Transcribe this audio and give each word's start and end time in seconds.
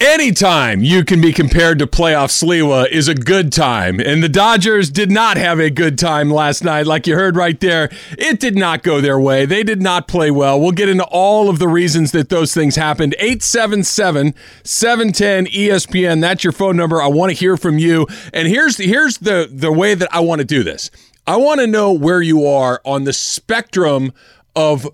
Anytime 0.00 0.82
you 0.82 1.04
can 1.04 1.20
be 1.20 1.30
compared 1.30 1.78
to 1.78 1.86
playoff 1.86 2.30
Sliwa 2.30 2.88
is 2.90 3.06
a 3.06 3.14
good 3.14 3.52
time. 3.52 4.00
And 4.00 4.22
the 4.22 4.30
Dodgers 4.30 4.88
did 4.88 5.10
not 5.10 5.36
have 5.36 5.60
a 5.60 5.68
good 5.68 5.98
time 5.98 6.30
last 6.30 6.64
night, 6.64 6.86
like 6.86 7.06
you 7.06 7.14
heard 7.16 7.36
right 7.36 7.60
there. 7.60 7.90
It 8.16 8.40
did 8.40 8.56
not 8.56 8.82
go 8.82 9.02
their 9.02 9.20
way. 9.20 9.44
They 9.44 9.62
did 9.62 9.82
not 9.82 10.08
play 10.08 10.30
well. 10.30 10.58
We'll 10.58 10.72
get 10.72 10.88
into 10.88 11.04
all 11.04 11.50
of 11.50 11.58
the 11.58 11.68
reasons 11.68 12.12
that 12.12 12.30
those 12.30 12.54
things 12.54 12.76
happened. 12.76 13.14
877 13.18 14.34
710 14.64 15.46
ESPN. 15.52 16.22
That's 16.22 16.44
your 16.44 16.54
phone 16.54 16.78
number. 16.78 17.02
I 17.02 17.08
want 17.08 17.28
to 17.32 17.36
hear 17.36 17.58
from 17.58 17.76
you. 17.76 18.06
And 18.32 18.48
here's 18.48 18.78
here's 18.78 19.18
the, 19.18 19.50
the 19.52 19.70
way 19.70 19.94
that 19.94 20.08
I 20.14 20.20
want 20.20 20.38
to 20.38 20.46
do 20.46 20.62
this. 20.62 20.90
I 21.26 21.36
want 21.36 21.60
to 21.60 21.66
know 21.66 21.92
where 21.92 22.22
you 22.22 22.46
are 22.46 22.80
on 22.86 23.04
the 23.04 23.12
spectrum 23.12 24.14
of 24.56 24.88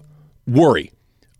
worry. 0.49 0.91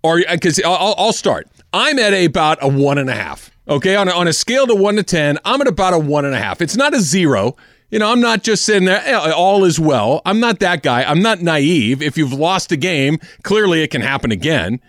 Or 0.05 0.21
because 0.31 0.61
I'll, 0.65 0.95
I'll 0.97 1.13
start. 1.13 1.49
I'm 1.73 1.99
at 1.99 2.13
about 2.13 2.59
a 2.63 2.69
one 2.69 2.99
and 2.99 3.11
a 3.11 3.15
half. 3.17 3.51
Okay, 3.69 3.97
on 3.97 4.09
a, 4.09 4.13
on 4.13 4.29
a 4.29 4.33
scale 4.33 4.67
to 4.67 4.75
one 4.75 4.95
to 4.97 5.03
10, 5.03 5.39
I'm 5.45 5.61
at 5.61 5.67
about 5.67 5.93
a 5.93 5.99
one 5.99 6.25
and 6.25 6.35
a 6.35 6.39
half. 6.39 6.63
It's 6.63 6.77
not 6.77 6.95
a 6.95 7.01
zero. 7.01 7.57
You 7.91 7.99
know, 7.99 8.11
I'm 8.11 8.21
not 8.21 8.43
just 8.43 8.65
sitting 8.65 8.85
there, 8.85 9.03
eh, 9.05 9.31
all 9.33 9.65
is 9.65 9.81
well. 9.81 10.23
I'm 10.25 10.39
not 10.39 10.61
that 10.61 10.83
guy. 10.83 11.03
I'm 11.03 11.21
not 11.21 11.41
naive. 11.41 12.01
If 12.03 12.17
you've 12.17 12.33
lost 12.33 12.71
a 12.71 12.77
game, 12.77 13.19
clearly 13.43 13.83
it 13.83 13.91
can 13.91 14.03
happen 14.03 14.31
again. 14.31 14.81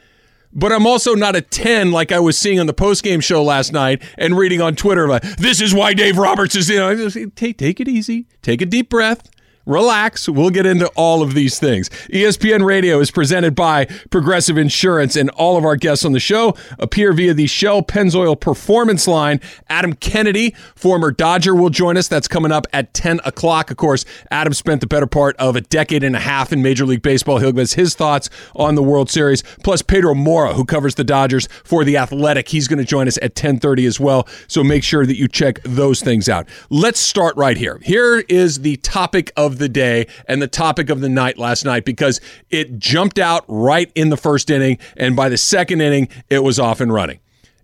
But 0.53 0.71
I'm 0.71 0.87
also 0.87 1.13
not 1.13 1.35
a 1.35 1.41
10 1.41 1.91
like 1.91 2.11
I 2.11 2.19
was 2.19 2.37
seeing 2.37 2.59
on 2.59 2.67
the 2.67 2.73
postgame 2.73 3.21
show 3.21 3.43
last 3.43 3.73
night 3.73 4.01
and 4.17 4.37
reading 4.37 4.61
on 4.61 4.75
Twitter 4.75 5.07
like, 5.07 5.23
this 5.37 5.61
is 5.61 5.73
why 5.73 5.93
Dave 5.93 6.17
Roberts 6.17 6.55
is, 6.55 6.69
you 6.69 6.77
know, 6.77 7.09
take, 7.35 7.57
take 7.57 7.79
it 7.79 7.87
easy. 7.87 8.27
Take 8.41 8.61
a 8.61 8.65
deep 8.65 8.89
breath 8.89 9.29
relax. 9.67 10.27
We'll 10.27 10.49
get 10.49 10.65
into 10.65 10.87
all 10.95 11.21
of 11.21 11.33
these 11.33 11.59
things. 11.59 11.89
ESPN 12.11 12.65
Radio 12.65 12.99
is 12.99 13.11
presented 13.11 13.53
by 13.53 13.85
Progressive 14.09 14.57
Insurance, 14.57 15.15
and 15.15 15.29
all 15.31 15.57
of 15.57 15.65
our 15.65 15.75
guests 15.75 16.05
on 16.05 16.13
the 16.13 16.19
show 16.19 16.55
appear 16.79 17.13
via 17.13 17.33
the 17.33 17.47
Shell 17.47 17.83
Pennzoil 17.83 18.39
Performance 18.39 19.07
Line. 19.07 19.39
Adam 19.69 19.93
Kennedy, 19.93 20.55
former 20.75 21.11
Dodger, 21.11 21.53
will 21.53 21.69
join 21.69 21.97
us. 21.97 22.07
That's 22.07 22.27
coming 22.27 22.51
up 22.51 22.65
at 22.73 22.93
10 22.93 23.19
o'clock. 23.25 23.69
Of 23.69 23.77
course, 23.77 24.05
Adam 24.31 24.53
spent 24.53 24.81
the 24.81 24.87
better 24.87 25.07
part 25.07 25.35
of 25.37 25.55
a 25.55 25.61
decade 25.61 26.03
and 26.03 26.15
a 26.15 26.19
half 26.19 26.53
in 26.53 26.61
Major 26.61 26.85
League 26.85 27.01
Baseball. 27.01 27.39
He'll 27.39 27.51
give 27.51 27.63
us 27.63 27.73
his 27.73 27.93
thoughts 27.93 28.29
on 28.55 28.75
the 28.75 28.83
World 28.83 29.09
Series. 29.09 29.43
Plus, 29.63 29.81
Pedro 29.81 30.13
Moura, 30.13 30.53
who 30.53 30.63
covers 30.63 30.95
the 30.95 31.03
Dodgers 31.03 31.47
for 31.63 31.83
The 31.83 31.97
Athletic. 31.97 32.47
He's 32.49 32.67
going 32.67 32.79
to 32.79 32.85
join 32.85 33.07
us 33.07 33.17
at 33.17 33.31
1030 33.31 33.85
as 33.85 33.99
well. 33.99 34.27
So 34.47 34.63
make 34.63 34.83
sure 34.83 35.05
that 35.05 35.17
you 35.17 35.27
check 35.27 35.61
those 35.63 36.01
things 36.01 36.29
out. 36.29 36.47
Let's 36.69 36.99
start 36.99 37.35
right 37.35 37.57
here. 37.57 37.79
Here 37.83 38.19
is 38.29 38.61
the 38.61 38.77
topic 38.77 39.31
of 39.35 39.56
the 39.57 39.69
day 39.69 40.07
and 40.27 40.41
the 40.41 40.47
topic 40.47 40.89
of 40.89 41.01
the 41.01 41.09
night 41.09 41.37
last 41.37 41.65
night 41.65 41.85
because 41.85 42.21
it 42.49 42.79
jumped 42.79 43.19
out 43.19 43.45
right 43.47 43.91
in 43.95 44.09
the 44.09 44.17
first 44.17 44.49
inning. 44.49 44.77
And 44.95 45.15
by 45.15 45.29
the 45.29 45.37
second 45.37 45.81
inning, 45.81 46.09
it 46.29 46.43
was 46.43 46.59
off 46.59 46.81
and 46.81 46.93
running. 46.93 47.19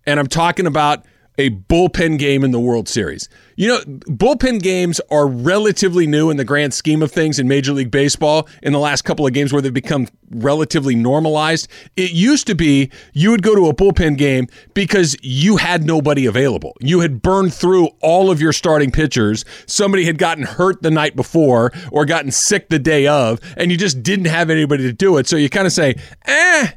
And 0.05 0.19
I'm 0.19 0.27
talking 0.27 0.67
about 0.67 1.05
a 1.37 1.49
bullpen 1.49 2.19
game 2.19 2.43
in 2.43 2.51
the 2.51 2.59
World 2.59 2.87
Series. 2.87 3.29
You 3.55 3.67
know, 3.67 3.79
bullpen 3.81 4.61
games 4.61 4.99
are 5.11 5.27
relatively 5.27 6.07
new 6.07 6.29
in 6.29 6.37
the 6.37 6.45
grand 6.45 6.73
scheme 6.73 7.01
of 7.01 7.11
things 7.11 7.39
in 7.39 7.47
Major 7.47 7.73
League 7.73 7.91
Baseball 7.91 8.47
in 8.61 8.73
the 8.73 8.79
last 8.79 9.03
couple 9.03 9.25
of 9.25 9.33
games 9.33 9.53
where 9.53 9.61
they've 9.61 9.73
become 9.73 10.07
relatively 10.31 10.95
normalized. 10.95 11.67
It 11.95 12.11
used 12.11 12.47
to 12.47 12.55
be 12.55 12.91
you 13.13 13.31
would 13.31 13.43
go 13.43 13.55
to 13.55 13.67
a 13.67 13.73
bullpen 13.73 14.17
game 14.17 14.47
because 14.73 15.15
you 15.21 15.57
had 15.57 15.83
nobody 15.83 16.25
available. 16.25 16.75
You 16.79 17.01
had 17.01 17.21
burned 17.21 17.53
through 17.53 17.89
all 18.01 18.31
of 18.31 18.41
your 18.41 18.53
starting 18.53 18.91
pitchers. 18.91 19.45
Somebody 19.65 20.05
had 20.05 20.17
gotten 20.17 20.43
hurt 20.43 20.81
the 20.81 20.91
night 20.91 21.15
before 21.15 21.71
or 21.91 22.05
gotten 22.05 22.31
sick 22.31 22.69
the 22.69 22.79
day 22.79 23.07
of, 23.07 23.39
and 23.57 23.71
you 23.71 23.77
just 23.77 24.03
didn't 24.03 24.25
have 24.25 24.49
anybody 24.49 24.83
to 24.83 24.93
do 24.93 25.17
it. 25.17 25.27
So 25.27 25.35
you 25.35 25.49
kind 25.49 25.67
of 25.67 25.73
say, 25.73 25.95
eh, 26.25 26.71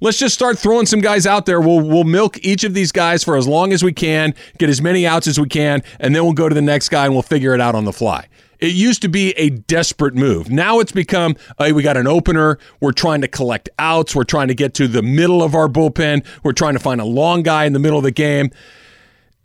let's 0.00 0.18
just 0.18 0.34
start 0.34 0.58
throwing 0.58 0.86
some 0.86 1.00
guys 1.00 1.26
out 1.26 1.46
there. 1.46 1.60
We'll 1.60 1.80
we'll 1.80 2.04
milk 2.04 2.38
each 2.38 2.64
of 2.64 2.74
these 2.74 2.92
guys 2.92 3.22
for 3.22 3.36
as 3.36 3.46
long 3.46 3.72
as 3.72 3.82
we 3.82 3.92
can, 3.92 4.34
get 4.58 4.68
as 4.68 4.80
many 4.80 5.06
outs 5.06 5.26
as 5.26 5.38
we 5.38 5.48
can, 5.48 5.82
and 5.98 6.14
then 6.14 6.24
we'll 6.24 6.32
go 6.32 6.48
to 6.48 6.54
the 6.54 6.62
next 6.62 6.88
guy 6.88 7.04
and 7.04 7.14
we'll 7.14 7.22
figure 7.22 7.54
it 7.54 7.60
out 7.60 7.74
on 7.74 7.84
the 7.84 7.92
fly. 7.92 8.26
It 8.58 8.74
used 8.74 9.00
to 9.02 9.08
be 9.08 9.30
a 9.32 9.48
desperate 9.50 10.14
move. 10.14 10.50
Now 10.50 10.80
it's 10.80 10.92
become, 10.92 11.34
hey, 11.58 11.72
we 11.72 11.82
got 11.82 11.96
an 11.96 12.06
opener. 12.06 12.58
We're 12.80 12.92
trying 12.92 13.22
to 13.22 13.28
collect 13.28 13.70
outs. 13.78 14.14
We're 14.14 14.24
trying 14.24 14.48
to 14.48 14.54
get 14.54 14.74
to 14.74 14.86
the 14.86 15.02
middle 15.02 15.42
of 15.42 15.54
our 15.54 15.66
bullpen. 15.66 16.26
We're 16.42 16.52
trying 16.52 16.74
to 16.74 16.78
find 16.78 17.00
a 17.00 17.06
long 17.06 17.42
guy 17.42 17.64
in 17.64 17.72
the 17.72 17.78
middle 17.78 17.96
of 17.96 18.04
the 18.04 18.10
game. 18.10 18.50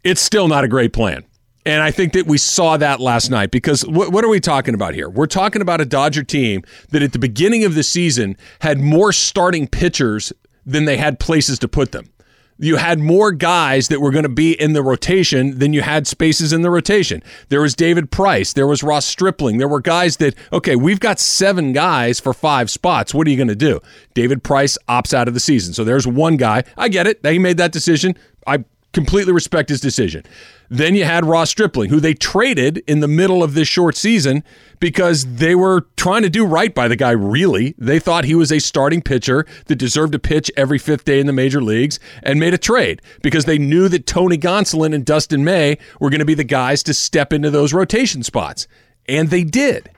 It's 0.04 0.20
still 0.20 0.50
not 0.50 0.66
a 0.66 0.68
great 0.68 0.92
plan. 0.92 1.24
And 1.66 1.82
I 1.82 1.90
think 1.90 2.14
that 2.14 2.28
we 2.28 2.38
saw 2.38 2.78
that 2.78 3.00
last 3.00 3.32
night 3.32 3.50
because 3.50 3.88
what, 3.88 4.12
what, 4.12 4.24
are 4.24 4.28
we 4.28 4.40
talking 4.40 4.76
about 4.76 4.94
here? 4.94 5.10
We're 5.10 5.26
talking 5.26 5.64
about 5.64 5.82
a 5.82 5.86
Dodger 5.86 6.22
team 6.22 6.64
that 6.90 7.02
at 7.02 7.12
the 7.12 7.18
beginning 7.18 7.64
of 7.64 7.74
the 7.74 7.82
season 7.82 8.38
had 8.60 8.80
more 8.80 9.12
starting 9.12 9.68
pitchers 9.68 10.32
than 10.66 10.86
they 10.86 10.98
had 10.98 11.20
places 11.20 11.60
to 11.60 11.68
put 11.68 11.92
them. 11.92 12.10
You 12.58 12.78
had 12.78 13.00
more 13.00 13.34
guys 13.34 13.90
that 13.90 14.00
were 14.00 14.12
going 14.12 14.24
to 14.24 14.30
be 14.30 14.54
in 14.54 14.72
the 14.72 14.82
rotation 14.82 15.60
than 15.60 15.74
you 15.74 15.82
had 15.82 16.08
spaces 16.08 16.54
in 16.54 16.62
the 16.62 16.70
rotation. 16.70 17.22
There 17.50 17.60
was 17.60 17.76
David 17.76 18.12
Price. 18.12 18.54
There 18.54 18.66
was 18.66 18.82
Ross 18.82 19.06
Stripling. 19.06 19.58
There 19.58 19.68
were 19.68 19.82
guys 19.82 20.18
that, 20.18 20.36
okay, 20.54 20.78
we've 20.78 21.02
got 21.02 21.20
seven 21.20 21.74
guys 21.74 22.22
for 22.22 22.34
five 22.34 22.70
spots. 22.70 23.14
What 23.14 23.28
are 23.28 23.30
you 23.30 23.36
going 23.36 23.50
to 23.50 23.56
do? 23.56 23.82
David 24.14 24.42
Price 24.42 24.78
opts 24.88 25.14
out 25.14 25.28
of 25.28 25.34
the 25.34 25.42
season. 25.42 25.74
So 25.74 25.84
there's 25.84 26.08
one 26.08 26.38
guy. 26.38 26.64
I 26.78 26.88
get 26.88 27.08
it. 27.08 27.20
He 27.26 27.40
made 27.40 27.58
that 27.58 27.74
decision. 27.74 28.16
I 28.48 28.64
completely 28.96 29.34
respect 29.34 29.68
his 29.68 29.82
decision. 29.82 30.24
Then 30.70 30.96
you 30.96 31.04
had 31.04 31.26
Ross 31.26 31.50
Stripling, 31.50 31.90
who 31.90 32.00
they 32.00 32.14
traded 32.14 32.78
in 32.88 33.02
the 33.02 33.10
middle 33.10 33.44
of 33.44 33.54
this 33.54 33.68
short 33.68 33.98
season 33.98 34.42
because 34.80 35.36
they 35.36 35.54
were 35.54 35.86
trying 35.98 36.24
to 36.24 36.30
do 36.30 36.46
right 36.46 36.74
by 36.74 36.88
the 36.88 36.96
guy, 36.96 37.12
really. 37.12 37.76
They 37.78 38.00
thought 38.00 38.24
he 38.24 38.36
was 38.36 38.54
a 38.54 38.60
starting 38.60 39.02
pitcher 39.02 39.46
that 39.66 39.76
deserved 39.76 40.14
to 40.14 40.20
pitch 40.20 40.50
every 40.56 40.80
fifth 40.80 41.04
day 41.04 41.20
in 41.20 41.28
the 41.28 41.34
major 41.34 41.62
leagues 41.62 42.00
and 42.24 42.40
made 42.40 42.54
a 42.54 42.58
trade 42.58 43.02
because 43.22 43.44
they 43.44 43.58
knew 43.58 43.90
that 43.90 44.08
Tony 44.08 44.38
Gonsolin 44.38 44.96
and 44.96 45.06
Dustin 45.06 45.44
May 45.44 45.78
were 46.00 46.10
going 46.10 46.20
to 46.20 46.26
be 46.26 46.34
the 46.34 46.46
guys 46.46 46.82
to 46.84 46.94
step 46.94 47.34
into 47.34 47.52
those 47.52 47.74
rotation 47.74 48.24
spots. 48.24 48.66
And 49.10 49.30
they 49.30 49.44
did. 49.44 49.92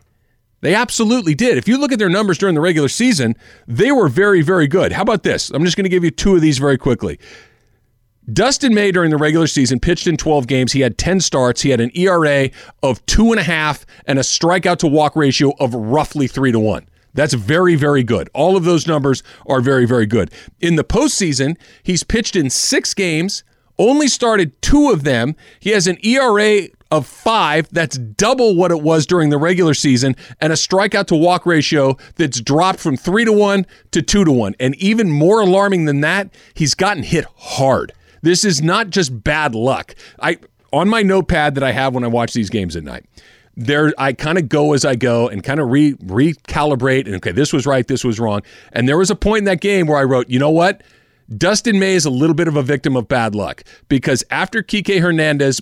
They 0.62 0.74
absolutely 0.74 1.35
did. 1.35 1.59
If 1.59 1.68
you 1.68 1.78
look 1.78 1.91
at 1.91 2.00
their 2.00 2.09
numbers 2.09 2.40
during 2.40 2.56
the 2.56 2.62
regular 2.62 2.90
season, 2.90 3.35
they 3.68 3.91
were 3.91 4.08
very, 4.08 4.41
very 4.41 4.68
good. 4.68 4.91
How 4.91 5.03
about 5.03 5.22
this? 5.22 5.52
I'm 5.52 5.64
just 5.64 5.78
going 5.78 5.84
to 5.84 5.90
give 5.90 6.03
you 6.03 6.09
two 6.09 6.35
of 6.35 6.41
these 6.41 6.58
very 6.58 6.79
quickly. 6.79 7.19
Dustin 8.31 8.73
May 8.73 8.91
during 8.91 9.09
the 9.09 9.17
regular 9.17 9.47
season 9.47 9.79
pitched 9.79 10.05
in 10.05 10.17
12 10.17 10.47
games. 10.47 10.73
He 10.73 10.81
had 10.81 10.97
10 10.97 11.21
starts. 11.21 11.61
He 11.61 11.69
had 11.69 11.79
an 11.79 11.91
ERA 11.95 12.49
of 12.83 13.05
two 13.05 13.31
and 13.31 13.39
a 13.39 13.43
half 13.43 13.85
and 14.05 14.19
a 14.19 14.21
strikeout 14.21 14.77
to 14.79 14.88
walk 14.88 15.15
ratio 15.15 15.53
of 15.59 15.73
roughly 15.73 16.27
three 16.27 16.51
to 16.51 16.59
one. 16.59 16.87
That's 17.13 17.33
very, 17.33 17.75
very 17.75 18.03
good. 18.03 18.29
All 18.33 18.57
of 18.57 18.66
those 18.66 18.85
numbers 18.85 19.23
are 19.47 19.61
very, 19.61 19.85
very 19.85 20.05
good. 20.05 20.29
In 20.59 20.75
the 20.75 20.83
postseason, 20.83 21.55
he's 21.83 22.03
pitched 22.03 22.35
in 22.35 22.49
six 22.49 22.93
games, 22.93 23.43
only 23.79 24.09
started 24.09 24.61
two 24.61 24.89
of 24.91 25.05
them. 25.05 25.35
He 25.59 25.69
has 25.69 25.87
an 25.87 25.97
ERA 26.05 26.67
of 26.91 27.07
five. 27.07 27.69
That's 27.71 27.97
double 27.97 28.55
what 28.55 28.71
it 28.71 28.81
was 28.81 29.05
during 29.05 29.29
the 29.29 29.37
regular 29.37 29.73
season, 29.73 30.16
and 30.41 30.51
a 30.51 30.57
strikeout 30.57 31.07
to 31.07 31.16
walk 31.16 31.45
ratio 31.45 31.97
that's 32.16 32.41
dropped 32.41 32.79
from 32.79 32.97
three 32.97 33.23
to 33.23 33.31
one 33.31 33.66
to 33.91 34.01
two 34.01 34.25
to 34.25 34.31
one. 34.31 34.53
And 34.59 34.75
even 34.75 35.09
more 35.09 35.39
alarming 35.39 35.85
than 35.85 36.01
that, 36.01 36.29
he's 36.53 36.75
gotten 36.75 37.03
hit 37.03 37.25
hard. 37.37 37.93
This 38.22 38.44
is 38.44 38.61
not 38.61 38.89
just 38.89 39.23
bad 39.23 39.55
luck. 39.55 39.95
I 40.19 40.38
on 40.73 40.89
my 40.89 41.01
notepad 41.01 41.55
that 41.55 41.63
I 41.63 41.72
have 41.72 41.94
when 41.94 42.03
I 42.03 42.07
watch 42.07 42.33
these 42.33 42.50
games 42.50 42.75
at 42.75 42.83
night. 42.83 43.05
There, 43.55 43.91
I 43.97 44.13
kind 44.13 44.38
of 44.38 44.50
go 44.50 44.73
as 44.73 44.85
I 44.85 44.95
go 44.95 45.28
and 45.28 45.44
kind 45.44 45.59
of 45.59 45.69
re 45.69 45.94
recalibrate. 45.94 47.05
And 47.05 47.16
okay, 47.16 47.31
this 47.31 47.51
was 47.51 47.66
right, 47.66 47.88
this 47.88 48.03
was 48.03 48.19
wrong. 48.19 48.41
And 48.72 48.88
there 48.88 48.97
was 48.97 49.09
a 49.09 49.16
point 49.16 49.39
in 49.39 49.45
that 49.45 49.61
game 49.61 49.88
where 49.88 49.97
I 49.97 50.03
wrote, 50.03 50.29
you 50.29 50.38
know 50.38 50.51
what? 50.51 50.83
Dustin 51.35 51.79
May 51.79 51.95
is 51.95 52.05
a 52.05 52.09
little 52.09 52.35
bit 52.35 52.47
of 52.47 52.55
a 52.55 52.63
victim 52.63 52.95
of 52.95 53.07
bad 53.07 53.35
luck 53.35 53.63
because 53.89 54.23
after 54.29 54.61
Kike 54.61 55.01
Hernandez 55.01 55.61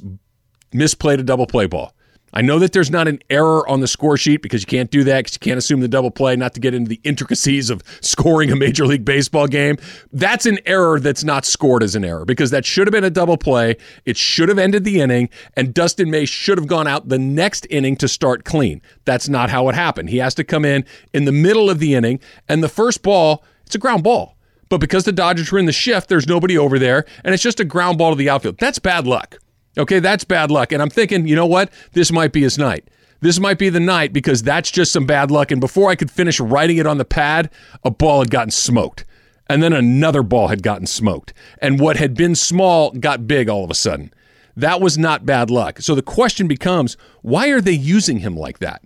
misplayed 0.74 1.20
a 1.20 1.24
double 1.24 1.48
play 1.48 1.66
ball, 1.66 1.94
I 2.36 2.42
know 2.42 2.60
that 2.60 2.74
there's 2.74 2.92
not 2.92 3.08
an 3.08 3.20
error 3.30 3.68
on 3.68 3.80
the 3.80 3.88
score 3.88 4.18
sheet 4.18 4.42
because 4.42 4.62
you 4.62 4.68
can't 4.68 4.92
do 4.92 5.06
that 5.06 5.20
because 5.20 5.36
you 5.36 5.40
can't 5.40 5.58
assume 5.58 5.80
the 5.80 5.88
double 5.88 6.12
play, 6.12 6.36
not 6.36 6.54
to 6.56 6.60
get 6.60 6.74
into 6.74 6.90
the 6.90 7.00
intricacies 7.06 7.70
of 7.70 7.82
scoring 8.02 8.52
a 8.52 8.58
Major 8.58 8.86
League 8.86 9.06
Baseball 9.06 9.48
game. 9.48 9.78
That's 10.12 10.46
an 10.46 10.60
error 10.66 11.00
that's 11.00 11.24
not 11.24 11.46
scored 11.46 11.82
as 11.82 11.96
an 11.96 12.04
error 12.04 12.26
because 12.26 12.52
that 12.52 12.66
should 12.66 12.88
have 12.88 12.92
been 12.92 13.06
a 13.06 13.10
double 13.10 13.38
play. 13.38 13.78
It 14.04 14.18
should 14.18 14.50
have 14.50 14.60
ended 14.60 14.84
the 14.84 15.00
inning, 15.00 15.30
and 15.56 15.74
Dustin 15.74 16.12
May 16.12 16.26
should 16.26 16.58
have 16.58 16.68
gone 16.68 16.88
out 16.88 17.08
the 17.08 17.20
next 17.20 17.66
inning 17.70 17.96
to 17.98 18.08
start 18.10 18.44
clean. 18.44 18.82
That's 19.06 19.30
not 19.30 19.50
how 19.50 19.70
it 19.70 19.76
happened. 19.76 20.10
He 20.10 20.18
has 20.18 20.36
to 20.36 20.44
come 20.44 20.66
in 20.66 20.84
in 21.14 21.24
the 21.24 21.32
middle 21.32 21.70
of 21.70 21.80
the 21.80 21.96
inning, 21.96 22.20
and 22.50 22.62
the 22.62 22.70
first 22.70 23.02
ball, 23.02 23.46
it's 23.66 23.76
a 23.76 23.80
ground 23.80 24.04
ball. 24.04 24.36
But 24.68 24.80
because 24.80 25.06
the 25.06 25.14
Dodgers 25.14 25.52
were 25.52 25.60
in 25.60 25.68
the 25.68 25.72
shift, 25.72 26.10
there's 26.10 26.28
nobody 26.28 26.58
over 26.58 26.78
there, 26.80 27.06
and 27.24 27.34
it's 27.34 27.44
just 27.44 27.62
a 27.62 27.66
ground 27.66 27.98
ball 27.98 28.12
to 28.12 28.18
the 28.18 28.30
outfield. 28.30 28.58
That's 28.58 28.80
bad 28.80 29.08
luck. 29.08 29.38
Okay, 29.78 30.00
that's 30.00 30.24
bad 30.24 30.52
luck. 30.52 30.72
And 30.72 30.82
I'm 30.82 30.90
thinking, 30.90 31.28
you 31.28 31.36
know 31.36 31.46
what? 31.46 31.72
This 31.94 32.12
might 32.12 32.32
be 32.32 32.42
his 32.42 32.58
night. 32.58 32.88
This 33.22 33.40
might 33.40 33.58
be 33.58 33.70
the 33.70 33.80
night 33.80 34.14
because 34.14 34.44
that's 34.44 34.70
just 34.72 34.92
some 34.92 35.06
bad 35.06 35.32
luck. 35.32 35.52
And 35.52 35.60
before 35.60 35.90
I 35.90 35.96
could 35.96 36.12
finish 36.12 36.40
writing 36.40 36.78
it 36.78 36.86
on 36.86 36.98
the 36.98 37.06
pad, 37.06 37.50
a 37.84 37.92
ball 37.92 38.20
had 38.20 38.30
gotten 38.30 38.52
smoked. 38.52 39.06
And 39.48 39.62
then 39.62 39.74
another 39.74 40.24
ball 40.24 40.48
had 40.48 40.64
gotten 40.64 40.88
smoked. 40.88 41.34
And 41.60 41.80
what 41.80 41.98
had 41.98 42.16
been 42.16 42.36
small 42.36 42.92
got 42.92 43.28
big 43.28 43.50
all 43.50 43.64
of 43.64 43.70
a 43.70 43.76
sudden. 43.76 44.14
That 44.58 44.82
was 44.82 44.98
not 44.98 45.26
bad 45.26 45.50
luck. 45.50 45.82
So 45.82 45.96
the 45.96 46.02
question 46.02 46.48
becomes 46.48 46.98
why 47.22 47.50
are 47.50 47.62
they 47.62 47.74
using 47.74 48.20
him 48.20 48.38
like 48.38 48.60
that? 48.60 48.82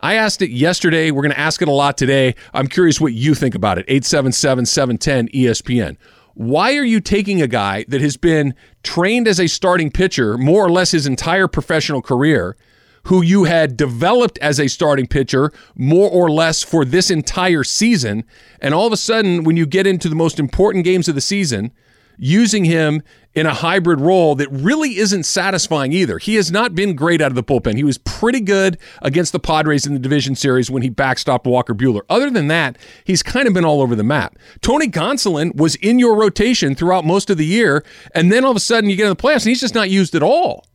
I 0.00 0.14
asked 0.14 0.42
it 0.42 0.50
yesterday. 0.50 1.10
We're 1.10 1.22
going 1.22 1.32
to 1.32 1.40
ask 1.40 1.62
it 1.62 1.68
a 1.68 1.72
lot 1.72 1.96
today. 1.96 2.34
I'm 2.52 2.66
curious 2.66 3.00
what 3.00 3.14
you 3.14 3.34
think 3.34 3.54
about 3.54 3.78
it. 3.78 3.86
877 3.88 4.66
710 4.66 5.28
ESPN. 5.28 5.96
Why 6.34 6.76
are 6.76 6.84
you 6.84 7.00
taking 7.00 7.40
a 7.40 7.46
guy 7.46 7.84
that 7.88 8.00
has 8.00 8.16
been 8.16 8.54
trained 8.82 9.28
as 9.28 9.38
a 9.38 9.46
starting 9.46 9.90
pitcher 9.90 10.36
more 10.36 10.64
or 10.64 10.70
less 10.70 10.90
his 10.90 11.06
entire 11.06 11.46
professional 11.46 12.02
career, 12.02 12.56
who 13.04 13.22
you 13.22 13.44
had 13.44 13.76
developed 13.76 14.38
as 14.38 14.58
a 14.58 14.66
starting 14.66 15.06
pitcher 15.06 15.52
more 15.76 16.10
or 16.10 16.28
less 16.30 16.62
for 16.62 16.84
this 16.84 17.10
entire 17.10 17.62
season, 17.62 18.24
and 18.60 18.74
all 18.74 18.86
of 18.86 18.92
a 18.92 18.96
sudden, 18.96 19.44
when 19.44 19.56
you 19.56 19.64
get 19.64 19.86
into 19.86 20.08
the 20.08 20.16
most 20.16 20.40
important 20.40 20.84
games 20.84 21.08
of 21.08 21.14
the 21.14 21.20
season, 21.20 21.70
using 22.16 22.64
him 22.64 23.02
in 23.34 23.46
a 23.46 23.54
hybrid 23.54 24.00
role 24.00 24.34
that 24.36 24.48
really 24.50 24.96
isn't 24.96 25.24
satisfying 25.24 25.92
either. 25.92 26.18
He 26.18 26.36
has 26.36 26.52
not 26.52 26.74
been 26.74 26.94
great 26.94 27.20
out 27.20 27.32
of 27.32 27.34
the 27.34 27.42
bullpen. 27.42 27.76
He 27.76 27.84
was 27.84 27.98
pretty 27.98 28.40
good 28.40 28.78
against 29.02 29.32
the 29.32 29.40
Padres 29.40 29.86
in 29.86 29.92
the 29.92 29.98
division 29.98 30.36
series 30.36 30.70
when 30.70 30.82
he 30.82 30.90
backstopped 30.90 31.44
Walker 31.44 31.74
Buehler. 31.74 32.02
Other 32.08 32.30
than 32.30 32.46
that, 32.48 32.78
he's 33.04 33.22
kind 33.22 33.48
of 33.48 33.54
been 33.54 33.64
all 33.64 33.82
over 33.82 33.96
the 33.96 34.04
map. 34.04 34.36
Tony 34.60 34.88
Gonsolin 34.88 35.56
was 35.56 35.74
in 35.76 35.98
your 35.98 36.14
rotation 36.14 36.74
throughout 36.74 37.04
most 37.04 37.28
of 37.28 37.36
the 37.36 37.46
year, 37.46 37.84
and 38.14 38.30
then 38.30 38.44
all 38.44 38.52
of 38.52 38.56
a 38.56 38.60
sudden 38.60 38.88
you 38.88 38.96
get 38.96 39.04
in 39.04 39.10
the 39.10 39.16
playoffs 39.16 39.42
and 39.42 39.48
he's 39.48 39.60
just 39.60 39.74
not 39.74 39.90
used 39.90 40.14
at 40.14 40.22
all. 40.22 40.66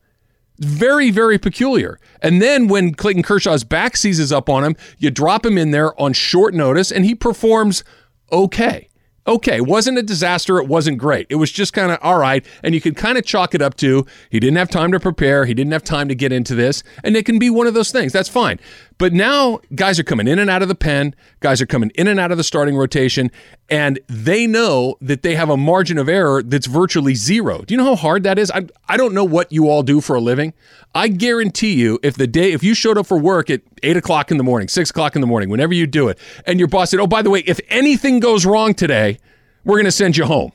Very, 0.57 1.09
very 1.09 1.37
peculiar. 1.37 1.97
And 2.21 2.41
then 2.41 2.67
when 2.67 2.93
Clayton 2.93 3.23
Kershaw's 3.23 3.63
back 3.63 3.95
seizes 3.95 4.33
up 4.33 4.49
on 4.49 4.65
him, 4.65 4.75
you 4.97 5.09
drop 5.09 5.45
him 5.45 5.57
in 5.57 5.71
there 5.71 5.99
on 5.99 6.11
short 6.11 6.53
notice 6.53 6.91
and 6.91 7.05
he 7.05 7.15
performs 7.15 7.85
okay 8.29 8.88
okay, 9.29 9.61
wasn't 9.61 9.97
a 9.97 10.03
disaster. 10.03 10.57
It 10.57 10.67
wasn't 10.67 10.97
great. 10.97 11.27
It 11.29 11.35
was 11.35 11.51
just 11.51 11.71
kind 11.71 11.91
of 11.91 11.99
all 12.01 12.17
right. 12.17 12.43
And 12.63 12.73
you 12.73 12.81
can 12.81 12.95
kind 12.95 13.17
of 13.17 13.23
chalk 13.23 13.53
it 13.53 13.61
up 13.61 13.75
to 13.77 14.05
he 14.29 14.39
didn't 14.39 14.57
have 14.57 14.69
time 14.69 14.91
to 14.91 14.99
prepare. 14.99 15.45
He 15.45 15.53
didn't 15.53 15.71
have 15.71 15.83
time 15.83 16.07
to 16.09 16.15
get 16.15 16.31
into 16.31 16.55
this. 16.55 16.83
And 17.03 17.15
it 17.15 17.25
can 17.25 17.37
be 17.39 17.49
one 17.49 17.67
of 17.67 17.75
those 17.75 17.91
things. 17.91 18.11
That's 18.11 18.29
fine. 18.29 18.59
But 18.99 19.13
now 19.13 19.61
guys 19.73 19.97
are 19.97 20.03
coming 20.03 20.27
in 20.27 20.39
and 20.39 20.49
out 20.49 20.61
of 20.61 20.67
the 20.67 20.75
pen. 20.75 21.15
Guys 21.39 21.61
are 21.61 21.65
coming 21.65 21.89
in 21.95 22.07
and 22.07 22.19
out 22.19 22.31
of 22.31 22.37
the 22.37 22.43
starting 22.43 22.75
rotation. 22.75 23.31
And 23.69 23.97
they 24.07 24.45
know 24.45 24.97
that 24.99 25.23
they 25.23 25.35
have 25.35 25.49
a 25.49 25.55
margin 25.55 25.97
of 25.97 26.09
error 26.09 26.43
that's 26.43 26.67
virtually 26.67 27.15
zero. 27.15 27.63
Do 27.63 27.73
you 27.73 27.77
know 27.77 27.85
how 27.85 27.95
hard 27.95 28.23
that 28.23 28.37
is? 28.37 28.51
I, 28.51 28.67
I 28.89 28.97
don't 28.97 29.13
know 29.13 29.23
what 29.23 29.51
you 29.53 29.69
all 29.69 29.83
do 29.83 30.01
for 30.01 30.17
a 30.17 30.19
living. 30.19 30.53
I 30.93 31.07
guarantee 31.07 31.75
you, 31.75 31.97
if 32.03 32.15
the 32.15 32.27
day, 32.27 32.51
if 32.51 32.61
you 32.61 32.73
showed 32.73 32.97
up 32.97 33.07
for 33.07 33.17
work 33.17 33.49
at 33.49 33.61
eight 33.83 33.95
o'clock 33.95 34.31
in 34.31 34.37
the 34.37 34.43
morning, 34.43 34.67
six 34.67 34.89
o'clock 34.89 35.15
in 35.15 35.21
the 35.21 35.27
morning, 35.27 35.49
whenever 35.49 35.73
you 35.73 35.87
do 35.87 36.09
it, 36.09 36.19
and 36.45 36.59
your 36.59 36.67
boss 36.67 36.91
said, 36.91 36.99
oh, 36.99 37.07
by 37.07 37.21
the 37.21 37.29
way, 37.29 37.39
if 37.47 37.61
anything 37.69 38.19
goes 38.19 38.45
wrong 38.45 38.73
today, 38.73 39.17
we're 39.63 39.77
going 39.77 39.85
to 39.85 39.91
send 39.91 40.17
you 40.17 40.25
home. 40.25 40.51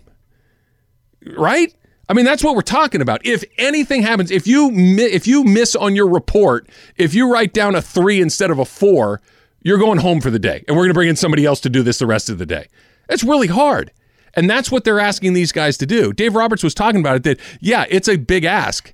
Right? 1.35 1.75
I 2.09 2.13
mean, 2.13 2.25
that's 2.25 2.45
what 2.45 2.55
we're 2.55 2.63
talking 2.63 3.01
about. 3.01 3.25
If 3.25 3.45
anything 3.59 4.03
happens, 4.03 4.31
if 4.31 4.47
you 4.47 4.71
if 4.73 5.27
you 5.27 5.45
miss 5.45 5.75
on 5.75 5.97
your 5.97 6.09
report, 6.09 6.69
if 6.97 7.15
you 7.15 7.33
write 7.33 7.55
down 7.55 7.75
a 7.75 7.83
3 7.83 8.21
instead 8.21 8.51
of 8.51 8.59
a 8.59 8.65
4, 8.65 9.21
you're 9.63 9.79
going 9.79 9.99
home 9.99 10.21
for 10.21 10.31
the 10.31 10.39
day. 10.39 10.65
And 10.69 10.77
we're 10.77 10.83
going 10.83 10.91
to 10.91 10.95
bring 10.95 11.09
in 11.09 11.17
somebody 11.17 11.47
else 11.47 11.61
to 11.61 11.71
do 11.71 11.83
this 11.83 11.99
the 11.99 12.07
rest 12.07 12.29
of 12.29 12.39
the 12.39 12.47
day. 12.47 12.69
It's 13.09 13.25
really 13.25 13.47
hard. 13.47 13.91
And 14.35 14.51
that's 14.51 14.71
what 14.71 14.85
they're 14.85 15.01
asking 15.01 15.33
these 15.33 15.53
guys 15.53 15.79
to 15.79 15.87
do. 15.87 16.13
Dave 16.13 16.35
Roberts 16.35 16.63
was 16.63 16.75
talking 16.75 17.01
about 17.01 17.17
it 17.17 17.23
that 17.25 17.41
yeah, 17.61 17.87
it's 17.89 18.09
a 18.09 18.17
big 18.17 18.45
ask. 18.45 18.93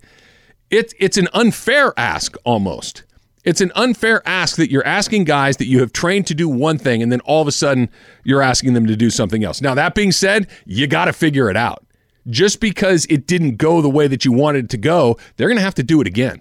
It's 0.71 0.95
it's 0.99 1.17
an 1.17 1.29
unfair 1.33 1.93
ask 1.97 2.37
almost. 2.45 3.05
It's 3.43 3.63
an 3.63 3.73
unfair 3.75 4.23
ask 4.29 4.57
that 4.57 4.71
you're 4.71 4.87
asking 4.87 5.25
guys 5.25 5.57
that 5.57 5.67
you 5.67 5.81
have 5.81 5.93
trained 5.93 6.27
to 6.27 6.35
do 6.35 6.47
one 6.49 6.77
thing 6.77 7.03
and 7.03 7.11
then 7.11 7.21
all 7.21 7.41
of 7.41 7.49
a 7.49 7.53
sudden 7.53 7.89
you're 8.23 8.43
asking 8.43 8.75
them 8.75 8.87
to 8.87 8.95
do 8.97 9.09
something 9.09 9.43
else. 9.43 9.63
Now, 9.63 9.75
that 9.75 9.95
being 9.95 10.13
said, 10.13 10.47
you 10.67 10.87
got 10.87 11.07
to 11.07 11.15
figure 11.15 11.49
it 11.49 11.57
out. 11.57 11.85
Just 12.29 12.61
because 12.61 13.07
it 13.07 13.27
didn't 13.27 13.57
go 13.57 13.81
the 13.81 13.89
way 13.89 14.07
that 14.07 14.25
you 14.25 14.33
wanted 14.33 14.67
it 14.67 14.71
to 14.71 14.77
go, 14.77 15.17
they're 15.37 15.49
going 15.49 15.57
to 15.57 15.65
have 15.65 15.75
to 15.77 15.83
do 15.83 16.01
it 16.01 16.07
again. 16.07 16.41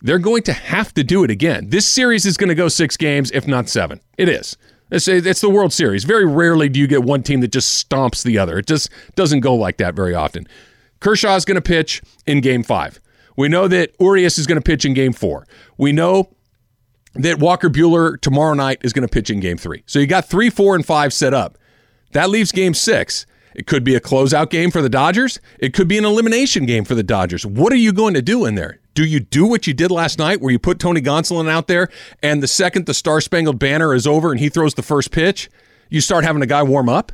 They're 0.00 0.18
going 0.18 0.42
to 0.44 0.52
have 0.52 0.94
to 0.94 1.04
do 1.04 1.24
it 1.24 1.30
again. 1.30 1.70
This 1.70 1.86
series 1.86 2.24
is 2.24 2.36
going 2.36 2.48
to 2.48 2.54
go 2.54 2.68
six 2.68 2.96
games, 2.96 3.30
if 3.32 3.46
not 3.46 3.68
seven. 3.68 4.00
It 4.16 4.28
is. 4.28 4.56
It's, 4.90 5.08
it's 5.08 5.40
the 5.40 5.50
World 5.50 5.72
Series. 5.72 6.04
Very 6.04 6.24
rarely 6.24 6.68
do 6.68 6.80
you 6.80 6.86
get 6.86 7.02
one 7.02 7.22
team 7.22 7.40
that 7.40 7.52
just 7.52 7.88
stomps 7.88 8.22
the 8.22 8.38
other. 8.38 8.58
It 8.58 8.66
just 8.66 8.90
doesn't 9.16 9.40
go 9.40 9.54
like 9.54 9.76
that 9.78 9.94
very 9.94 10.14
often. 10.14 10.46
Kershaw 11.00 11.36
is 11.36 11.44
going 11.44 11.56
to 11.56 11.60
pitch 11.60 12.00
in 12.26 12.40
game 12.40 12.62
five. 12.62 13.00
We 13.36 13.48
know 13.48 13.68
that 13.68 13.94
Urias 14.00 14.38
is 14.38 14.46
going 14.46 14.56
to 14.56 14.64
pitch 14.64 14.84
in 14.84 14.94
game 14.94 15.12
four. 15.12 15.46
We 15.76 15.92
know 15.92 16.30
that 17.14 17.38
Walker 17.38 17.68
Buehler 17.68 18.20
tomorrow 18.20 18.54
night 18.54 18.78
is 18.82 18.92
going 18.92 19.06
to 19.06 19.12
pitch 19.12 19.30
in 19.30 19.40
game 19.40 19.58
three. 19.58 19.82
So 19.86 19.98
you 19.98 20.06
got 20.06 20.24
three, 20.28 20.50
four, 20.50 20.74
and 20.74 20.84
five 20.84 21.12
set 21.12 21.34
up. 21.34 21.58
That 22.12 22.30
leaves 22.30 22.50
game 22.52 22.74
six. 22.74 23.26
It 23.58 23.66
could 23.66 23.82
be 23.82 23.96
a 23.96 24.00
closeout 24.00 24.50
game 24.50 24.70
for 24.70 24.80
the 24.80 24.88
Dodgers. 24.88 25.40
It 25.58 25.74
could 25.74 25.88
be 25.88 25.98
an 25.98 26.04
elimination 26.04 26.64
game 26.64 26.84
for 26.84 26.94
the 26.94 27.02
Dodgers. 27.02 27.44
What 27.44 27.72
are 27.72 27.76
you 27.76 27.92
going 27.92 28.14
to 28.14 28.22
do 28.22 28.44
in 28.44 28.54
there? 28.54 28.78
Do 28.94 29.04
you 29.04 29.18
do 29.18 29.46
what 29.46 29.66
you 29.66 29.74
did 29.74 29.90
last 29.90 30.16
night 30.16 30.40
where 30.40 30.52
you 30.52 30.60
put 30.60 30.78
Tony 30.78 31.00
Gonsolin 31.00 31.50
out 31.50 31.66
there 31.66 31.88
and 32.22 32.40
the 32.40 32.46
second 32.46 32.86
the 32.86 32.94
Star 32.94 33.20
Spangled 33.20 33.58
Banner 33.58 33.94
is 33.94 34.06
over 34.06 34.30
and 34.30 34.38
he 34.38 34.48
throws 34.48 34.74
the 34.74 34.82
first 34.82 35.10
pitch, 35.10 35.50
you 35.90 36.00
start 36.00 36.22
having 36.22 36.40
a 36.40 36.46
guy 36.46 36.62
warm 36.62 36.88
up? 36.88 37.10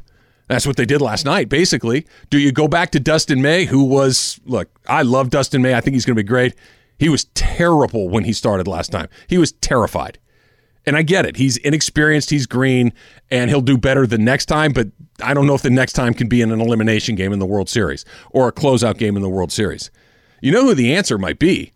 That's 0.46 0.66
what 0.66 0.76
they 0.76 0.84
did 0.84 1.00
last 1.00 1.24
night, 1.24 1.48
basically. 1.48 2.06
Do 2.28 2.38
you 2.38 2.52
go 2.52 2.68
back 2.68 2.90
to 2.90 3.00
Dustin 3.00 3.40
May, 3.40 3.64
who 3.64 3.82
was, 3.82 4.38
look, 4.44 4.68
I 4.86 5.00
love 5.00 5.30
Dustin 5.30 5.62
May. 5.62 5.74
I 5.74 5.80
think 5.80 5.94
he's 5.94 6.04
going 6.04 6.14
to 6.14 6.22
be 6.22 6.28
great. 6.28 6.54
He 6.98 7.08
was 7.08 7.24
terrible 7.32 8.10
when 8.10 8.24
he 8.24 8.34
started 8.34 8.68
last 8.68 8.92
time. 8.92 9.08
He 9.28 9.38
was 9.38 9.52
terrified. 9.52 10.18
And 10.86 10.96
I 10.96 11.02
get 11.02 11.24
it. 11.24 11.36
He's 11.36 11.56
inexperienced, 11.58 12.28
he's 12.30 12.46
green, 12.46 12.92
and 13.30 13.50
he'll 13.50 13.62
do 13.62 13.78
better 13.78 14.06
the 14.06 14.18
next 14.18 14.46
time, 14.46 14.72
but 14.72 14.88
I 15.22 15.32
don't 15.32 15.46
know 15.46 15.54
if 15.54 15.62
the 15.62 15.70
next 15.70 15.94
time 15.94 16.12
can 16.12 16.28
be 16.28 16.42
in 16.42 16.50
an 16.50 16.60
elimination 16.60 17.14
game 17.14 17.32
in 17.32 17.38
the 17.38 17.46
World 17.46 17.68
Series 17.68 18.04
or 18.30 18.48
a 18.48 18.52
closeout 18.52 18.98
game 18.98 19.16
in 19.16 19.22
the 19.22 19.28
World 19.30 19.50
Series. 19.50 19.90
You 20.42 20.52
know 20.52 20.64
who 20.64 20.74
the 20.74 20.94
answer 20.94 21.16
might 21.16 21.38
be? 21.38 21.72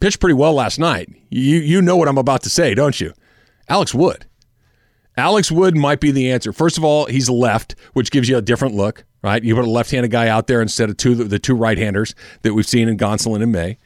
Pitched 0.00 0.20
pretty 0.20 0.34
well 0.34 0.52
last 0.52 0.78
night. 0.78 1.08
You 1.30 1.58
you 1.58 1.80
know 1.80 1.96
what 1.96 2.08
I'm 2.08 2.18
about 2.18 2.42
to 2.42 2.50
say, 2.50 2.74
don't 2.74 3.00
you? 3.00 3.14
Alex 3.68 3.94
Wood. 3.94 4.26
Alex 5.16 5.50
Wood 5.50 5.76
might 5.76 6.00
be 6.00 6.10
the 6.10 6.30
answer. 6.30 6.52
First 6.52 6.76
of 6.76 6.84
all, 6.84 7.06
he's 7.06 7.30
left, 7.30 7.74
which 7.94 8.10
gives 8.10 8.28
you 8.28 8.36
a 8.36 8.42
different 8.42 8.74
look, 8.74 9.04
right? 9.22 9.42
You 9.42 9.54
put 9.54 9.64
a 9.64 9.70
left-handed 9.70 10.10
guy 10.10 10.28
out 10.28 10.46
there 10.46 10.60
instead 10.60 10.90
of 10.90 10.96
two 10.98 11.14
the 11.14 11.38
two 11.38 11.54
right-handers 11.54 12.14
that 12.42 12.52
we've 12.52 12.66
seen 12.66 12.88
in 12.88 12.98
Gonsolin 12.98 13.42
and 13.42 13.52
May, 13.52 13.78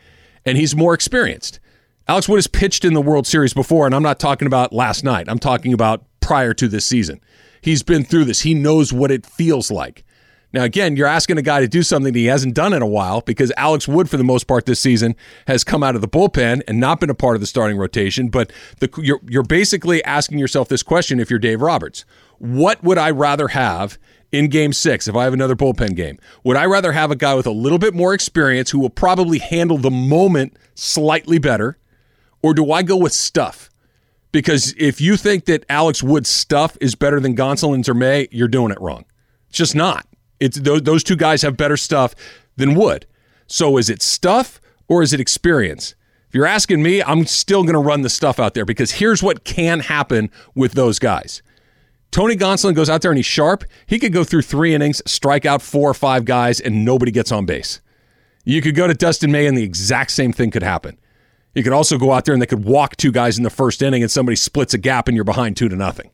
and 0.44 0.58
he's 0.58 0.74
more 0.74 0.94
experienced. 0.94 1.60
Alex 2.08 2.26
Wood 2.26 2.38
has 2.38 2.46
pitched 2.46 2.86
in 2.86 2.94
the 2.94 3.02
World 3.02 3.26
Series 3.26 3.52
before, 3.52 3.84
and 3.84 3.94
I'm 3.94 4.02
not 4.02 4.18
talking 4.18 4.46
about 4.46 4.72
last 4.72 5.04
night. 5.04 5.26
I'm 5.28 5.38
talking 5.38 5.74
about 5.74 6.04
prior 6.20 6.54
to 6.54 6.66
this 6.66 6.86
season. 6.86 7.20
He's 7.60 7.82
been 7.82 8.02
through 8.02 8.24
this. 8.24 8.40
He 8.40 8.54
knows 8.54 8.94
what 8.94 9.10
it 9.10 9.26
feels 9.26 9.70
like. 9.70 10.04
Now, 10.50 10.64
again, 10.64 10.96
you're 10.96 11.06
asking 11.06 11.36
a 11.36 11.42
guy 11.42 11.60
to 11.60 11.68
do 11.68 11.82
something 11.82 12.14
he 12.14 12.24
hasn't 12.24 12.54
done 12.54 12.72
in 12.72 12.80
a 12.80 12.86
while 12.86 13.20
because 13.20 13.52
Alex 13.58 13.86
Wood, 13.86 14.08
for 14.08 14.16
the 14.16 14.24
most 14.24 14.44
part 14.44 14.64
this 14.64 14.80
season, 14.80 15.16
has 15.46 15.64
come 15.64 15.82
out 15.82 15.94
of 15.94 16.00
the 16.00 16.08
bullpen 16.08 16.62
and 16.66 16.80
not 16.80 16.98
been 16.98 17.10
a 17.10 17.14
part 17.14 17.36
of 17.36 17.42
the 17.42 17.46
starting 17.46 17.76
rotation. 17.76 18.30
But 18.30 18.54
the, 18.78 18.88
you're, 19.02 19.20
you're 19.28 19.42
basically 19.42 20.02
asking 20.04 20.38
yourself 20.38 20.68
this 20.68 20.82
question 20.82 21.20
if 21.20 21.28
you're 21.28 21.38
Dave 21.38 21.60
Roberts 21.60 22.06
What 22.38 22.82
would 22.82 22.96
I 22.96 23.10
rather 23.10 23.48
have 23.48 23.98
in 24.32 24.48
game 24.48 24.72
six 24.72 25.08
if 25.08 25.14
I 25.14 25.24
have 25.24 25.34
another 25.34 25.56
bullpen 25.56 25.94
game? 25.94 26.18
Would 26.42 26.56
I 26.56 26.64
rather 26.64 26.92
have 26.92 27.10
a 27.10 27.16
guy 27.16 27.34
with 27.34 27.46
a 27.46 27.50
little 27.50 27.78
bit 27.78 27.92
more 27.92 28.14
experience 28.14 28.70
who 28.70 28.78
will 28.78 28.88
probably 28.88 29.40
handle 29.40 29.76
the 29.76 29.90
moment 29.90 30.56
slightly 30.74 31.38
better? 31.38 31.76
Or 32.42 32.54
do 32.54 32.72
I 32.72 32.82
go 32.82 32.96
with 32.96 33.12
stuff? 33.12 33.70
Because 34.32 34.74
if 34.76 35.00
you 35.00 35.16
think 35.16 35.46
that 35.46 35.64
Alex 35.68 36.02
Wood's 36.02 36.28
stuff 36.28 36.76
is 36.80 36.94
better 36.94 37.18
than 37.18 37.34
Gonsolin's 37.34 37.88
or 37.88 37.94
May, 37.94 38.28
you're 38.30 38.48
doing 38.48 38.70
it 38.70 38.80
wrong. 38.80 39.04
It's 39.48 39.58
just 39.58 39.74
not. 39.74 40.06
It's 40.38 40.58
those, 40.58 40.82
those 40.82 41.02
two 41.02 41.16
guys 41.16 41.42
have 41.42 41.56
better 41.56 41.76
stuff 41.76 42.14
than 42.56 42.74
Wood. 42.74 43.06
So 43.46 43.78
is 43.78 43.88
it 43.88 44.02
stuff 44.02 44.60
or 44.86 45.02
is 45.02 45.12
it 45.12 45.20
experience? 45.20 45.94
If 46.28 46.34
you're 46.34 46.46
asking 46.46 46.82
me, 46.82 47.02
I'm 47.02 47.24
still 47.24 47.62
going 47.62 47.72
to 47.72 47.80
run 47.80 48.02
the 48.02 48.10
stuff 48.10 48.38
out 48.38 48.52
there 48.52 48.66
because 48.66 48.92
here's 48.92 49.22
what 49.22 49.44
can 49.44 49.80
happen 49.80 50.30
with 50.54 50.72
those 50.72 50.98
guys. 50.98 51.42
Tony 52.10 52.36
Gonsolin 52.36 52.74
goes 52.74 52.90
out 52.90 53.00
there 53.00 53.10
and 53.10 53.18
he's 53.18 53.26
sharp. 53.26 53.64
He 53.86 53.98
could 53.98 54.12
go 54.12 54.24
through 54.24 54.42
three 54.42 54.74
innings, 54.74 55.00
strike 55.06 55.46
out 55.46 55.62
four 55.62 55.88
or 55.90 55.94
five 55.94 56.26
guys, 56.26 56.60
and 56.60 56.84
nobody 56.84 57.10
gets 57.10 57.32
on 57.32 57.46
base. 57.46 57.80
You 58.44 58.60
could 58.60 58.74
go 58.74 58.86
to 58.86 58.94
Dustin 58.94 59.32
May 59.32 59.46
and 59.46 59.56
the 59.56 59.62
exact 59.62 60.10
same 60.10 60.32
thing 60.32 60.50
could 60.50 60.62
happen. 60.62 60.98
You 61.54 61.62
could 61.62 61.72
also 61.72 61.98
go 61.98 62.12
out 62.12 62.24
there 62.24 62.34
and 62.34 62.42
they 62.42 62.46
could 62.46 62.64
walk 62.64 62.96
two 62.96 63.10
guys 63.10 63.36
in 63.36 63.44
the 63.44 63.50
first 63.50 63.82
inning 63.82 64.02
and 64.02 64.10
somebody 64.10 64.36
splits 64.36 64.74
a 64.74 64.78
gap 64.78 65.08
and 65.08 65.16
you're 65.16 65.24
behind 65.24 65.56
two 65.56 65.68
to 65.68 65.76
nothing. 65.76 66.10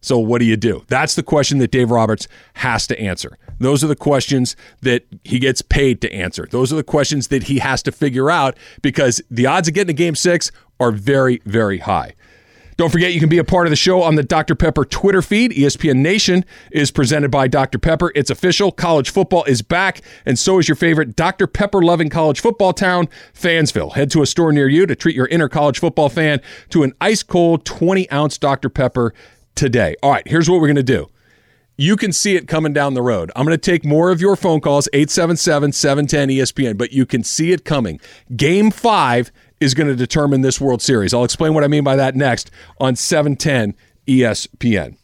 So 0.00 0.18
what 0.18 0.38
do 0.38 0.44
you 0.44 0.56
do? 0.56 0.84
That's 0.88 1.14
the 1.14 1.22
question 1.22 1.58
that 1.58 1.70
Dave 1.70 1.90
Roberts 1.90 2.28
has 2.54 2.86
to 2.86 3.00
answer. 3.00 3.36
Those 3.58 3.82
are 3.82 3.88
the 3.88 3.96
questions 3.96 4.54
that 4.82 5.04
he 5.24 5.38
gets 5.38 5.62
paid 5.62 6.00
to 6.02 6.12
answer. 6.12 6.46
Those 6.48 6.72
are 6.72 6.76
the 6.76 6.84
questions 6.84 7.28
that 7.28 7.44
he 7.44 7.58
has 7.58 7.82
to 7.82 7.92
figure 7.92 8.30
out 8.30 8.56
because 8.80 9.20
the 9.30 9.46
odds 9.46 9.66
of 9.66 9.74
getting 9.74 9.88
to 9.88 9.94
game 9.94 10.14
six 10.14 10.52
are 10.78 10.92
very, 10.92 11.42
very 11.44 11.78
high. 11.78 12.14
Don't 12.78 12.90
forget, 12.90 13.12
you 13.12 13.18
can 13.18 13.28
be 13.28 13.38
a 13.38 13.44
part 13.44 13.66
of 13.66 13.70
the 13.70 13.76
show 13.76 14.02
on 14.02 14.14
the 14.14 14.22
Dr. 14.22 14.54
Pepper 14.54 14.84
Twitter 14.84 15.20
feed. 15.20 15.50
ESPN 15.50 15.96
Nation 15.96 16.44
is 16.70 16.92
presented 16.92 17.28
by 17.28 17.48
Dr. 17.48 17.76
Pepper. 17.76 18.12
It's 18.14 18.30
official. 18.30 18.70
College 18.70 19.10
football 19.10 19.42
is 19.44 19.62
back, 19.62 20.00
and 20.24 20.38
so 20.38 20.60
is 20.60 20.68
your 20.68 20.76
favorite 20.76 21.16
Dr. 21.16 21.48
Pepper 21.48 21.82
loving 21.82 22.08
college 22.08 22.38
football 22.38 22.72
town, 22.72 23.08
Fansville. 23.34 23.94
Head 23.94 24.12
to 24.12 24.22
a 24.22 24.26
store 24.26 24.52
near 24.52 24.68
you 24.68 24.86
to 24.86 24.94
treat 24.94 25.16
your 25.16 25.26
inner 25.26 25.48
college 25.48 25.80
football 25.80 26.08
fan 26.08 26.40
to 26.70 26.84
an 26.84 26.92
ice 27.00 27.24
cold 27.24 27.64
20 27.64 28.08
ounce 28.12 28.38
Dr. 28.38 28.68
Pepper 28.68 29.12
today. 29.56 29.96
All 30.00 30.12
right, 30.12 30.28
here's 30.28 30.48
what 30.48 30.60
we're 30.60 30.68
going 30.68 30.76
to 30.76 30.84
do. 30.84 31.10
You 31.80 31.96
can 31.96 32.12
see 32.12 32.36
it 32.36 32.46
coming 32.46 32.72
down 32.72 32.94
the 32.94 33.02
road. 33.02 33.32
I'm 33.34 33.44
going 33.44 33.58
to 33.58 33.70
take 33.70 33.84
more 33.84 34.10
of 34.10 34.20
your 34.20 34.36
phone 34.36 34.60
calls, 34.60 34.88
877 34.92 35.72
710 35.72 36.28
ESPN, 36.28 36.78
but 36.78 36.92
you 36.92 37.06
can 37.06 37.24
see 37.24 37.50
it 37.50 37.64
coming. 37.64 38.00
Game 38.36 38.70
five 38.70 39.32
is 39.60 39.74
going 39.74 39.88
to 39.88 39.96
determine 39.96 40.40
this 40.40 40.60
World 40.60 40.82
Series. 40.82 41.12
I'll 41.12 41.24
explain 41.24 41.54
what 41.54 41.64
I 41.64 41.68
mean 41.68 41.84
by 41.84 41.96
that 41.96 42.14
next 42.14 42.50
on 42.80 42.96
710 42.96 43.74
ESPN. 44.06 44.96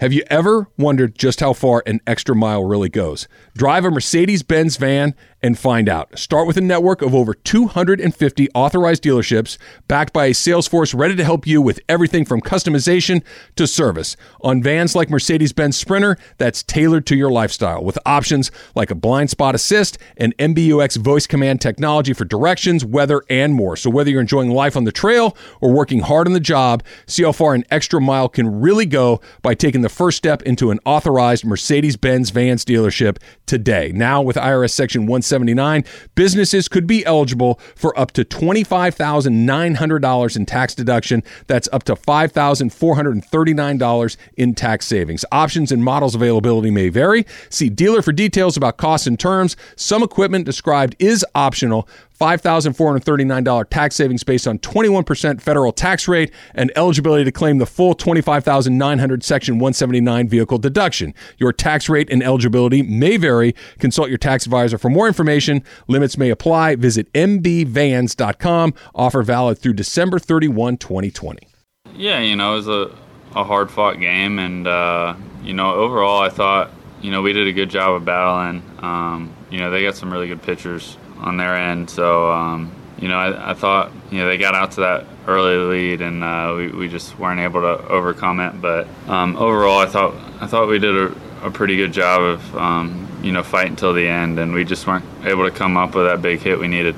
Have 0.00 0.12
you 0.12 0.24
ever 0.28 0.68
wondered 0.76 1.16
just 1.16 1.40
how 1.40 1.52
far 1.52 1.82
an 1.86 2.00
extra 2.06 2.34
mile 2.34 2.64
really 2.64 2.88
goes? 2.88 3.28
Drive 3.56 3.84
a 3.84 3.90
Mercedes 3.90 4.42
Benz 4.42 4.76
van 4.76 5.14
and 5.44 5.58
find 5.58 5.90
out. 5.90 6.18
Start 6.18 6.46
with 6.46 6.56
a 6.56 6.62
network 6.62 7.02
of 7.02 7.14
over 7.14 7.34
250 7.34 8.48
authorized 8.54 9.02
dealerships 9.02 9.58
backed 9.86 10.14
by 10.14 10.24
a 10.24 10.34
sales 10.34 10.66
force 10.66 10.94
ready 10.94 11.14
to 11.14 11.22
help 11.22 11.46
you 11.46 11.60
with 11.60 11.80
everything 11.86 12.24
from 12.24 12.40
customization 12.40 13.22
to 13.54 13.66
service. 13.66 14.16
On 14.40 14.62
vans 14.62 14.94
like 14.94 15.10
Mercedes 15.10 15.52
Benz 15.52 15.76
Sprinter, 15.76 16.16
that's 16.38 16.62
tailored 16.62 17.04
to 17.08 17.14
your 17.14 17.30
lifestyle 17.30 17.84
with 17.84 17.98
options 18.06 18.50
like 18.74 18.90
a 18.90 18.94
blind 18.94 19.28
spot 19.28 19.54
assist 19.54 19.98
and 20.16 20.34
MBUX 20.38 20.96
voice 20.96 21.26
command 21.26 21.60
technology 21.60 22.14
for 22.14 22.24
directions, 22.24 22.82
weather, 22.82 23.22
and 23.28 23.52
more. 23.52 23.76
So, 23.76 23.90
whether 23.90 24.08
you're 24.08 24.22
enjoying 24.22 24.50
life 24.50 24.78
on 24.78 24.84
the 24.84 24.92
trail 24.92 25.36
or 25.60 25.70
working 25.70 26.00
hard 26.00 26.26
on 26.26 26.32
the 26.32 26.40
job, 26.40 26.82
see 27.06 27.22
how 27.22 27.32
far 27.32 27.52
an 27.52 27.66
extra 27.70 28.00
mile 28.00 28.30
can 28.30 28.62
really 28.62 28.86
go 28.86 29.20
by 29.42 29.52
taking 29.52 29.82
the 29.82 29.90
first 29.90 30.16
step 30.16 30.40
into 30.44 30.70
an 30.70 30.80
authorized 30.86 31.44
Mercedes 31.44 31.98
Benz 31.98 32.30
Vans 32.30 32.64
dealership 32.64 33.18
today. 33.46 33.92
Now, 33.94 34.20
with 34.22 34.36
IRS 34.36 34.70
Section 34.70 35.02
179, 35.02 35.84
businesses 36.14 36.68
could 36.68 36.86
be 36.86 37.04
eligible 37.04 37.60
for 37.74 37.98
up 37.98 38.12
to 38.12 38.24
$25,900 38.24 40.36
in 40.36 40.46
tax 40.46 40.74
deduction. 40.74 41.22
That's 41.46 41.68
up 41.72 41.82
to 41.84 41.94
$5,439 41.94 44.16
in 44.36 44.54
tax 44.54 44.86
savings. 44.86 45.24
Options 45.32 45.72
and 45.72 45.82
models 45.84 46.14
availability 46.14 46.70
may 46.70 46.88
vary. 46.88 47.26
See 47.50 47.68
dealer 47.68 48.00
for 48.02 48.12
details 48.12 48.56
about 48.56 48.76
costs 48.76 49.06
and 49.06 49.18
terms. 49.18 49.56
Some 49.76 50.02
equipment 50.02 50.46
described 50.46 50.96
is 50.98 51.24
optional. 51.34 51.88
$5,439 52.24 53.68
tax 53.68 53.96
savings 53.96 54.24
based 54.24 54.48
on 54.48 54.58
21% 54.60 55.42
federal 55.42 55.72
tax 55.72 56.08
rate 56.08 56.32
and 56.54 56.72
eligibility 56.74 57.22
to 57.22 57.30
claim 57.30 57.58
the 57.58 57.66
full 57.66 57.94
25900 57.94 59.22
Section 59.22 59.56
179 59.56 60.28
vehicle 60.28 60.56
deduction. 60.56 61.12
Your 61.36 61.52
tax 61.52 61.88
rate 61.90 62.08
and 62.10 62.22
eligibility 62.22 62.80
may 62.82 63.18
vary. 63.18 63.54
Consult 63.78 64.08
your 64.08 64.16
tax 64.16 64.46
advisor 64.46 64.78
for 64.78 64.88
more 64.88 65.06
information. 65.06 65.62
Limits 65.86 66.16
may 66.16 66.30
apply. 66.30 66.76
Visit 66.76 67.12
mbvans.com. 67.12 68.74
Offer 68.94 69.22
valid 69.22 69.58
through 69.58 69.74
December 69.74 70.18
31, 70.18 70.78
2020. 70.78 71.46
Yeah, 71.94 72.20
you 72.20 72.36
know, 72.36 72.54
it 72.54 72.56
was 72.56 72.68
a, 72.68 72.90
a 73.36 73.44
hard 73.44 73.70
fought 73.70 74.00
game. 74.00 74.38
And, 74.38 74.66
uh, 74.66 75.14
you 75.42 75.52
know, 75.52 75.74
overall, 75.74 76.22
I 76.22 76.30
thought, 76.30 76.70
you 77.02 77.10
know, 77.10 77.20
we 77.20 77.34
did 77.34 77.46
a 77.46 77.52
good 77.52 77.68
job 77.68 77.92
of 77.92 78.06
battling. 78.06 78.62
Um, 78.78 79.34
you 79.50 79.58
know, 79.58 79.70
they 79.70 79.82
got 79.82 79.94
some 79.94 80.10
really 80.10 80.26
good 80.26 80.40
pitchers 80.40 80.96
on 81.18 81.36
their 81.36 81.56
end. 81.56 81.90
So, 81.90 82.30
um, 82.30 82.72
you 82.98 83.08
know, 83.08 83.16
I, 83.16 83.50
I, 83.50 83.54
thought, 83.54 83.92
you 84.10 84.18
know, 84.18 84.28
they 84.28 84.38
got 84.38 84.54
out 84.54 84.72
to 84.72 84.80
that 84.80 85.06
early 85.26 85.56
lead 85.56 86.00
and 86.00 86.22
uh, 86.22 86.54
we, 86.56 86.68
we 86.68 86.88
just 86.88 87.18
weren't 87.18 87.40
able 87.40 87.60
to 87.60 87.86
overcome 87.88 88.40
it. 88.40 88.60
But 88.60 88.86
um, 89.08 89.36
overall, 89.36 89.78
I 89.78 89.86
thought 89.86 90.14
I 90.40 90.46
thought 90.46 90.68
we 90.68 90.78
did 90.78 90.96
a, 90.96 91.14
a 91.42 91.50
pretty 91.50 91.76
good 91.76 91.92
job 91.92 92.22
of, 92.22 92.56
um, 92.56 93.08
you 93.22 93.32
know, 93.32 93.42
fighting 93.42 93.72
until 93.72 93.92
the 93.92 94.06
end, 94.06 94.38
and 94.38 94.52
we 94.52 94.64
just 94.64 94.86
weren't 94.86 95.04
able 95.24 95.44
to 95.44 95.50
come 95.50 95.76
up 95.76 95.94
with 95.94 96.06
that 96.06 96.22
big 96.22 96.40
hit 96.40 96.58
we 96.58 96.68
needed. 96.68 96.94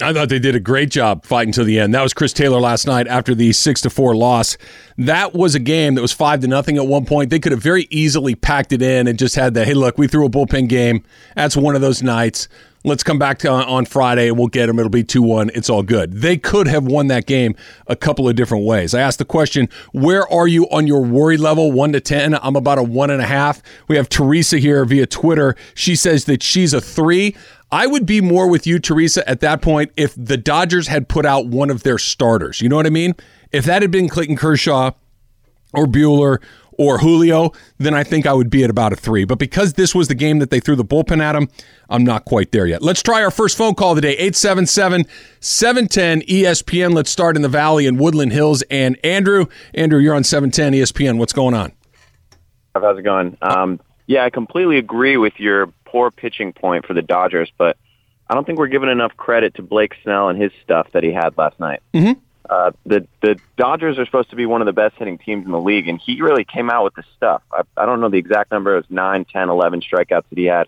I 0.00 0.12
thought 0.12 0.30
they 0.30 0.38
did 0.38 0.56
a 0.56 0.60
great 0.60 0.90
job 0.90 1.24
fighting 1.24 1.52
to 1.52 1.64
the 1.64 1.78
end. 1.78 1.94
That 1.94 2.02
was 2.02 2.12
Chris 2.12 2.32
Taylor 2.32 2.60
last 2.60 2.86
night 2.86 3.06
after 3.06 3.34
the 3.34 3.52
six 3.52 3.80
to 3.82 3.90
four 3.90 4.16
loss. 4.16 4.56
That 4.98 5.34
was 5.34 5.54
a 5.54 5.60
game 5.60 5.94
that 5.94 6.02
was 6.02 6.12
five 6.12 6.40
to 6.40 6.48
nothing 6.48 6.76
at 6.76 6.86
one 6.86 7.04
point. 7.04 7.30
They 7.30 7.38
could 7.38 7.52
have 7.52 7.62
very 7.62 7.86
easily 7.90 8.34
packed 8.34 8.72
it 8.72 8.82
in 8.82 9.06
and 9.06 9.18
just 9.18 9.36
had 9.36 9.54
the 9.54 9.64
hey, 9.64 9.74
look, 9.74 9.98
we 9.98 10.08
threw 10.08 10.26
a 10.26 10.30
bullpen 10.30 10.68
game. 10.68 11.04
That's 11.36 11.56
one 11.56 11.74
of 11.76 11.82
those 11.82 12.02
nights. 12.02 12.48
Let's 12.84 13.04
come 13.04 13.18
back 13.18 13.38
to, 13.38 13.50
on 13.50 13.84
Friday 13.84 14.30
we'll 14.32 14.48
get 14.48 14.66
them. 14.66 14.78
It'll 14.78 14.90
be 14.90 15.04
2 15.04 15.22
1. 15.22 15.50
It's 15.54 15.70
all 15.70 15.82
good. 15.82 16.14
They 16.14 16.36
could 16.36 16.66
have 16.66 16.84
won 16.84 17.06
that 17.08 17.26
game 17.26 17.54
a 17.86 17.94
couple 17.94 18.28
of 18.28 18.34
different 18.34 18.64
ways. 18.64 18.92
I 18.92 19.00
asked 19.00 19.18
the 19.18 19.24
question, 19.24 19.68
where 19.92 20.30
are 20.32 20.48
you 20.48 20.68
on 20.70 20.86
your 20.86 21.02
worry 21.02 21.36
level, 21.36 21.70
1 21.70 21.92
to 21.92 22.00
10? 22.00 22.34
I'm 22.42 22.56
about 22.56 22.78
a 22.78 22.82
1.5. 22.82 23.62
We 23.86 23.96
have 23.96 24.08
Teresa 24.08 24.58
here 24.58 24.84
via 24.84 25.06
Twitter. 25.06 25.54
She 25.74 25.94
says 25.94 26.24
that 26.24 26.42
she's 26.42 26.74
a 26.74 26.80
3. 26.80 27.36
I 27.70 27.86
would 27.86 28.04
be 28.04 28.20
more 28.20 28.48
with 28.48 28.66
you, 28.66 28.78
Teresa, 28.78 29.26
at 29.28 29.40
that 29.40 29.62
point 29.62 29.92
if 29.96 30.14
the 30.16 30.36
Dodgers 30.36 30.88
had 30.88 31.08
put 31.08 31.24
out 31.24 31.46
one 31.46 31.70
of 31.70 31.84
their 31.84 31.98
starters. 31.98 32.60
You 32.60 32.68
know 32.68 32.76
what 32.76 32.86
I 32.86 32.90
mean? 32.90 33.14
If 33.52 33.64
that 33.64 33.82
had 33.82 33.90
been 33.90 34.08
Clayton 34.08 34.36
Kershaw 34.36 34.90
or 35.72 35.86
Buehler 35.86 36.42
or 36.78 36.98
Julio, 36.98 37.52
then 37.78 37.94
I 37.94 38.04
think 38.04 38.26
I 38.26 38.32
would 38.32 38.50
be 38.50 38.64
at 38.64 38.70
about 38.70 38.92
a 38.92 38.96
three. 38.96 39.24
But 39.24 39.38
because 39.38 39.74
this 39.74 39.94
was 39.94 40.08
the 40.08 40.14
game 40.14 40.38
that 40.38 40.50
they 40.50 40.60
threw 40.60 40.76
the 40.76 40.84
bullpen 40.84 41.20
at 41.20 41.36
him, 41.36 41.48
I'm 41.88 42.04
not 42.04 42.24
quite 42.24 42.52
there 42.52 42.66
yet. 42.66 42.82
Let's 42.82 43.02
try 43.02 43.22
our 43.22 43.30
first 43.30 43.56
phone 43.56 43.74
call 43.74 43.94
today 43.94 44.12
877 44.12 45.06
710 45.40 46.22
ESPN. 46.22 46.94
Let's 46.94 47.10
start 47.10 47.36
in 47.36 47.42
the 47.42 47.48
Valley 47.48 47.86
in 47.86 47.96
Woodland 47.96 48.32
Hills. 48.32 48.62
And 48.70 48.98
Andrew, 49.04 49.46
Andrew, 49.74 49.98
you're 49.98 50.14
on 50.14 50.24
710 50.24 50.72
ESPN. 50.80 51.18
What's 51.18 51.32
going 51.32 51.54
on? 51.54 51.72
How's 52.74 52.98
it 52.98 53.02
going? 53.02 53.36
Um, 53.42 53.80
yeah, 54.06 54.24
I 54.24 54.30
completely 54.30 54.78
agree 54.78 55.16
with 55.16 55.38
your 55.38 55.66
poor 55.84 56.10
pitching 56.10 56.52
point 56.52 56.86
for 56.86 56.94
the 56.94 57.02
Dodgers, 57.02 57.52
but 57.58 57.76
I 58.28 58.34
don't 58.34 58.46
think 58.46 58.58
we're 58.58 58.68
giving 58.68 58.88
enough 58.88 59.14
credit 59.16 59.54
to 59.56 59.62
Blake 59.62 59.94
Snell 60.02 60.30
and 60.30 60.40
his 60.40 60.52
stuff 60.62 60.88
that 60.92 61.02
he 61.02 61.12
had 61.12 61.36
last 61.36 61.60
night. 61.60 61.80
Mm-hmm. 61.92 62.18
Uh, 62.48 62.72
the 62.84 63.06
the 63.20 63.40
Dodgers 63.56 63.98
are 63.98 64.04
supposed 64.04 64.30
to 64.30 64.36
be 64.36 64.46
one 64.46 64.60
of 64.60 64.66
the 64.66 64.72
best 64.72 64.96
hitting 64.96 65.18
teams 65.18 65.44
in 65.44 65.52
the 65.52 65.60
league, 65.60 65.88
and 65.88 66.00
he 66.00 66.20
really 66.20 66.44
came 66.44 66.70
out 66.70 66.84
with 66.84 66.94
the 66.94 67.04
stuff. 67.16 67.42
I, 67.52 67.62
I 67.76 67.86
don't 67.86 68.00
know 68.00 68.08
the 68.08 68.18
exact 68.18 68.50
number; 68.50 68.74
it 68.74 68.76
was 68.76 68.90
nine, 68.90 69.24
ten, 69.24 69.48
eleven 69.48 69.80
strikeouts 69.80 70.24
that 70.28 70.38
he 70.38 70.44
had. 70.44 70.66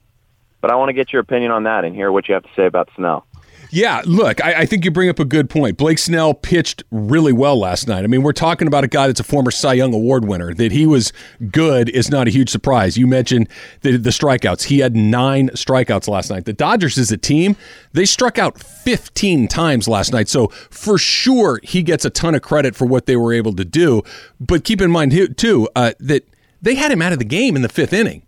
But 0.61 0.71
I 0.71 0.77
want 0.77 0.89
to 0.89 0.95
get 0.95 1.13
your 1.13 1.21
opinion 1.21 1.51
on 1.51 1.65
that 1.65 1.85
and 1.85 1.95
hear 1.95 2.11
what 2.11 2.29
you 2.29 2.35
have 2.35 2.45
to 2.45 2.51
say 2.57 2.65
about 2.65 2.89
Snell. 2.97 3.27
Yeah, 3.75 4.03
look, 4.05 4.43
I, 4.45 4.61
I, 4.61 4.67
think 4.67 4.85
you 4.85 4.93
bring 4.93 5.09
up 5.09 5.19
a 5.19 5.25
good 5.25 5.51
point. 5.51 5.77
Blake 5.77 5.99
Snell 5.99 6.33
pitched 6.33 6.85
really 6.93 7.33
well 7.33 7.59
last 7.59 7.89
night. 7.89 8.05
I 8.05 8.07
mean, 8.07 8.23
we're 8.23 8.33
talking 8.33 8.69
about 8.69 8.85
a 8.85 8.87
guy 8.87 9.09
that's 9.09 9.19
a 9.19 9.25
former 9.25 9.51
Cy 9.51 9.73
Young 9.73 9.93
Award 9.93 10.27
winner. 10.27 10.55
That 10.55 10.71
he 10.71 10.87
was 10.87 11.13
good 11.51 11.89
is 11.89 12.09
not 12.09 12.29
a 12.29 12.31
huge 12.31 12.51
surprise. 12.51 12.97
You 12.97 13.09
mentioned 13.09 13.49
the, 13.81 13.97
the 13.97 14.11
strikeouts. 14.11 14.63
He 14.67 14.79
had 14.79 14.95
nine 14.95 15.49
strikeouts 15.55 16.07
last 16.07 16.31
night. 16.31 16.45
The 16.45 16.53
Dodgers 16.53 16.99
as 16.99 17.11
a 17.11 17.17
team, 17.17 17.57
they 17.93 18.05
struck 18.05 18.39
out 18.39 18.61
15 18.61 19.49
times 19.49 19.89
last 19.89 20.13
night. 20.13 20.29
So 20.29 20.47
for 20.71 20.97
sure, 20.97 21.59
he 21.65 21.83
gets 21.83 22.05
a 22.05 22.11
ton 22.11 22.37
of 22.37 22.43
credit 22.43 22.77
for 22.77 22.87
what 22.87 23.07
they 23.07 23.17
were 23.17 23.33
able 23.33 23.55
to 23.55 23.65
do. 23.65 24.05
But 24.39 24.63
keep 24.63 24.81
in 24.81 24.93
mind, 24.93 25.37
too, 25.37 25.69
uh, 25.75 25.95
that 25.99 26.29
they 26.63 26.77
had 26.77 26.93
him 26.93 27.03
out 27.03 27.13
of 27.13 27.19
the 27.19 27.25
game 27.25 27.57
in 27.57 27.63
the 27.63 27.69
fifth 27.69 27.93
inning. 27.93 28.25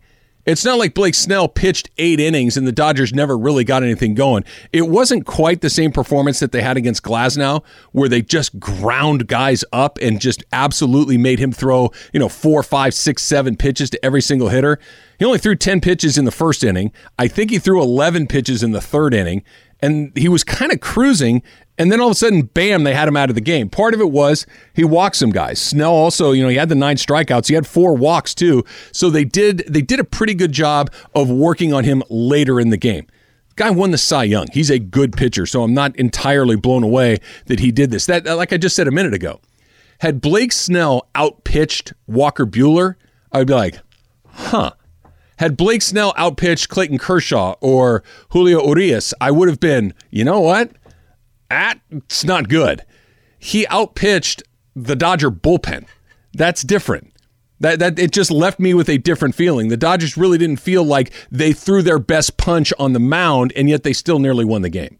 It's 0.46 0.64
not 0.64 0.78
like 0.78 0.94
Blake 0.94 1.14
Snell 1.14 1.48
pitched 1.48 1.90
eight 1.98 2.20
innings 2.20 2.56
and 2.56 2.66
the 2.66 2.72
Dodgers 2.72 3.12
never 3.12 3.36
really 3.36 3.64
got 3.64 3.82
anything 3.82 4.14
going. 4.14 4.44
It 4.72 4.88
wasn't 4.88 5.26
quite 5.26 5.60
the 5.60 5.68
same 5.68 5.90
performance 5.90 6.38
that 6.38 6.52
they 6.52 6.62
had 6.62 6.76
against 6.76 7.02
Glasnow, 7.02 7.64
where 7.90 8.08
they 8.08 8.22
just 8.22 8.60
ground 8.60 9.26
guys 9.26 9.64
up 9.72 9.98
and 10.00 10.20
just 10.20 10.44
absolutely 10.52 11.18
made 11.18 11.40
him 11.40 11.50
throw, 11.50 11.90
you 12.12 12.20
know, 12.20 12.28
four, 12.28 12.62
five, 12.62 12.94
six, 12.94 13.24
seven 13.24 13.56
pitches 13.56 13.90
to 13.90 14.04
every 14.04 14.22
single 14.22 14.48
hitter. 14.48 14.78
He 15.18 15.24
only 15.24 15.38
threw 15.38 15.56
10 15.56 15.80
pitches 15.80 16.16
in 16.16 16.26
the 16.26 16.30
first 16.30 16.62
inning. 16.62 16.92
I 17.18 17.26
think 17.26 17.50
he 17.50 17.58
threw 17.58 17.82
11 17.82 18.28
pitches 18.28 18.62
in 18.62 18.70
the 18.70 18.80
third 18.80 19.14
inning 19.14 19.42
and 19.80 20.12
he 20.16 20.28
was 20.28 20.44
kind 20.44 20.72
of 20.72 20.80
cruising. 20.80 21.42
And 21.78 21.92
then 21.92 22.00
all 22.00 22.08
of 22.08 22.12
a 22.12 22.14
sudden, 22.14 22.42
bam, 22.42 22.84
they 22.84 22.94
had 22.94 23.06
him 23.06 23.16
out 23.16 23.28
of 23.28 23.34
the 23.34 23.40
game. 23.42 23.68
Part 23.68 23.92
of 23.92 24.00
it 24.00 24.10
was 24.10 24.46
he 24.72 24.84
walked 24.84 25.16
some 25.16 25.30
guys. 25.30 25.60
Snell 25.60 25.92
also, 25.92 26.32
you 26.32 26.42
know, 26.42 26.48
he 26.48 26.56
had 26.56 26.70
the 26.70 26.74
nine 26.74 26.96
strikeouts. 26.96 27.48
He 27.48 27.54
had 27.54 27.66
four 27.66 27.94
walks 27.94 28.34
too. 28.34 28.64
So 28.92 29.10
they 29.10 29.24
did 29.24 29.64
they 29.68 29.82
did 29.82 30.00
a 30.00 30.04
pretty 30.04 30.34
good 30.34 30.52
job 30.52 30.90
of 31.14 31.28
working 31.30 31.72
on 31.74 31.84
him 31.84 32.02
later 32.08 32.58
in 32.58 32.70
the 32.70 32.76
game. 32.78 33.06
Guy 33.56 33.70
won 33.70 33.90
the 33.90 33.98
Cy 33.98 34.24
Young. 34.24 34.46
He's 34.52 34.70
a 34.70 34.78
good 34.78 35.16
pitcher, 35.16 35.46
so 35.46 35.62
I'm 35.62 35.72
not 35.72 35.96
entirely 35.96 36.56
blown 36.56 36.82
away 36.82 37.18
that 37.46 37.60
he 37.60 37.72
did 37.72 37.90
this. 37.90 38.04
That, 38.06 38.26
like 38.26 38.52
I 38.52 38.58
just 38.58 38.76
said 38.76 38.86
a 38.86 38.90
minute 38.90 39.14
ago, 39.14 39.40
had 40.00 40.20
Blake 40.20 40.52
Snell 40.52 41.08
outpitched 41.16 41.94
Walker 42.06 42.44
Buehler, 42.44 42.96
I'd 43.32 43.46
be 43.46 43.54
like, 43.54 43.80
huh. 44.26 44.72
Had 45.38 45.56
Blake 45.56 45.82
Snell 45.82 46.14
outpitched 46.18 46.68
Clayton 46.68 46.98
Kershaw 46.98 47.56
or 47.60 48.02
Julio 48.30 48.66
Urias, 48.66 49.12
I 49.20 49.30
would 49.30 49.48
have 49.48 49.60
been, 49.60 49.94
you 50.10 50.24
know 50.24 50.40
what? 50.40 50.72
That's 51.48 52.24
not 52.24 52.48
good. 52.48 52.84
He 53.38 53.66
outpitched 53.66 54.42
the 54.74 54.96
Dodger 54.96 55.30
bullpen. 55.30 55.86
That's 56.32 56.62
different. 56.62 57.12
That, 57.60 57.78
that 57.78 57.98
it 57.98 58.10
just 58.10 58.30
left 58.30 58.60
me 58.60 58.74
with 58.74 58.88
a 58.88 58.98
different 58.98 59.34
feeling. 59.34 59.68
The 59.68 59.76
Dodgers 59.76 60.16
really 60.16 60.36
didn't 60.36 60.60
feel 60.60 60.84
like 60.84 61.12
they 61.30 61.52
threw 61.52 61.82
their 61.82 61.98
best 61.98 62.36
punch 62.36 62.72
on 62.78 62.92
the 62.92 63.00
mound, 63.00 63.52
and 63.56 63.68
yet 63.68 63.82
they 63.82 63.94
still 63.94 64.18
nearly 64.18 64.44
won 64.44 64.62
the 64.62 64.68
game. 64.68 64.98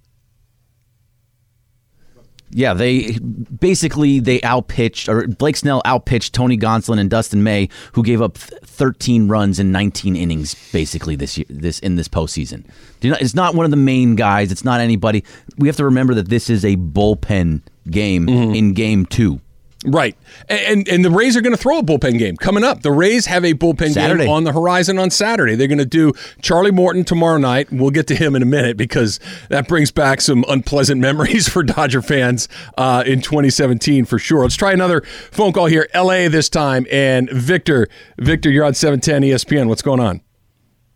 Yeah, 2.51 2.75
they 2.75 3.19
basically 3.61 4.21
they 4.21 4.41
outpitched 4.43 5.09
or 5.09 5.27
Blake 5.27 5.57
Snell 5.57 5.83
outpitched 5.85 6.33
Tony 6.33 6.57
Gonsolin 6.57 6.99
and 6.99 7.11
Dustin 7.11 7.43
May, 7.43 7.69
who 7.93 8.03
gave 8.03 8.23
up 8.23 8.39
13 8.39 9.29
runs 9.29 9.59
in 9.59 9.73
19 9.73 10.15
innings 10.17 10.55
basically 10.73 11.17
this 11.17 11.37
year, 11.37 11.47
this 11.49 11.79
in 11.81 11.97
this 11.97 12.09
postseason. 12.09 12.65
It's 13.03 13.35
not 13.35 13.55
one 13.55 13.65
of 13.65 13.71
the 13.71 13.77
main 13.77 14.15
guys. 14.17 14.53
It's 14.53 14.65
not 14.65 14.81
anybody. 14.81 15.25
We 15.59 15.69
have 15.69 15.77
to 15.77 15.85
remember 15.85 16.15
that 16.15 16.29
this 16.29 16.49
is 16.49 16.65
a 16.65 16.77
bullpen 16.77 17.63
game 17.91 18.27
mm-hmm. 18.27 18.55
in 18.55 18.73
game 18.75 19.07
two. 19.07 19.41
Right. 19.87 20.17
And 20.49 20.89
and 20.89 21.05
the 21.05 21.11
Rays 21.11 21.37
are 21.37 21.41
going 21.41 21.55
to 21.55 21.61
throw 21.61 21.79
a 21.79 21.83
bullpen 21.83 22.19
game 22.19 22.37
coming 22.37 22.65
up. 22.65 22.83
The 22.83 22.91
Rays 22.91 23.27
have 23.27 23.45
a 23.45 23.55
bullpen 23.55 23.93
Saturday. 23.93 24.25
game 24.25 24.33
on 24.33 24.43
the 24.43 24.53
horizon 24.53 24.99
on 24.99 25.11
Saturday. 25.11 25.55
They're 25.55 25.69
going 25.69 25.79
to 25.79 25.85
do 25.85 26.13
Charlie 26.43 26.73
Morton 26.73 27.05
tomorrow 27.05 27.39
night. 27.39 27.69
We'll 27.71 27.91
get 27.91 28.09
to 28.09 28.17
him 28.17 28.35
in 28.35 28.43
a 28.43 28.47
minute 28.47 28.77
because 28.77 29.21
that 29.49 29.69
brings 29.69 29.93
back 29.93 30.21
some 30.21 30.45
unpleasant 30.49 31.01
memories 31.07 31.49
for 31.49 31.63
Dodger 31.63 32.03
fans 32.03 32.49
uh, 32.77 33.05
in 33.07 33.21
2017 33.21 34.05
for 34.05 34.19
sure. 34.19 34.43
Let's 34.43 34.57
try 34.57 34.73
another 34.73 35.03
phone 35.31 35.53
call 35.53 35.67
here. 35.67 35.89
LA 35.95 36.29
this 36.29 36.49
time. 36.49 36.87
And 36.91 37.31
Victor, 37.31 37.87
Victor, 38.19 38.51
you're 38.51 38.65
on 38.65 38.75
710 38.75 39.23
ESPN. 39.23 39.69
What's 39.69 39.83
going 39.83 40.01
on? 40.01 40.21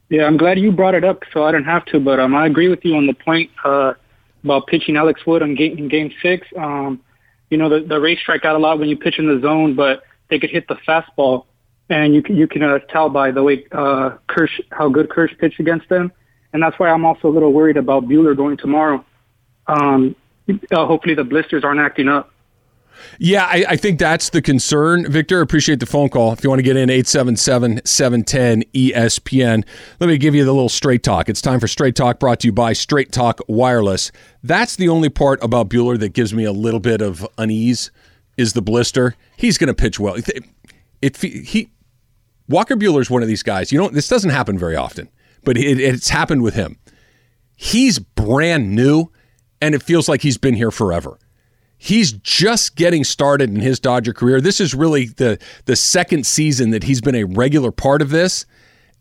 Yeah, 0.08 0.24
I'm 0.24 0.36
glad 0.36 0.58
you 0.58 0.72
brought 0.72 0.96
it 0.96 1.04
up, 1.04 1.22
so 1.32 1.44
I 1.44 1.52
don't 1.52 1.64
have 1.64 1.84
to. 1.86 2.00
But 2.00 2.18
um, 2.18 2.34
I 2.34 2.46
agree 2.46 2.68
with 2.68 2.84
you 2.84 2.96
on 2.96 3.06
the 3.06 3.14
point 3.14 3.50
uh, 3.64 3.94
about 4.42 4.66
pitching 4.66 4.96
Alex 4.96 5.24
Wood 5.24 5.42
on 5.42 5.54
game, 5.54 5.78
in 5.78 5.86
Game 5.86 6.12
Six. 6.20 6.48
Um, 6.58 7.00
you 7.50 7.56
know, 7.56 7.68
the, 7.68 7.80
the 7.86 8.00
Rays 8.00 8.18
strike 8.20 8.44
out 8.44 8.56
a 8.56 8.58
lot 8.58 8.78
when 8.78 8.88
you 8.88 8.96
pitch 8.96 9.18
in 9.18 9.26
the 9.26 9.40
zone, 9.40 9.74
but 9.74 10.04
they 10.28 10.38
could 10.38 10.50
hit 10.50 10.68
the 10.68 10.76
fastball, 10.76 11.46
and 11.88 12.14
you 12.14 12.22
can, 12.22 12.36
you 12.36 12.46
can 12.46 12.62
uh, 12.62 12.78
tell 12.88 13.08
by 13.08 13.32
the 13.32 13.42
way 13.42 13.64
uh, 13.72 14.16
Kersh 14.28 14.60
how 14.70 14.88
good 14.88 15.08
Kersh 15.08 15.36
pitched 15.38 15.60
against 15.60 15.88
them, 15.88 16.12
and 16.52 16.62
that's 16.62 16.78
why 16.78 16.88
I'm 16.88 17.04
also 17.04 17.28
a 17.28 17.32
little 17.32 17.52
worried 17.52 17.76
about 17.76 18.04
Buehler 18.04 18.36
going 18.36 18.56
tomorrow. 18.56 19.04
Um, 19.66 20.14
uh, 20.48 20.86
hopefully, 20.86 21.14
the 21.14 21.24
blisters 21.24 21.64
aren't 21.64 21.80
acting 21.80 22.08
up. 22.08 22.32
Yeah, 23.18 23.44
I, 23.44 23.64
I, 23.70 23.76
think 23.76 23.98
that's 23.98 24.30
the 24.30 24.42
concern, 24.42 25.10
Victor. 25.10 25.40
Appreciate 25.40 25.80
the 25.80 25.86
phone 25.86 26.08
call. 26.08 26.32
If 26.32 26.42
you 26.42 26.50
want 26.50 26.58
to 26.58 26.64
get 26.64 26.76
in, 26.76 26.90
877 26.90 27.82
710 27.84 28.62
ESPN. 28.74 29.64
Let 30.00 30.06
me 30.06 30.18
give 30.18 30.34
you 30.34 30.44
the 30.44 30.52
little 30.52 30.68
straight 30.68 31.02
talk. 31.02 31.28
It's 31.28 31.42
time 31.42 31.60
for 31.60 31.68
Straight 31.68 31.96
Talk 31.96 32.18
brought 32.18 32.40
to 32.40 32.48
you 32.48 32.52
by 32.52 32.72
Straight 32.72 33.12
Talk 33.12 33.40
Wireless. 33.48 34.12
That's 34.42 34.76
the 34.76 34.88
only 34.88 35.08
part 35.08 35.42
about 35.42 35.68
Buehler 35.68 35.98
that 35.98 36.14
gives 36.14 36.32
me 36.34 36.44
a 36.44 36.52
little 36.52 36.80
bit 36.80 37.02
of 37.02 37.26
unease 37.38 37.90
is 38.36 38.54
the 38.54 38.62
blister. 38.62 39.16
He's 39.36 39.58
going 39.58 39.68
to 39.68 39.74
pitch 39.74 40.00
well. 40.00 40.14
It, 40.14 40.28
it, 41.02 41.16
he 41.16 41.70
Walker 42.48 42.76
is 42.80 43.10
one 43.10 43.22
of 43.22 43.28
these 43.28 43.44
guys. 43.44 43.70
You 43.70 43.78
know, 43.78 43.88
this 43.88 44.08
doesn't 44.08 44.30
happen 44.30 44.58
very 44.58 44.74
often, 44.74 45.08
but 45.44 45.56
it, 45.56 45.78
it's 45.78 46.08
happened 46.08 46.42
with 46.42 46.54
him. 46.54 46.78
He's 47.54 47.98
brand 48.00 48.74
new, 48.74 49.12
and 49.60 49.74
it 49.74 49.82
feels 49.82 50.08
like 50.08 50.22
he's 50.22 50.38
been 50.38 50.54
here 50.54 50.72
forever 50.72 51.18
he's 51.82 52.12
just 52.12 52.76
getting 52.76 53.02
started 53.02 53.48
in 53.48 53.60
his 53.60 53.80
Dodger 53.80 54.12
career. 54.12 54.40
This 54.40 54.60
is 54.60 54.74
really 54.74 55.06
the 55.06 55.38
the 55.64 55.74
second 55.74 56.26
season 56.26 56.70
that 56.70 56.84
he's 56.84 57.00
been 57.00 57.14
a 57.14 57.24
regular 57.24 57.72
part 57.72 58.02
of 58.02 58.10
this. 58.10 58.46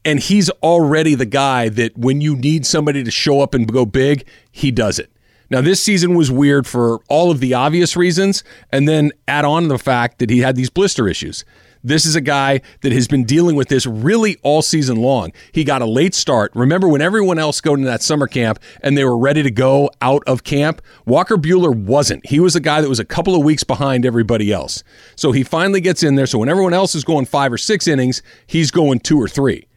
And 0.06 0.18
he's 0.18 0.50
already 0.64 1.14
the 1.14 1.26
guy 1.26 1.68
that 1.68 1.98
when 1.98 2.22
you 2.22 2.38
need 2.38 2.66
somebody 2.66 3.04
to 3.04 3.12
show 3.12 3.42
up 3.42 3.54
and 3.54 3.70
go 3.70 3.86
big, 3.86 4.26
he 4.50 4.72
does 4.72 4.98
it. 4.98 5.12
Now, 5.50 5.60
this 5.60 5.84
season 5.84 6.16
was 6.16 6.32
weird 6.32 6.66
for 6.66 7.02
all 7.10 7.32
of 7.32 7.42
the 7.42 7.54
obvious 7.54 7.98
reasons, 7.98 8.46
and 8.72 8.88
then 8.88 9.12
add 9.28 9.44
on 9.44 9.68
the 9.68 9.78
fact 9.78 10.20
that 10.20 10.30
he 10.30 10.40
had 10.40 10.56
these 10.56 10.70
blister 10.70 11.10
issues. 11.10 11.44
This 11.84 12.06
is 12.06 12.16
a 12.16 12.22
guy 12.22 12.60
that 12.82 12.92
has 12.92 13.08
been 13.08 13.24
dealing 13.24 13.56
with 13.56 13.70
this 13.70 13.86
really 13.86 14.38
all 14.44 14.62
season 14.62 14.98
long. 14.98 15.32
He 15.54 15.64
got 15.64 15.82
a 15.82 15.86
late 15.86 16.14
start. 16.14 16.52
Remember 16.54 16.90
when 16.90 17.02
everyone 17.02 17.40
else 17.40 17.62
go 17.62 17.74
to 17.76 17.84
that 17.86 18.02
summer 18.02 18.28
camp 18.28 18.60
and 18.82 18.98
they 18.98 19.06
were 19.06 19.18
ready 19.18 19.44
to 19.44 19.52
go 19.52 19.90
out 20.02 20.22
of 20.28 20.44
camp? 20.44 20.82
Walker 21.06 21.38
Buehler 21.38 21.74
wasn't. 21.74 22.26
He 22.26 22.42
was 22.42 22.54
a 22.56 22.60
guy 22.60 22.82
that 22.82 22.90
was 22.90 23.00
a 23.00 23.06
couple 23.06 23.34
of 23.34 23.46
weeks 23.46 23.64
behind 23.64 24.06
everybody 24.06 24.52
else. 24.52 24.84
So 25.16 25.32
he 25.32 25.44
finally 25.44 25.80
gets 25.80 26.04
in 26.04 26.16
there. 26.16 26.28
So 26.28 26.40
when 26.40 26.50
everyone 26.50 26.74
else 26.74 26.96
is 26.96 27.06
going 27.06 27.26
five 27.26 27.54
or 27.54 27.58
six 27.58 27.88
innings, 27.88 28.22
he's 28.46 28.72
going 28.72 29.00
two 29.00 29.22
or 29.22 29.30
three. 29.30 29.69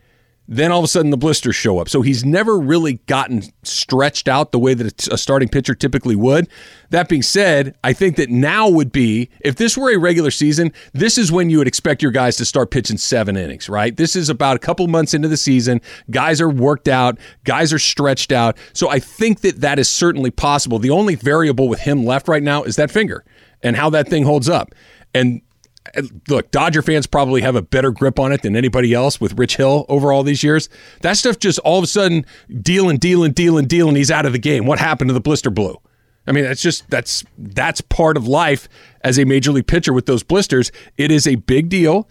Then 0.52 0.70
all 0.70 0.80
of 0.80 0.84
a 0.84 0.88
sudden 0.88 1.10
the 1.10 1.16
blisters 1.16 1.56
show 1.56 1.78
up. 1.78 1.88
So 1.88 2.02
he's 2.02 2.26
never 2.26 2.58
really 2.58 2.94
gotten 3.06 3.42
stretched 3.62 4.28
out 4.28 4.52
the 4.52 4.58
way 4.58 4.74
that 4.74 5.08
a 5.08 5.16
starting 5.16 5.48
pitcher 5.48 5.74
typically 5.74 6.14
would. 6.14 6.46
That 6.90 7.08
being 7.08 7.22
said, 7.22 7.74
I 7.82 7.94
think 7.94 8.16
that 8.16 8.28
now 8.28 8.68
would 8.68 8.92
be, 8.92 9.30
if 9.40 9.56
this 9.56 9.78
were 9.78 9.90
a 9.90 9.96
regular 9.96 10.30
season, 10.30 10.70
this 10.92 11.16
is 11.16 11.32
when 11.32 11.48
you 11.48 11.56
would 11.56 11.66
expect 11.66 12.02
your 12.02 12.12
guys 12.12 12.36
to 12.36 12.44
start 12.44 12.70
pitching 12.70 12.98
seven 12.98 13.34
innings, 13.34 13.70
right? 13.70 13.96
This 13.96 14.14
is 14.14 14.28
about 14.28 14.56
a 14.56 14.58
couple 14.58 14.86
months 14.88 15.14
into 15.14 15.26
the 15.26 15.38
season. 15.38 15.80
Guys 16.10 16.38
are 16.38 16.50
worked 16.50 16.86
out, 16.86 17.18
guys 17.44 17.72
are 17.72 17.78
stretched 17.78 18.30
out. 18.30 18.58
So 18.74 18.90
I 18.90 18.98
think 18.98 19.40
that 19.40 19.62
that 19.62 19.78
is 19.78 19.88
certainly 19.88 20.30
possible. 20.30 20.78
The 20.78 20.90
only 20.90 21.14
variable 21.14 21.66
with 21.66 21.80
him 21.80 22.04
left 22.04 22.28
right 22.28 22.42
now 22.42 22.62
is 22.62 22.76
that 22.76 22.90
finger 22.90 23.24
and 23.62 23.74
how 23.74 23.88
that 23.88 24.06
thing 24.06 24.24
holds 24.24 24.50
up. 24.50 24.74
And 25.14 25.40
look, 26.28 26.50
Dodger 26.50 26.82
fans 26.82 27.06
probably 27.06 27.40
have 27.42 27.56
a 27.56 27.62
better 27.62 27.90
grip 27.90 28.18
on 28.18 28.32
it 28.32 28.42
than 28.42 28.56
anybody 28.56 28.94
else 28.94 29.20
with 29.20 29.38
Rich 29.38 29.56
Hill 29.56 29.84
over 29.88 30.12
all 30.12 30.22
these 30.22 30.42
years. 30.42 30.68
That 31.00 31.16
stuff 31.16 31.38
just 31.38 31.58
all 31.60 31.78
of 31.78 31.84
a 31.84 31.88
sudden 31.88 32.24
dealing, 32.60 32.98
dealing, 32.98 33.32
dealing, 33.32 33.66
dealing. 33.66 33.96
He's 33.96 34.10
out 34.10 34.26
of 34.26 34.32
the 34.32 34.38
game. 34.38 34.66
What 34.66 34.78
happened 34.78 35.08
to 35.08 35.14
the 35.14 35.20
blister 35.20 35.50
blue? 35.50 35.78
I 36.26 36.32
mean, 36.32 36.44
that's 36.44 36.62
just 36.62 36.88
that's 36.88 37.24
that's 37.36 37.80
part 37.80 38.16
of 38.16 38.28
life 38.28 38.68
as 39.02 39.18
a 39.18 39.24
major 39.24 39.50
league 39.50 39.66
pitcher 39.66 39.92
with 39.92 40.06
those 40.06 40.22
blisters. 40.22 40.70
It 40.96 41.10
is 41.10 41.26
a 41.26 41.34
big 41.34 41.68
deal. 41.68 42.08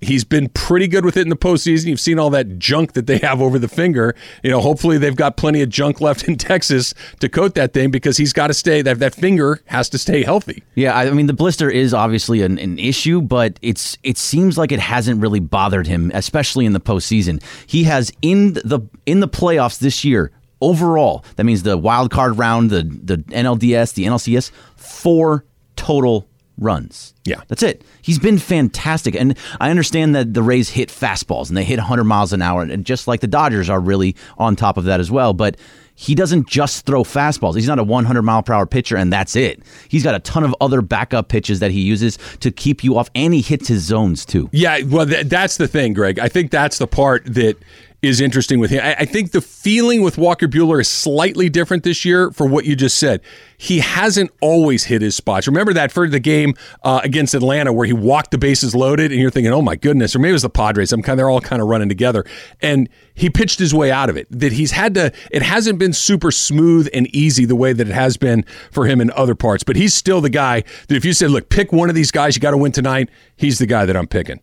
He's 0.00 0.24
been 0.24 0.48
pretty 0.48 0.88
good 0.88 1.04
with 1.04 1.16
it 1.16 1.22
in 1.22 1.28
the 1.28 1.36
postseason. 1.36 1.86
You've 1.86 2.00
seen 2.00 2.18
all 2.18 2.30
that 2.30 2.58
junk 2.58 2.94
that 2.94 3.06
they 3.06 3.18
have 3.18 3.42
over 3.42 3.58
the 3.58 3.68
finger. 3.68 4.14
You 4.42 4.50
know, 4.50 4.60
hopefully 4.60 4.96
they've 4.96 5.16
got 5.16 5.36
plenty 5.36 5.60
of 5.60 5.68
junk 5.68 6.00
left 6.00 6.26
in 6.26 6.36
Texas 6.36 6.94
to 7.20 7.28
coat 7.28 7.54
that 7.54 7.72
thing 7.72 7.90
because 7.90 8.16
he's 8.16 8.32
got 8.32 8.46
to 8.46 8.54
stay. 8.54 8.82
That 8.82 8.98
that 9.00 9.14
finger 9.14 9.60
has 9.66 9.88
to 9.90 9.98
stay 9.98 10.22
healthy. 10.22 10.62
Yeah, 10.74 10.96
I 10.96 11.10
mean 11.10 11.26
the 11.26 11.34
blister 11.34 11.68
is 11.68 11.92
obviously 11.92 12.42
an, 12.42 12.58
an 12.58 12.78
issue, 12.78 13.20
but 13.20 13.58
it's 13.60 13.98
it 14.02 14.16
seems 14.16 14.56
like 14.56 14.72
it 14.72 14.80
hasn't 14.80 15.20
really 15.20 15.40
bothered 15.40 15.86
him, 15.86 16.10
especially 16.14 16.64
in 16.64 16.72
the 16.72 16.80
postseason. 16.80 17.42
He 17.66 17.84
has 17.84 18.10
in 18.22 18.54
the 18.54 18.80
in 19.04 19.20
the 19.20 19.28
playoffs 19.28 19.78
this 19.78 20.04
year 20.04 20.30
overall. 20.60 21.24
That 21.36 21.44
means 21.44 21.62
the 21.62 21.76
wild 21.76 22.10
card 22.10 22.38
round, 22.38 22.70
the 22.70 22.82
the 22.82 23.18
NLDS, 23.18 23.94
the 23.94 24.04
NLCS, 24.04 24.50
four 24.76 25.44
total 25.76 26.26
runs. 26.60 27.14
Yeah. 27.24 27.40
That's 27.48 27.62
it. 27.62 27.82
He's 28.02 28.18
been 28.18 28.38
fantastic. 28.38 29.14
And 29.14 29.36
I 29.60 29.70
understand 29.70 30.14
that 30.14 30.34
the 30.34 30.42
Rays 30.42 30.68
hit 30.68 30.88
fastballs 30.90 31.48
and 31.48 31.56
they 31.56 31.64
hit 31.64 31.78
100 31.78 32.04
miles 32.04 32.32
an 32.32 32.42
hour. 32.42 32.62
And 32.62 32.84
just 32.84 33.08
like 33.08 33.20
the 33.20 33.26
Dodgers 33.26 33.68
are 33.68 33.80
really 33.80 34.14
on 34.38 34.54
top 34.54 34.76
of 34.76 34.84
that 34.84 35.00
as 35.00 35.10
well. 35.10 35.32
But 35.32 35.56
he 35.94 36.14
doesn't 36.14 36.48
just 36.48 36.86
throw 36.86 37.04
fastballs. 37.04 37.56
He's 37.56 37.66
not 37.68 37.78
a 37.78 37.84
100 37.84 38.22
mile 38.22 38.42
per 38.42 38.54
hour 38.54 38.64
pitcher 38.66 38.96
and 38.96 39.12
that's 39.12 39.36
it. 39.36 39.62
He's 39.88 40.02
got 40.02 40.14
a 40.14 40.18
ton 40.20 40.44
of 40.44 40.54
other 40.60 40.80
backup 40.80 41.28
pitches 41.28 41.60
that 41.60 41.70
he 41.70 41.80
uses 41.80 42.18
to 42.40 42.50
keep 42.50 42.82
you 42.82 42.96
off, 42.96 43.10
and 43.14 43.34
he 43.34 43.42
hits 43.42 43.68
his 43.68 43.82
zones 43.82 44.24
too. 44.24 44.48
Yeah, 44.52 44.80
well, 44.86 45.06
th- 45.06 45.26
that's 45.26 45.58
the 45.58 45.68
thing, 45.68 45.92
Greg. 45.92 46.18
I 46.18 46.28
think 46.28 46.50
that's 46.50 46.78
the 46.78 46.86
part 46.86 47.26
that 47.26 47.56
is 48.02 48.20
interesting 48.20 48.58
with 48.58 48.70
him. 48.70 48.80
I, 48.82 48.94
I 49.00 49.04
think 49.04 49.32
the 49.32 49.40
feeling 49.40 50.02
with 50.02 50.16
Walker 50.16 50.48
Buehler 50.48 50.80
is 50.80 50.88
slightly 50.88 51.48
different 51.48 51.82
this 51.82 52.04
year 52.04 52.30
for 52.30 52.46
what 52.46 52.64
you 52.64 52.74
just 52.74 52.96
said. 52.96 53.20
He 53.58 53.80
hasn't 53.80 54.30
always 54.40 54.84
hit 54.84 55.02
his 55.02 55.14
spots. 55.14 55.46
Remember 55.46 55.74
that 55.74 55.92
for 55.92 56.08
the 56.08 56.20
game 56.20 56.54
uh, 56.82 57.00
against 57.04 57.34
Atlanta 57.34 57.72
where 57.72 57.86
he 57.86 57.92
walked 57.92 58.30
the 58.30 58.38
bases 58.38 58.74
loaded, 58.74 59.12
and 59.12 59.20
you're 59.20 59.30
thinking, 59.30 59.52
"Oh 59.52 59.60
my 59.60 59.76
goodness," 59.76 60.16
or 60.16 60.18
maybe 60.18 60.30
it 60.30 60.32
was 60.32 60.42
the 60.42 60.50
Padres. 60.50 60.92
I'm 60.92 61.02
kind, 61.02 61.18
they're 61.18 61.28
all 61.28 61.42
kind 61.42 61.60
of 61.60 61.68
running 61.68 61.90
together, 61.90 62.24
and 62.62 62.88
he 63.14 63.28
pitched 63.28 63.58
his 63.58 63.74
way 63.74 63.90
out 63.90 64.08
of 64.08 64.16
it. 64.16 64.26
That 64.30 64.52
he's 64.52 64.70
had 64.70 64.94
to. 64.94 65.12
It 65.30 65.42
hasn't 65.42 65.78
been 65.78 65.92
super 65.92 66.30
smooth 66.30 66.88
and 66.94 67.06
easy 67.14 67.44
the 67.44 67.56
way 67.56 67.74
that 67.74 67.86
it 67.86 67.92
has 67.92 68.16
been 68.16 68.44
for 68.70 68.86
him 68.86 69.00
in 69.00 69.10
other 69.10 69.34
parts. 69.34 69.62
But 69.62 69.76
he's 69.76 69.92
still 69.92 70.22
the 70.22 70.30
guy 70.30 70.64
that 70.88 70.96
if 70.96 71.04
you 71.04 71.12
said, 71.12 71.30
"Look, 71.30 71.50
pick 71.50 71.70
one 71.70 71.90
of 71.90 71.94
these 71.94 72.10
guys, 72.10 72.36
you 72.36 72.40
got 72.40 72.52
to 72.52 72.56
win 72.56 72.72
tonight," 72.72 73.10
he's 73.36 73.58
the 73.58 73.66
guy 73.66 73.84
that 73.84 73.96
I'm 73.96 74.06
picking. 74.06 74.40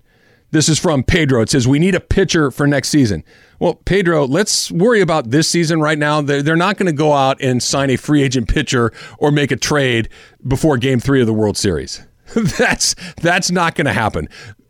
This 0.51 0.69
is 0.69 0.79
from 0.79 1.03
Pedro. 1.03 1.41
It 1.41 1.49
says, 1.49 1.67
We 1.67 1.79
need 1.79 1.95
a 1.95 1.99
pitcher 1.99 2.51
for 2.51 2.67
next 2.67 2.89
season. 2.89 3.23
Well, 3.59 3.75
Pedro, 3.75 4.25
let's 4.27 4.71
worry 4.71 5.01
about 5.01 5.31
this 5.31 5.47
season 5.49 5.81
right 5.81 5.97
now. 5.97 6.21
They're, 6.21 6.55
not 6.55 6.77
going 6.77 6.87
to 6.87 6.93
go 6.93 7.13
out 7.13 7.41
and 7.41 7.61
sign 7.61 7.89
a 7.89 7.97
free 7.97 8.21
agent 8.21 8.47
pitcher 8.47 8.91
or 9.17 9.31
make 9.31 9.51
a 9.51 9.55
trade 9.55 10.09
before 10.47 10.77
game 10.77 10.99
three 10.99 11.21
of 11.21 11.27
the 11.27 11.33
World 11.33 11.57
Series. 11.57 12.05
that's, 12.35 12.95
that's 13.21 13.49
not 13.49 13.75
going 13.75 13.85
to 13.85 13.93
happen. 13.93 14.29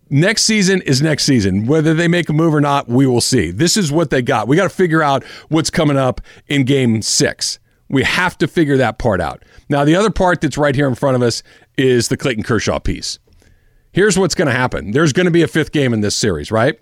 Next 0.10 0.44
season 0.44 0.82
is 0.84 1.02
next 1.02 1.26
season. 1.26 1.66
Whether 1.66 1.94
they 1.94 2.08
make 2.08 2.30
a 2.30 2.34
move 2.34 2.54
or 2.54 2.62
not, 2.62 2.88
we 2.88 3.06
will 3.06 3.20
see. 3.20 3.52
This 3.52 3.76
is 3.76 3.92
what 3.92 4.10
they 4.10 4.22
got. 4.22 4.48
We 4.48 4.56
got 4.56 4.64
to 4.64 4.70
figure 4.70 5.04
out 5.04 5.24
what's 5.50 5.70
coming 5.70 5.98
up 5.98 6.22
in 6.48 6.64
game 6.64 7.02
six. 7.02 7.60
We 7.90 8.04
have 8.04 8.38
to 8.38 8.48
figure 8.48 8.78
that 8.78 9.00
part 9.00 9.20
out. 9.20 9.44
Now, 9.70 9.84
the 9.84 9.96
other 9.96 10.12
part 10.12 10.40
that's 10.40 10.58
right 10.58 10.76
here 10.76 10.88
in 10.88 10.96
front 10.96 11.16
of 11.16 11.22
us 11.22 11.44
is 11.78 12.08
the 12.08 12.18
Clayton 12.18 12.44
Kershaw 12.44 12.80
piece 12.80 13.20
here's 13.98 14.16
what's 14.16 14.36
going 14.36 14.48
to 14.48 14.54
happen 14.54 14.92
there's 14.92 15.12
going 15.12 15.26
to 15.26 15.32
be 15.32 15.42
a 15.42 15.48
fifth 15.48 15.72
game 15.72 15.92
in 15.92 16.02
this 16.02 16.16
series, 16.16 16.52
right? 16.52 16.80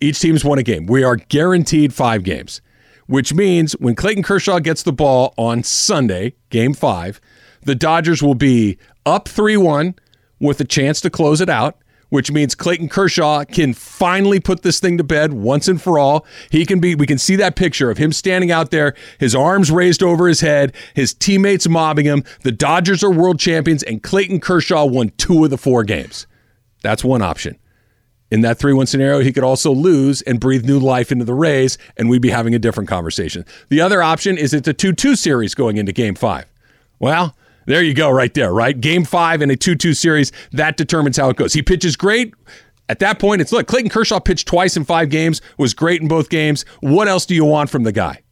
Each 0.00 0.18
team's 0.20 0.44
won 0.44 0.58
a 0.58 0.62
game. 0.62 0.86
We 0.86 1.02
are 1.04 1.16
guaranteed 1.16 1.94
five 1.94 2.24
games, 2.24 2.60
which 3.06 3.32
means 3.32 3.72
when 3.74 3.94
Clayton 3.94 4.22
Kershaw 4.22 4.58
gets 4.58 4.82
the 4.82 4.92
ball 4.92 5.34
on 5.36 5.62
Sunday, 5.62 6.34
game 6.50 6.74
five, 6.74 7.20
the 7.62 7.74
Dodgers 7.74 8.22
will 8.22 8.34
be 8.34 8.78
up 9.06 9.28
3 9.28 9.56
1 9.56 9.94
with 10.40 10.60
a 10.60 10.64
chance 10.64 11.00
to 11.00 11.10
close 11.10 11.40
it 11.40 11.48
out 11.48 11.76
which 12.12 12.30
means 12.30 12.54
Clayton 12.54 12.90
Kershaw 12.90 13.42
can 13.46 13.72
finally 13.72 14.38
put 14.38 14.60
this 14.60 14.78
thing 14.78 14.98
to 14.98 15.02
bed 15.02 15.32
once 15.32 15.66
and 15.66 15.80
for 15.80 15.98
all. 15.98 16.26
He 16.50 16.66
can 16.66 16.78
be, 16.78 16.94
we 16.94 17.06
can 17.06 17.16
see 17.16 17.36
that 17.36 17.56
picture 17.56 17.90
of 17.90 17.96
him 17.96 18.12
standing 18.12 18.50
out 18.50 18.70
there, 18.70 18.94
his 19.18 19.34
arms 19.34 19.70
raised 19.70 20.02
over 20.02 20.28
his 20.28 20.42
head, 20.42 20.74
his 20.92 21.14
teammates 21.14 21.66
mobbing 21.66 22.04
him. 22.04 22.22
The 22.42 22.52
Dodgers 22.52 23.02
are 23.02 23.10
world 23.10 23.40
champions, 23.40 23.82
and 23.82 24.02
Clayton 24.02 24.40
Kershaw 24.40 24.84
won 24.84 25.08
two 25.16 25.42
of 25.42 25.48
the 25.48 25.56
four 25.56 25.84
games. 25.84 26.26
That's 26.82 27.02
one 27.02 27.22
option. 27.22 27.56
In 28.32 28.40
that 28.40 28.58
3 28.58 28.72
1 28.72 28.86
scenario, 28.86 29.20
he 29.20 29.30
could 29.30 29.44
also 29.44 29.72
lose 29.72 30.22
and 30.22 30.40
breathe 30.40 30.64
new 30.64 30.78
life 30.78 31.12
into 31.12 31.26
the 31.26 31.34
Rays, 31.34 31.76
and 31.98 32.08
we'd 32.08 32.22
be 32.22 32.30
having 32.30 32.54
a 32.54 32.58
different 32.58 32.88
conversation. 32.88 33.44
The 33.68 33.82
other 33.82 34.02
option 34.02 34.38
is 34.38 34.54
it's 34.54 34.66
a 34.66 34.72
2 34.72 34.94
2 34.94 35.16
series 35.16 35.54
going 35.54 35.76
into 35.76 35.92
game 35.92 36.14
five. 36.14 36.46
Well, 36.98 37.36
There 37.66 37.82
you 37.82 37.92
go, 37.92 38.08
right 38.08 38.32
there, 38.32 38.50
right? 38.50 38.80
Game 38.80 39.04
five 39.04 39.42
in 39.42 39.50
a 39.50 39.56
2 39.56 39.74
2 39.74 39.92
series, 39.92 40.32
that 40.50 40.78
determines 40.78 41.18
how 41.18 41.28
it 41.28 41.36
goes. 41.36 41.52
He 41.52 41.60
pitches 41.60 41.94
great. 41.94 42.32
At 42.88 43.00
that 43.00 43.18
point, 43.18 43.42
it's 43.42 43.52
look, 43.52 43.66
Clayton 43.66 43.90
Kershaw 43.90 44.18
pitched 44.18 44.48
twice 44.48 44.78
in 44.78 44.84
five 44.86 45.10
games, 45.10 45.42
was 45.58 45.74
great 45.74 46.00
in 46.00 46.08
both 46.08 46.30
games. 46.30 46.64
What 46.80 47.08
else 47.08 47.26
do 47.26 47.34
you 47.34 47.44
want 47.44 47.68
from 47.68 47.82
the 47.82 47.92
guy? 47.92 48.22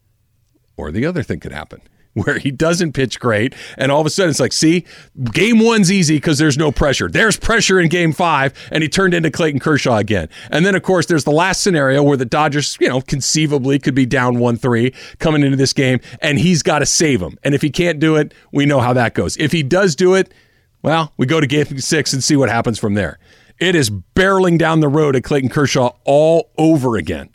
Or 0.78 0.90
the 0.90 1.04
other 1.04 1.22
thing 1.22 1.40
could 1.40 1.52
happen 1.52 1.82
where 2.14 2.38
he 2.38 2.50
doesn't 2.50 2.92
pitch 2.92 3.20
great, 3.20 3.54
and 3.78 3.92
all 3.92 4.00
of 4.00 4.06
a 4.06 4.10
sudden 4.10 4.30
it's 4.30 4.40
like, 4.40 4.52
see, 4.52 4.84
game 5.32 5.60
one's 5.60 5.92
easy 5.92 6.16
because 6.16 6.38
there's 6.38 6.58
no 6.58 6.72
pressure. 6.72 7.08
There's 7.08 7.36
pressure 7.36 7.78
in 7.78 7.88
game 7.88 8.12
five, 8.12 8.52
and 8.72 8.82
he 8.82 8.88
turned 8.88 9.14
into 9.14 9.30
Clayton 9.30 9.60
Kershaw 9.60 9.96
again. 9.96 10.28
And 10.50 10.66
then, 10.66 10.74
of 10.74 10.82
course, 10.82 11.06
there's 11.06 11.24
the 11.24 11.30
last 11.30 11.62
scenario 11.62 12.02
where 12.02 12.16
the 12.16 12.24
Dodgers, 12.24 12.76
you 12.80 12.88
know, 12.88 13.00
conceivably 13.00 13.78
could 13.78 13.94
be 13.94 14.06
down 14.06 14.38
1 14.38 14.56
3 14.56 14.92
coming 15.18 15.42
into 15.42 15.56
this 15.56 15.72
game, 15.72 16.00
and 16.20 16.38
he's 16.38 16.62
got 16.62 16.80
to 16.80 16.86
save 16.86 17.20
them. 17.20 17.38
And 17.42 17.54
if 17.54 17.62
he 17.62 17.70
can't 17.70 18.00
do 18.00 18.16
it, 18.16 18.34
we 18.52 18.66
know 18.66 18.80
how 18.80 18.92
that 18.94 19.14
goes. 19.14 19.36
If 19.36 19.52
he 19.52 19.62
does 19.62 19.94
do 19.94 20.14
it, 20.14 20.32
well, 20.82 21.12
we 21.16 21.26
go 21.26 21.40
to 21.40 21.46
game 21.46 21.78
six 21.78 22.12
and 22.12 22.24
see 22.24 22.36
what 22.36 22.48
happens 22.48 22.78
from 22.78 22.94
there. 22.94 23.18
It 23.58 23.74
is 23.74 23.90
barreling 23.90 24.58
down 24.58 24.80
the 24.80 24.88
road 24.88 25.14
at 25.14 25.22
Clayton 25.22 25.50
Kershaw 25.50 25.92
all 26.04 26.50
over 26.56 26.96
again 26.96 27.30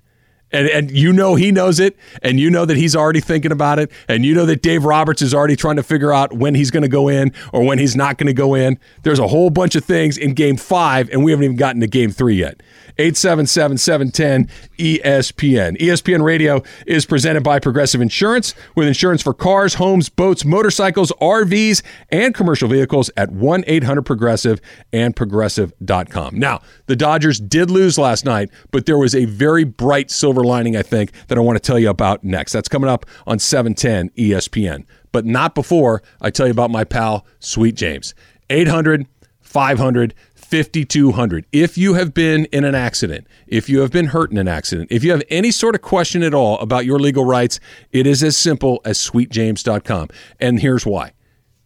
and 0.52 0.68
and 0.68 0.92
you 0.92 1.12
know 1.12 1.36
he 1.36 1.52
knows 1.52 1.80
it, 1.80 1.98
and 2.22 2.40
you 2.40 2.50
know 2.50 2.66
that 2.66 2.78
he's 2.78 2.96
already 2.96 3.20
thinking 3.20 3.52
about 3.52 3.80
it, 3.80 3.92
and 4.08 4.26
you 4.26 4.34
know 4.34 4.46
that 4.46 4.62
Dave 4.62 4.86
Roberts 4.86 5.22
is 5.22 5.34
already 5.34 5.56
trying 5.56 5.76
to 5.76 5.84
figure 5.84 6.14
out 6.14 6.34
when 6.34 6.56
he's 6.56 6.72
going 6.72 6.84
to 6.84 6.90
go 6.90 7.08
in 7.08 7.34
or 7.52 7.64
when 7.64 7.80
he's 7.80 7.96
not 7.96 8.18
going 8.18 8.28
to 8.28 8.34
go 8.34 8.54
in. 8.54 8.80
There's 9.04 9.20
a 9.20 9.28
whole 9.28 9.50
bunch 9.50 9.76
of 9.76 9.84
things 9.86 10.18
in 10.18 10.34
Game 10.34 10.58
Five, 10.58 11.10
and 11.10 11.24
we 11.24 11.32
haven't 11.32 11.46
even 11.46 11.58
gotten 11.58 11.82
to 11.82 11.88
Game 11.88 12.12
Three 12.12 12.36
yet. 12.36 12.62
877-710 12.98 14.50
ESPN. 14.78 15.78
ESPN 15.78 16.24
Radio 16.24 16.64
is 16.88 17.06
presented 17.06 17.44
by 17.44 17.60
Progressive 17.60 18.02
Insurance 18.02 18.54
with 18.76 18.88
insurance 18.88 19.22
for 19.22 19.34
cars, 19.34 19.76
homes, 19.76 20.10
boats, 20.10 20.46
motorcycles, 20.46 21.12
RVs, 21.22 21.84
and 22.10 22.34
commercial 22.34 22.70
vehicles 22.70 23.12
at 23.18 23.32
1-800-Progressive 23.32 24.62
and 24.94 25.16
progressive.com. 25.16 26.40
Now, 26.40 26.62
the 26.86 26.96
Dodgers 26.96 27.40
did 27.40 27.70
lose 27.70 27.98
last 27.98 28.24
night, 28.26 28.50
but 28.72 28.86
there 28.86 28.98
was 28.98 29.14
a 29.14 29.26
very 29.26 29.64
bright 29.64 30.10
silver 30.36 30.46
lining, 30.48 30.76
I 30.76 30.82
think, 30.82 31.12
that 31.28 31.38
I 31.38 31.42
want 31.42 31.56
to 31.56 31.62
tell 31.62 31.80
you 31.80 31.90
about 31.90 32.24
next. 32.24 32.52
That's 32.52 32.68
coming 32.68 32.90
up 32.90 33.06
on 33.26 33.40
710 33.40 34.10
ESPN. 34.12 34.86
But 35.12 35.26
not 35.26 35.56
before 35.56 36.04
I 36.22 36.30
tell 36.30 36.46
you 36.46 36.52
about 36.52 36.72
my 36.72 36.84
pal, 36.84 37.26
Sweet 37.40 37.76
James. 37.76 38.14
800 38.50 39.08
500 39.42 40.14
5200. 40.36 41.46
If 41.52 41.78
you 41.78 41.96
have 41.96 42.14
been 42.14 42.46
in 42.46 42.66
an 42.66 42.76
accident, 42.76 43.26
if 43.48 43.70
you 43.70 43.80
have 43.80 43.92
been 43.92 44.08
hurt 44.08 44.32
in 44.32 44.38
an 44.38 44.48
accident, 44.48 44.92
if 44.92 45.04
you 45.04 45.12
have 45.12 45.24
any 45.30 45.52
sort 45.52 45.74
of 45.74 45.82
question 45.82 46.22
at 46.22 46.34
all 46.34 46.60
about 46.60 46.86
your 46.86 47.00
legal 47.00 47.26
rights, 47.26 47.60
it 47.92 48.06
is 48.06 48.22
as 48.22 48.38
simple 48.38 48.80
as 48.86 49.00
sweetjames.com. 49.00 50.10
And 50.40 50.60
here's 50.60 50.86
why 50.86 51.14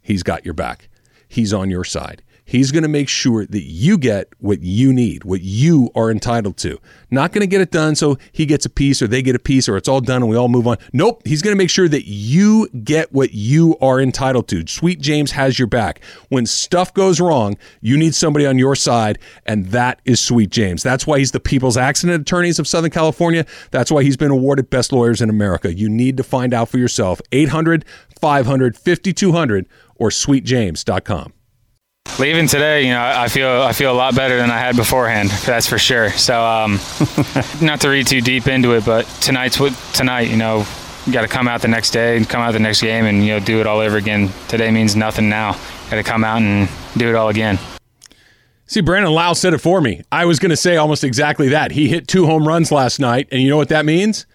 He's 0.01 0.23
got 0.23 0.45
your 0.45 0.53
back, 0.53 0.89
He's 1.27 1.53
on 1.53 1.69
your 1.69 1.83
side. 1.83 2.21
He's 2.49 2.71
going 2.71 2.81
to 2.81 2.89
make 2.89 3.07
sure 3.09 3.45
that 3.45 3.61
you 3.61 3.95
get 3.99 4.29
what 4.39 4.63
you 4.63 4.91
need, 4.91 5.23
what 5.23 5.41
you 5.41 5.91
are 5.93 6.09
entitled 6.09 6.57
to. 6.57 6.79
Not 7.11 7.31
going 7.31 7.41
to 7.41 7.47
get 7.47 7.61
it 7.61 7.69
done 7.69 7.93
so 7.93 8.17
he 8.31 8.47
gets 8.47 8.65
a 8.65 8.71
piece 8.71 9.03
or 9.03 9.07
they 9.07 9.21
get 9.21 9.35
a 9.35 9.39
piece 9.39 9.69
or 9.69 9.77
it's 9.77 9.87
all 9.87 10.01
done 10.01 10.23
and 10.23 10.31
we 10.31 10.35
all 10.35 10.49
move 10.49 10.65
on. 10.65 10.77
Nope. 10.91 11.21
He's 11.25 11.43
going 11.43 11.55
to 11.55 11.57
make 11.57 11.69
sure 11.69 11.87
that 11.87 12.07
you 12.07 12.67
get 12.83 13.13
what 13.13 13.35
you 13.35 13.77
are 13.81 14.01
entitled 14.01 14.47
to. 14.47 14.65
Sweet 14.65 14.99
James 14.99 15.29
has 15.33 15.59
your 15.59 15.67
back. 15.67 16.03
When 16.29 16.47
stuff 16.47 16.91
goes 16.91 17.21
wrong, 17.21 17.55
you 17.81 17.95
need 17.97 18.15
somebody 18.15 18.47
on 18.47 18.57
your 18.57 18.75
side, 18.75 19.19
and 19.45 19.67
that 19.67 20.01
is 20.05 20.19
Sweet 20.19 20.49
James. 20.49 20.81
That's 20.81 21.05
why 21.05 21.19
he's 21.19 21.31
the 21.31 21.39
People's 21.39 21.77
Accident 21.77 22.19
Attorneys 22.19 22.57
of 22.57 22.67
Southern 22.67 22.89
California. 22.89 23.45
That's 23.69 23.91
why 23.91 24.01
he's 24.01 24.17
been 24.17 24.31
awarded 24.31 24.71
Best 24.71 24.91
Lawyers 24.91 25.21
in 25.21 25.29
America. 25.29 25.71
You 25.71 25.87
need 25.87 26.17
to 26.17 26.23
find 26.23 26.51
out 26.51 26.69
for 26.69 26.79
yourself. 26.79 27.21
800 27.31 27.85
500 28.19 28.75
5200 28.75 29.67
or 29.97 30.09
sweetjames.com 30.09 31.33
leaving 32.19 32.47
today, 32.47 32.83
you 32.83 32.89
know, 32.89 33.01
I 33.01 33.29
feel 33.29 33.49
I 33.49 33.71
feel 33.71 33.91
a 33.91 33.95
lot 33.95 34.13
better 34.15 34.37
than 34.37 34.51
I 34.51 34.57
had 34.57 34.75
beforehand. 34.75 35.29
That's 35.45 35.67
for 35.67 35.77
sure. 35.77 36.11
So, 36.11 36.43
um, 36.43 36.73
not 37.61 37.81
to 37.81 37.89
read 37.89 38.07
too 38.07 38.21
deep 38.21 38.47
into 38.47 38.73
it, 38.73 38.85
but 38.85 39.05
tonight's 39.21 39.59
what 39.59 39.73
tonight. 39.93 40.29
You 40.29 40.37
know, 40.37 40.65
you 41.05 41.13
got 41.13 41.21
to 41.21 41.27
come 41.27 41.47
out 41.47 41.61
the 41.61 41.67
next 41.67 41.91
day 41.91 42.17
and 42.17 42.27
come 42.27 42.41
out 42.41 42.51
the 42.51 42.59
next 42.59 42.81
game 42.81 43.05
and 43.05 43.23
you 43.23 43.33
know 43.33 43.39
do 43.39 43.59
it 43.59 43.67
all 43.67 43.79
over 43.79 43.97
again. 43.97 44.29
Today 44.47 44.69
means 44.71 44.95
nothing 44.95 45.29
now. 45.29 45.53
Got 45.89 45.95
to 45.97 46.03
come 46.03 46.23
out 46.23 46.41
and 46.41 46.69
do 46.97 47.09
it 47.09 47.15
all 47.15 47.29
again. 47.29 47.57
See, 48.67 48.81
Brandon 48.81 49.11
Lowe 49.11 49.33
said 49.33 49.55
it 49.55 49.57
for 49.59 49.81
me. 49.81 50.03
I 50.11 50.25
was 50.25 50.37
going 50.37 50.51
to 50.51 50.57
say 50.57 50.77
almost 50.77 51.03
exactly 51.03 51.49
that. 51.49 51.71
He 51.71 51.87
hit 51.87 52.07
two 52.07 52.27
home 52.27 52.47
runs 52.47 52.71
last 52.71 52.99
night, 52.99 53.27
and 53.31 53.41
you 53.41 53.49
know 53.49 53.57
what 53.57 53.69
that 53.69 53.83
means? 53.83 54.27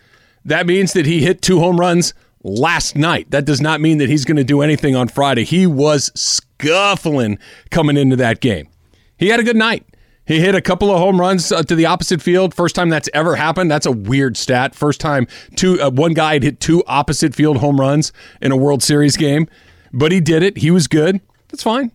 That 0.45 0.67
means 0.67 0.93
that 0.95 1.07
he 1.07 1.23
hit 1.23 1.41
two 1.41 1.61
home 1.61 1.79
runs 1.79 2.15
last 2.45 2.95
night. 2.95 3.31
That 3.31 3.45
does 3.45 3.61
not 3.61 3.81
mean 3.81 3.99
that 3.99 4.09
he's 4.09 4.25
going 4.25 4.37
to 4.37 4.45
do 4.45 4.61
anything 4.61 4.95
on 4.95 5.09
Friday. 5.09 5.45
He 5.45 5.67
was 5.67 6.13
scuffling 6.15 7.39
coming 7.71 7.97
into 7.97 8.15
that 8.17 8.41
game. 8.41 8.69
He 9.17 9.29
had 9.29 9.41
a 9.41 9.45
good 9.45 9.57
night. 9.57 9.85
He 10.27 10.41
hit 10.41 10.55
a 10.55 10.63
couple 10.63 10.91
of 10.91 10.99
home 10.99 11.21
runs 11.21 11.53
uh, 11.53 11.63
to 11.65 11.75
the 11.75 11.87
opposite 11.87 12.23
field. 12.23 12.55
First 12.55 12.75
time 12.75 12.89
that's 12.89 13.11
ever 13.13 13.37
happened. 13.37 13.71
That's 13.71 13.87
a 13.87 13.93
weird 13.93 14.37
stat. 14.37 14.75
First 14.75 15.01
time 15.01 15.27
two 15.57 15.81
uh, 15.81 15.91
one 15.91 16.15
guy 16.15 16.35
had 16.35 16.43
hit 16.43 16.61
two 16.61 16.83
opposite 16.87 17.35
field 17.35 17.59
home 17.59 17.79
runs 17.79 18.13
in 18.41 18.51
a 18.53 18.57
World 18.57 18.83
Series 18.83 19.17
game, 19.17 19.49
but 19.93 20.13
he 20.13 20.21
did 20.21 20.43
it. 20.43 20.59
He 20.59 20.71
was 20.71 20.87
good. 20.87 21.21
That's 21.49 21.63
fine. 21.63 21.93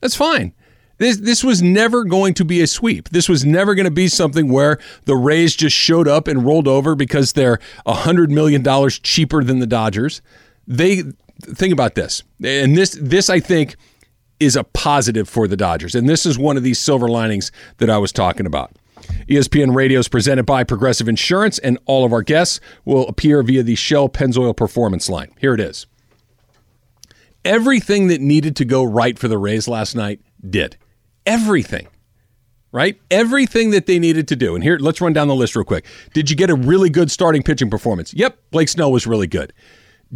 That's 0.00 0.14
fine. 0.14 0.52
This 0.98 1.16
this 1.18 1.42
was 1.42 1.62
never 1.62 2.04
going 2.04 2.34
to 2.34 2.44
be 2.44 2.60
a 2.60 2.66
sweep. 2.66 3.08
This 3.08 3.28
was 3.28 3.44
never 3.44 3.74
going 3.74 3.84
to 3.84 3.90
be 3.90 4.08
something 4.08 4.48
where 4.48 4.78
the 5.04 5.16
Rays 5.16 5.56
just 5.56 5.76
showed 5.76 6.06
up 6.06 6.28
and 6.28 6.44
rolled 6.44 6.68
over 6.68 6.94
because 6.94 7.32
they're 7.32 7.58
hundred 7.86 8.30
million 8.30 8.62
dollars 8.62 8.98
cheaper 8.98 9.42
than 9.42 9.58
the 9.58 9.66
Dodgers. 9.66 10.22
They 10.66 11.02
think 11.40 11.72
about 11.72 11.94
this, 11.94 12.22
and 12.42 12.76
this 12.76 12.96
this 13.00 13.28
I 13.28 13.40
think 13.40 13.76
is 14.40 14.56
a 14.56 14.64
positive 14.64 15.28
for 15.28 15.48
the 15.48 15.56
Dodgers, 15.56 15.94
and 15.94 16.08
this 16.08 16.26
is 16.26 16.38
one 16.38 16.56
of 16.56 16.62
these 16.62 16.78
silver 16.78 17.08
linings 17.08 17.50
that 17.78 17.90
I 17.90 17.98
was 17.98 18.12
talking 18.12 18.46
about. 18.46 18.72
ESPN 19.28 19.74
Radio 19.74 20.00
is 20.00 20.08
presented 20.08 20.44
by 20.44 20.64
Progressive 20.64 21.08
Insurance, 21.08 21.58
and 21.58 21.78
all 21.86 22.04
of 22.04 22.12
our 22.12 22.22
guests 22.22 22.60
will 22.84 23.06
appear 23.06 23.42
via 23.42 23.62
the 23.62 23.74
Shell 23.74 24.10
Pennzoil 24.10 24.56
Performance 24.56 25.08
line. 25.08 25.32
Here 25.38 25.54
it 25.54 25.60
is. 25.60 25.86
Everything 27.44 28.06
that 28.08 28.20
needed 28.20 28.56
to 28.56 28.64
go 28.64 28.82
right 28.82 29.18
for 29.18 29.28
the 29.28 29.36
Rays 29.36 29.68
last 29.68 29.94
night 29.94 30.20
did 30.48 30.76
everything, 31.26 31.88
right? 32.72 33.00
Everything 33.10 33.70
that 33.70 33.86
they 33.86 33.98
needed 33.98 34.28
to 34.28 34.36
do. 34.36 34.54
And 34.54 34.62
here, 34.62 34.78
let's 34.78 35.00
run 35.00 35.12
down 35.12 35.28
the 35.28 35.34
list 35.34 35.56
real 35.56 35.64
quick. 35.64 35.84
Did 36.12 36.30
you 36.30 36.36
get 36.36 36.50
a 36.50 36.54
really 36.54 36.90
good 36.90 37.10
starting 37.10 37.42
pitching 37.42 37.70
performance? 37.70 38.12
Yep, 38.14 38.38
Blake 38.50 38.68
Snell 38.68 38.92
was 38.92 39.06
really 39.06 39.26
good. 39.26 39.52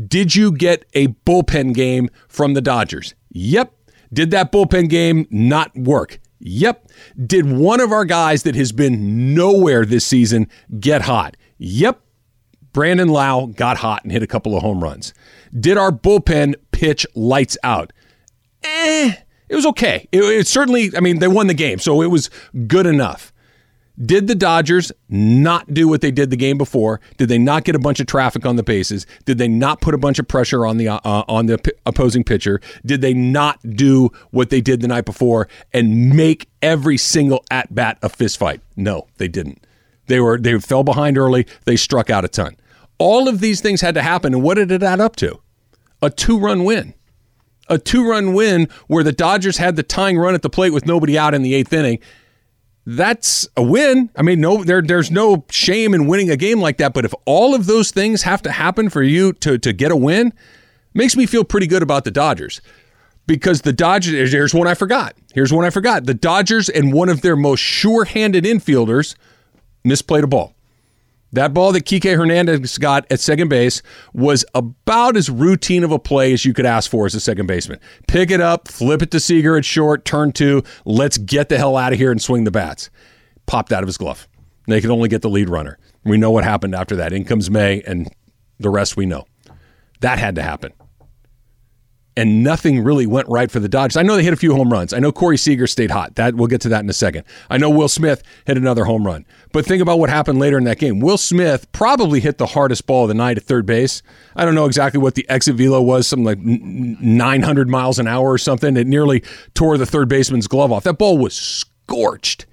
Did 0.06 0.36
you 0.36 0.52
get 0.52 0.84
a 0.94 1.08
bullpen 1.08 1.74
game 1.74 2.08
from 2.28 2.54
the 2.54 2.60
Dodgers? 2.60 3.14
Yep. 3.30 3.74
Did 4.12 4.30
that 4.30 4.52
bullpen 4.52 4.88
game 4.88 5.26
not 5.30 5.76
work? 5.76 6.20
Yep. 6.40 6.90
Did 7.26 7.50
one 7.50 7.80
of 7.80 7.92
our 7.92 8.04
guys 8.04 8.44
that 8.44 8.54
has 8.54 8.72
been 8.72 9.34
nowhere 9.34 9.84
this 9.84 10.06
season 10.06 10.48
get 10.78 11.02
hot? 11.02 11.36
Yep. 11.58 12.00
Brandon 12.72 13.08
Lowe 13.08 13.48
got 13.48 13.78
hot 13.78 14.04
and 14.04 14.12
hit 14.12 14.22
a 14.22 14.26
couple 14.26 14.56
of 14.56 14.62
home 14.62 14.82
runs. 14.82 15.12
Did 15.58 15.76
our 15.76 15.90
bullpen 15.90 16.54
pitch 16.70 17.06
lights 17.14 17.58
out? 17.64 17.92
Eh, 18.62 19.14
it 19.48 19.54
was 19.54 19.66
okay. 19.66 20.08
It, 20.12 20.22
it, 20.22 20.46
certainly, 20.46 20.90
I 20.96 21.00
mean, 21.00 21.18
they 21.18 21.28
won 21.28 21.46
the 21.46 21.54
game, 21.54 21.78
so 21.78 22.02
it 22.02 22.08
was 22.08 22.30
good 22.66 22.86
enough. 22.86 23.32
Did 24.00 24.28
the 24.28 24.36
Dodgers 24.36 24.92
not 25.08 25.74
do 25.74 25.88
what 25.88 26.02
they 26.02 26.12
did 26.12 26.30
the 26.30 26.36
game 26.36 26.56
before? 26.56 27.00
Did 27.16 27.28
they 27.28 27.38
not 27.38 27.64
get 27.64 27.74
a 27.74 27.80
bunch 27.80 27.98
of 27.98 28.06
traffic 28.06 28.46
on 28.46 28.54
the 28.54 28.62
bases? 28.62 29.06
Did 29.24 29.38
they 29.38 29.48
not 29.48 29.80
put 29.80 29.92
a 29.92 29.98
bunch 29.98 30.20
of 30.20 30.28
pressure 30.28 30.64
on 30.64 30.76
the 30.76 30.88
uh, 30.88 31.00
on 31.04 31.46
the 31.46 31.58
p- 31.58 31.72
opposing 31.84 32.22
pitcher? 32.22 32.60
Did 32.86 33.00
they 33.00 33.12
not 33.12 33.58
do 33.70 34.10
what 34.30 34.50
they 34.50 34.60
did 34.60 34.82
the 34.82 34.88
night 34.88 35.04
before 35.04 35.48
and 35.72 36.14
make 36.14 36.48
every 36.62 36.96
single 36.96 37.44
at 37.50 37.74
bat 37.74 37.98
a 38.00 38.08
fistfight? 38.08 38.60
No, 38.76 39.08
they 39.16 39.26
didn't. 39.26 39.66
They 40.06 40.20
were 40.20 40.38
they 40.38 40.60
fell 40.60 40.84
behind 40.84 41.18
early. 41.18 41.46
They 41.64 41.74
struck 41.74 42.08
out 42.08 42.24
a 42.24 42.28
ton. 42.28 42.56
All 42.98 43.26
of 43.26 43.40
these 43.40 43.60
things 43.60 43.80
had 43.80 43.94
to 43.94 44.02
happen, 44.02 44.32
and 44.32 44.44
what 44.44 44.54
did 44.54 44.70
it 44.70 44.82
add 44.84 45.00
up 45.00 45.16
to? 45.16 45.40
A 46.02 46.10
two 46.10 46.38
run 46.38 46.62
win 46.62 46.94
a 47.68 47.78
two 47.78 48.08
run 48.08 48.34
win 48.34 48.68
where 48.86 49.04
the 49.04 49.12
Dodgers 49.12 49.58
had 49.58 49.76
the 49.76 49.82
tying 49.82 50.18
run 50.18 50.34
at 50.34 50.42
the 50.42 50.50
plate 50.50 50.72
with 50.72 50.86
nobody 50.86 51.18
out 51.18 51.34
in 51.34 51.42
the 51.42 51.54
eighth 51.54 51.72
inning. 51.72 51.98
That's 52.86 53.46
a 53.56 53.62
win. 53.62 54.08
I 54.16 54.22
mean, 54.22 54.40
no, 54.40 54.64
there, 54.64 54.80
there's 54.80 55.10
no 55.10 55.44
shame 55.50 55.92
in 55.92 56.06
winning 56.06 56.30
a 56.30 56.36
game 56.36 56.60
like 56.60 56.78
that. 56.78 56.94
But 56.94 57.04
if 57.04 57.12
all 57.26 57.54
of 57.54 57.66
those 57.66 57.90
things 57.90 58.22
have 58.22 58.40
to 58.42 58.50
happen 58.50 58.88
for 58.88 59.02
you 59.02 59.34
to, 59.34 59.58
to 59.58 59.72
get 59.74 59.92
a 59.92 59.96
win, 59.96 60.32
makes 60.94 61.14
me 61.14 61.26
feel 61.26 61.44
pretty 61.44 61.66
good 61.66 61.82
about 61.82 62.04
the 62.04 62.10
Dodgers. 62.10 62.62
Because 63.26 63.60
the 63.60 63.74
Dodgers, 63.74 64.32
here's 64.32 64.54
one 64.54 64.66
I 64.66 64.72
forgot. 64.72 65.14
Here's 65.34 65.52
one 65.52 65.66
I 65.66 65.70
forgot. 65.70 66.06
The 66.06 66.14
Dodgers 66.14 66.70
and 66.70 66.94
one 66.94 67.10
of 67.10 67.20
their 67.20 67.36
most 67.36 67.60
sure 67.60 68.06
handed 68.06 68.44
infielders 68.44 69.16
misplayed 69.86 70.22
a 70.22 70.26
ball. 70.26 70.54
That 71.32 71.52
ball 71.52 71.72
that 71.72 71.84
Kike 71.84 72.16
Hernandez 72.16 72.78
got 72.78 73.06
at 73.10 73.20
second 73.20 73.48
base 73.48 73.82
was 74.14 74.44
about 74.54 75.16
as 75.16 75.28
routine 75.28 75.84
of 75.84 75.92
a 75.92 75.98
play 75.98 76.32
as 76.32 76.44
you 76.44 76.54
could 76.54 76.64
ask 76.64 76.90
for 76.90 77.04
as 77.04 77.14
a 77.14 77.20
second 77.20 77.46
baseman. 77.46 77.80
Pick 78.06 78.30
it 78.30 78.40
up, 78.40 78.68
flip 78.68 79.02
it 79.02 79.10
to 79.10 79.20
Seager 79.20 79.56
at 79.56 79.64
short, 79.64 80.04
turn 80.04 80.32
two, 80.32 80.62
let's 80.84 81.18
get 81.18 81.50
the 81.50 81.58
hell 81.58 81.76
out 81.76 81.92
of 81.92 81.98
here 81.98 82.10
and 82.10 82.20
swing 82.20 82.44
the 82.44 82.50
bats. 82.50 82.88
Popped 83.46 83.72
out 83.72 83.82
of 83.82 83.86
his 83.86 83.98
glove. 83.98 84.26
They 84.66 84.80
could 84.80 84.90
only 84.90 85.08
get 85.08 85.22
the 85.22 85.30
lead 85.30 85.48
runner. 85.48 85.78
We 86.04 86.16
know 86.16 86.30
what 86.30 86.44
happened 86.44 86.74
after 86.74 86.96
that. 86.96 87.12
In 87.12 87.24
comes 87.24 87.50
May, 87.50 87.82
and 87.82 88.10
the 88.58 88.70
rest 88.70 88.96
we 88.96 89.06
know. 89.06 89.26
That 90.00 90.18
had 90.18 90.34
to 90.36 90.42
happen. 90.42 90.72
And 92.18 92.42
nothing 92.42 92.82
really 92.82 93.06
went 93.06 93.28
right 93.28 93.48
for 93.48 93.60
the 93.60 93.68
Dodgers. 93.68 93.96
I 93.96 94.02
know 94.02 94.16
they 94.16 94.24
hit 94.24 94.32
a 94.32 94.36
few 94.36 94.52
home 94.52 94.72
runs. 94.72 94.92
I 94.92 94.98
know 94.98 95.12
Corey 95.12 95.38
Seager 95.38 95.68
stayed 95.68 95.92
hot. 95.92 96.16
That 96.16 96.34
we'll 96.34 96.48
get 96.48 96.60
to 96.62 96.68
that 96.70 96.82
in 96.82 96.90
a 96.90 96.92
second. 96.92 97.22
I 97.48 97.58
know 97.58 97.70
Will 97.70 97.86
Smith 97.86 98.24
hit 98.44 98.56
another 98.56 98.86
home 98.86 99.06
run. 99.06 99.24
But 99.52 99.64
think 99.64 99.80
about 99.80 100.00
what 100.00 100.10
happened 100.10 100.40
later 100.40 100.58
in 100.58 100.64
that 100.64 100.80
game. 100.80 100.98
Will 100.98 101.16
Smith 101.16 101.70
probably 101.70 102.18
hit 102.18 102.38
the 102.38 102.46
hardest 102.46 102.86
ball 102.86 103.04
of 103.04 103.08
the 103.08 103.14
night 103.14 103.36
at 103.36 103.44
third 103.44 103.66
base. 103.66 104.02
I 104.34 104.44
don't 104.44 104.56
know 104.56 104.66
exactly 104.66 105.00
what 105.00 105.14
the 105.14 105.30
exit 105.30 105.54
velo 105.54 105.80
was, 105.80 106.08
something 106.08 106.24
like 106.24 106.40
900 106.40 107.68
miles 107.68 108.00
an 108.00 108.08
hour 108.08 108.32
or 108.32 108.38
something. 108.38 108.76
It 108.76 108.88
nearly 108.88 109.22
tore 109.54 109.78
the 109.78 109.86
third 109.86 110.08
baseman's 110.08 110.48
glove 110.48 110.72
off. 110.72 110.82
That 110.82 110.98
ball 110.98 111.18
was 111.18 111.34
scorched. 111.34 112.46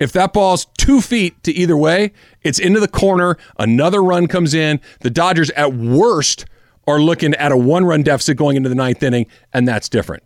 If 0.00 0.10
that 0.10 0.32
ball's 0.32 0.66
two 0.76 1.00
feet 1.00 1.40
to 1.44 1.52
either 1.52 1.76
way, 1.76 2.12
it's 2.42 2.58
into 2.58 2.80
the 2.80 2.88
corner. 2.88 3.38
Another 3.60 4.02
run 4.02 4.26
comes 4.26 4.54
in. 4.54 4.80
The 5.02 5.10
Dodgers, 5.10 5.50
at 5.50 5.72
worst, 5.72 6.46
are 6.86 7.00
looking 7.00 7.34
at 7.34 7.52
a 7.52 7.56
one 7.56 7.84
run 7.84 8.02
deficit 8.02 8.36
going 8.36 8.56
into 8.56 8.68
the 8.68 8.74
ninth 8.74 9.02
inning, 9.02 9.26
and 9.52 9.66
that's 9.66 9.88
different. 9.88 10.22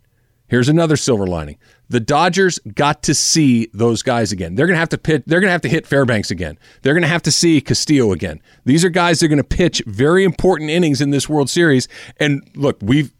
Here's 0.47 0.67
another 0.67 0.97
silver 0.97 1.27
lining. 1.27 1.57
The 1.89 1.99
Dodgers 1.99 2.59
got 2.73 3.03
to 3.03 3.13
see 3.13 3.69
those 3.73 4.01
guys 4.01 4.31
again. 4.31 4.55
They're 4.55 4.65
gonna 4.65 4.79
have 4.79 4.89
to 4.89 4.97
pitch, 4.97 5.23
they're 5.27 5.39
gonna 5.39 5.51
have 5.51 5.61
to 5.61 5.69
hit 5.69 5.85
Fairbanks 5.85 6.31
again. 6.31 6.57
They're 6.81 6.95
gonna 6.95 7.07
have 7.07 7.21
to 7.23 7.31
see 7.31 7.61
Castillo 7.61 8.11
again. 8.11 8.41
These 8.65 8.83
are 8.83 8.89
guys 8.89 9.19
that 9.19 9.27
are 9.27 9.29
gonna 9.29 9.43
pitch 9.43 9.83
very 9.85 10.23
important 10.23 10.71
innings 10.71 11.01
in 11.01 11.11
this 11.11 11.29
World 11.29 11.49
Series. 11.49 11.87
And 12.17 12.49
look, 12.55 12.77
we've 12.81 13.13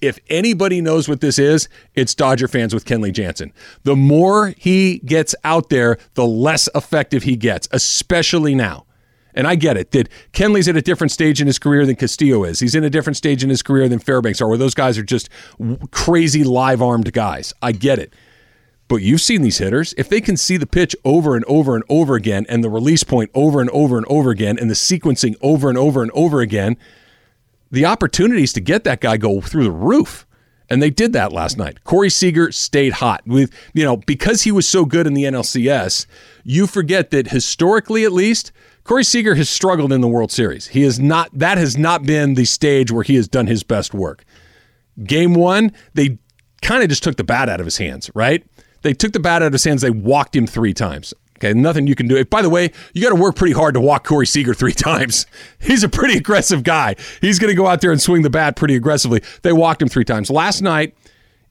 if 0.00 0.18
anybody 0.28 0.80
knows 0.80 1.08
what 1.08 1.20
this 1.20 1.38
is, 1.38 1.68
it's 1.94 2.14
Dodger 2.14 2.48
fans 2.48 2.74
with 2.74 2.84
Kenley 2.84 3.12
Jansen. 3.12 3.52
The 3.84 3.94
more 3.94 4.52
he 4.58 4.98
gets 4.98 5.34
out 5.44 5.68
there, 5.68 5.96
the 6.14 6.26
less 6.26 6.68
effective 6.74 7.22
he 7.22 7.36
gets, 7.36 7.68
especially 7.70 8.54
now. 8.54 8.84
And 9.34 9.46
I 9.46 9.54
get 9.54 9.76
it 9.76 9.92
that 9.92 10.08
Kenley's 10.32 10.68
at 10.68 10.76
a 10.76 10.82
different 10.82 11.10
stage 11.10 11.40
in 11.40 11.46
his 11.46 11.58
career 11.58 11.86
than 11.86 11.96
Castillo 11.96 12.44
is. 12.44 12.60
He's 12.60 12.74
in 12.74 12.84
a 12.84 12.90
different 12.90 13.16
stage 13.16 13.42
in 13.42 13.50
his 13.50 13.62
career 13.62 13.88
than 13.88 13.98
Fairbanks 13.98 14.40
are, 14.40 14.48
where 14.48 14.58
those 14.58 14.74
guys 14.74 14.98
are 14.98 15.02
just 15.02 15.28
crazy 15.90 16.44
live 16.44 16.82
armed 16.82 17.12
guys. 17.12 17.54
I 17.62 17.72
get 17.72 17.98
it. 17.98 18.12
But 18.88 18.96
you've 18.96 19.22
seen 19.22 19.40
these 19.40 19.56
hitters. 19.56 19.94
If 19.96 20.10
they 20.10 20.20
can 20.20 20.36
see 20.36 20.58
the 20.58 20.66
pitch 20.66 20.94
over 21.02 21.34
and 21.34 21.46
over 21.46 21.74
and 21.74 21.84
over 21.88 22.14
again, 22.14 22.44
and 22.48 22.62
the 22.62 22.68
release 22.68 23.04
point 23.04 23.30
over 23.32 23.60
and 23.60 23.70
over 23.70 23.96
and 23.96 24.04
over 24.06 24.30
again, 24.30 24.58
and 24.58 24.68
the 24.68 24.74
sequencing 24.74 25.34
over 25.40 25.70
and 25.70 25.78
over 25.78 26.02
and 26.02 26.10
over 26.12 26.42
again, 26.42 26.76
the 27.70 27.86
opportunities 27.86 28.52
to 28.52 28.60
get 28.60 28.84
that 28.84 29.00
guy 29.00 29.16
go 29.16 29.40
through 29.40 29.64
the 29.64 29.70
roof. 29.70 30.26
And 30.70 30.82
they 30.82 30.90
did 30.90 31.12
that 31.12 31.32
last 31.32 31.58
night. 31.58 31.84
Corey 31.84 32.10
Seager 32.10 32.50
stayed 32.52 32.94
hot 32.94 33.22
with, 33.26 33.52
you 33.74 33.84
know, 33.84 33.98
because 33.98 34.42
he 34.42 34.52
was 34.52 34.66
so 34.66 34.84
good 34.84 35.06
in 35.06 35.14
the 35.14 35.24
NLCS. 35.24 36.06
You 36.44 36.66
forget 36.66 37.10
that 37.10 37.28
historically, 37.28 38.04
at 38.04 38.12
least, 38.12 38.52
Corey 38.84 39.04
Seager 39.04 39.34
has 39.34 39.48
struggled 39.48 39.92
in 39.92 40.00
the 40.00 40.08
World 40.08 40.32
Series. 40.32 40.68
He 40.68 40.82
has 40.82 40.98
not 40.98 41.30
that 41.38 41.58
has 41.58 41.76
not 41.78 42.04
been 42.04 42.34
the 42.34 42.44
stage 42.44 42.90
where 42.90 43.04
he 43.04 43.14
has 43.16 43.28
done 43.28 43.46
his 43.46 43.62
best 43.62 43.94
work. 43.94 44.24
Game 45.04 45.34
one, 45.34 45.72
they 45.94 46.18
kind 46.62 46.82
of 46.82 46.88
just 46.88 47.02
took 47.02 47.16
the 47.16 47.24
bat 47.24 47.48
out 47.48 47.60
of 47.60 47.66
his 47.66 47.78
hands, 47.78 48.10
right? 48.14 48.44
They 48.82 48.92
took 48.92 49.12
the 49.12 49.20
bat 49.20 49.42
out 49.42 49.46
of 49.46 49.52
his 49.52 49.64
hands. 49.64 49.82
They 49.82 49.90
walked 49.90 50.34
him 50.34 50.46
three 50.46 50.74
times. 50.74 51.14
Okay, 51.42 51.58
nothing 51.58 51.88
you 51.88 51.96
can 51.96 52.06
do. 52.06 52.24
By 52.24 52.40
the 52.40 52.48
way, 52.50 52.70
you 52.92 53.02
got 53.02 53.08
to 53.08 53.20
work 53.20 53.34
pretty 53.34 53.52
hard 53.52 53.74
to 53.74 53.80
walk 53.80 54.06
Corey 54.06 54.26
Seager 54.26 54.54
three 54.54 54.72
times. 54.72 55.26
He's 55.58 55.82
a 55.82 55.88
pretty 55.88 56.16
aggressive 56.16 56.62
guy. 56.62 56.94
He's 57.20 57.40
going 57.40 57.50
to 57.50 57.56
go 57.56 57.66
out 57.66 57.80
there 57.80 57.90
and 57.90 58.00
swing 58.00 58.22
the 58.22 58.30
bat 58.30 58.54
pretty 58.54 58.76
aggressively. 58.76 59.22
They 59.42 59.52
walked 59.52 59.82
him 59.82 59.88
three 59.88 60.04
times. 60.04 60.30
Last 60.30 60.60
night, 60.62 60.94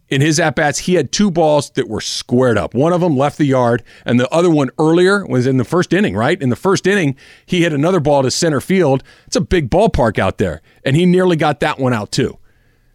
in 0.08 0.22
his 0.22 0.40
at 0.40 0.56
bats, 0.56 0.80
he 0.80 0.94
had 0.94 1.12
two 1.12 1.30
balls 1.30 1.72
that 1.72 1.90
were 1.90 2.00
squared 2.00 2.58
up. 2.58 2.74
One 2.74 2.94
of 2.94 3.02
them 3.02 3.18
left 3.18 3.38
the 3.38 3.46
yard, 3.46 3.84
and 4.06 4.18
the 4.18 4.30
other 4.30 4.50
one 4.50 4.70
earlier 4.80 5.26
was 5.26 5.46
in 5.46 5.58
the 5.58 5.66
first 5.66 5.92
inning, 5.92 6.16
right? 6.16 6.42
In 6.42 6.50
the 6.50 6.56
first 6.56 6.88
inning, 6.88 7.18
he 7.46 7.64
hit 7.64 7.74
another 7.74 8.00
ball 8.00 8.24
to 8.24 8.32
center 8.32 8.62
field. 8.62 9.04
It's 9.28 9.36
a 9.36 9.42
big 9.42 9.70
ballpark 9.70 10.20
out 10.20 10.38
there, 10.38 10.62
and 10.86 10.96
he 10.96 11.06
nearly 11.06 11.36
got 11.36 11.60
that 11.60 11.80
one 11.80 11.94
out 11.94 12.12
too. 12.12 12.38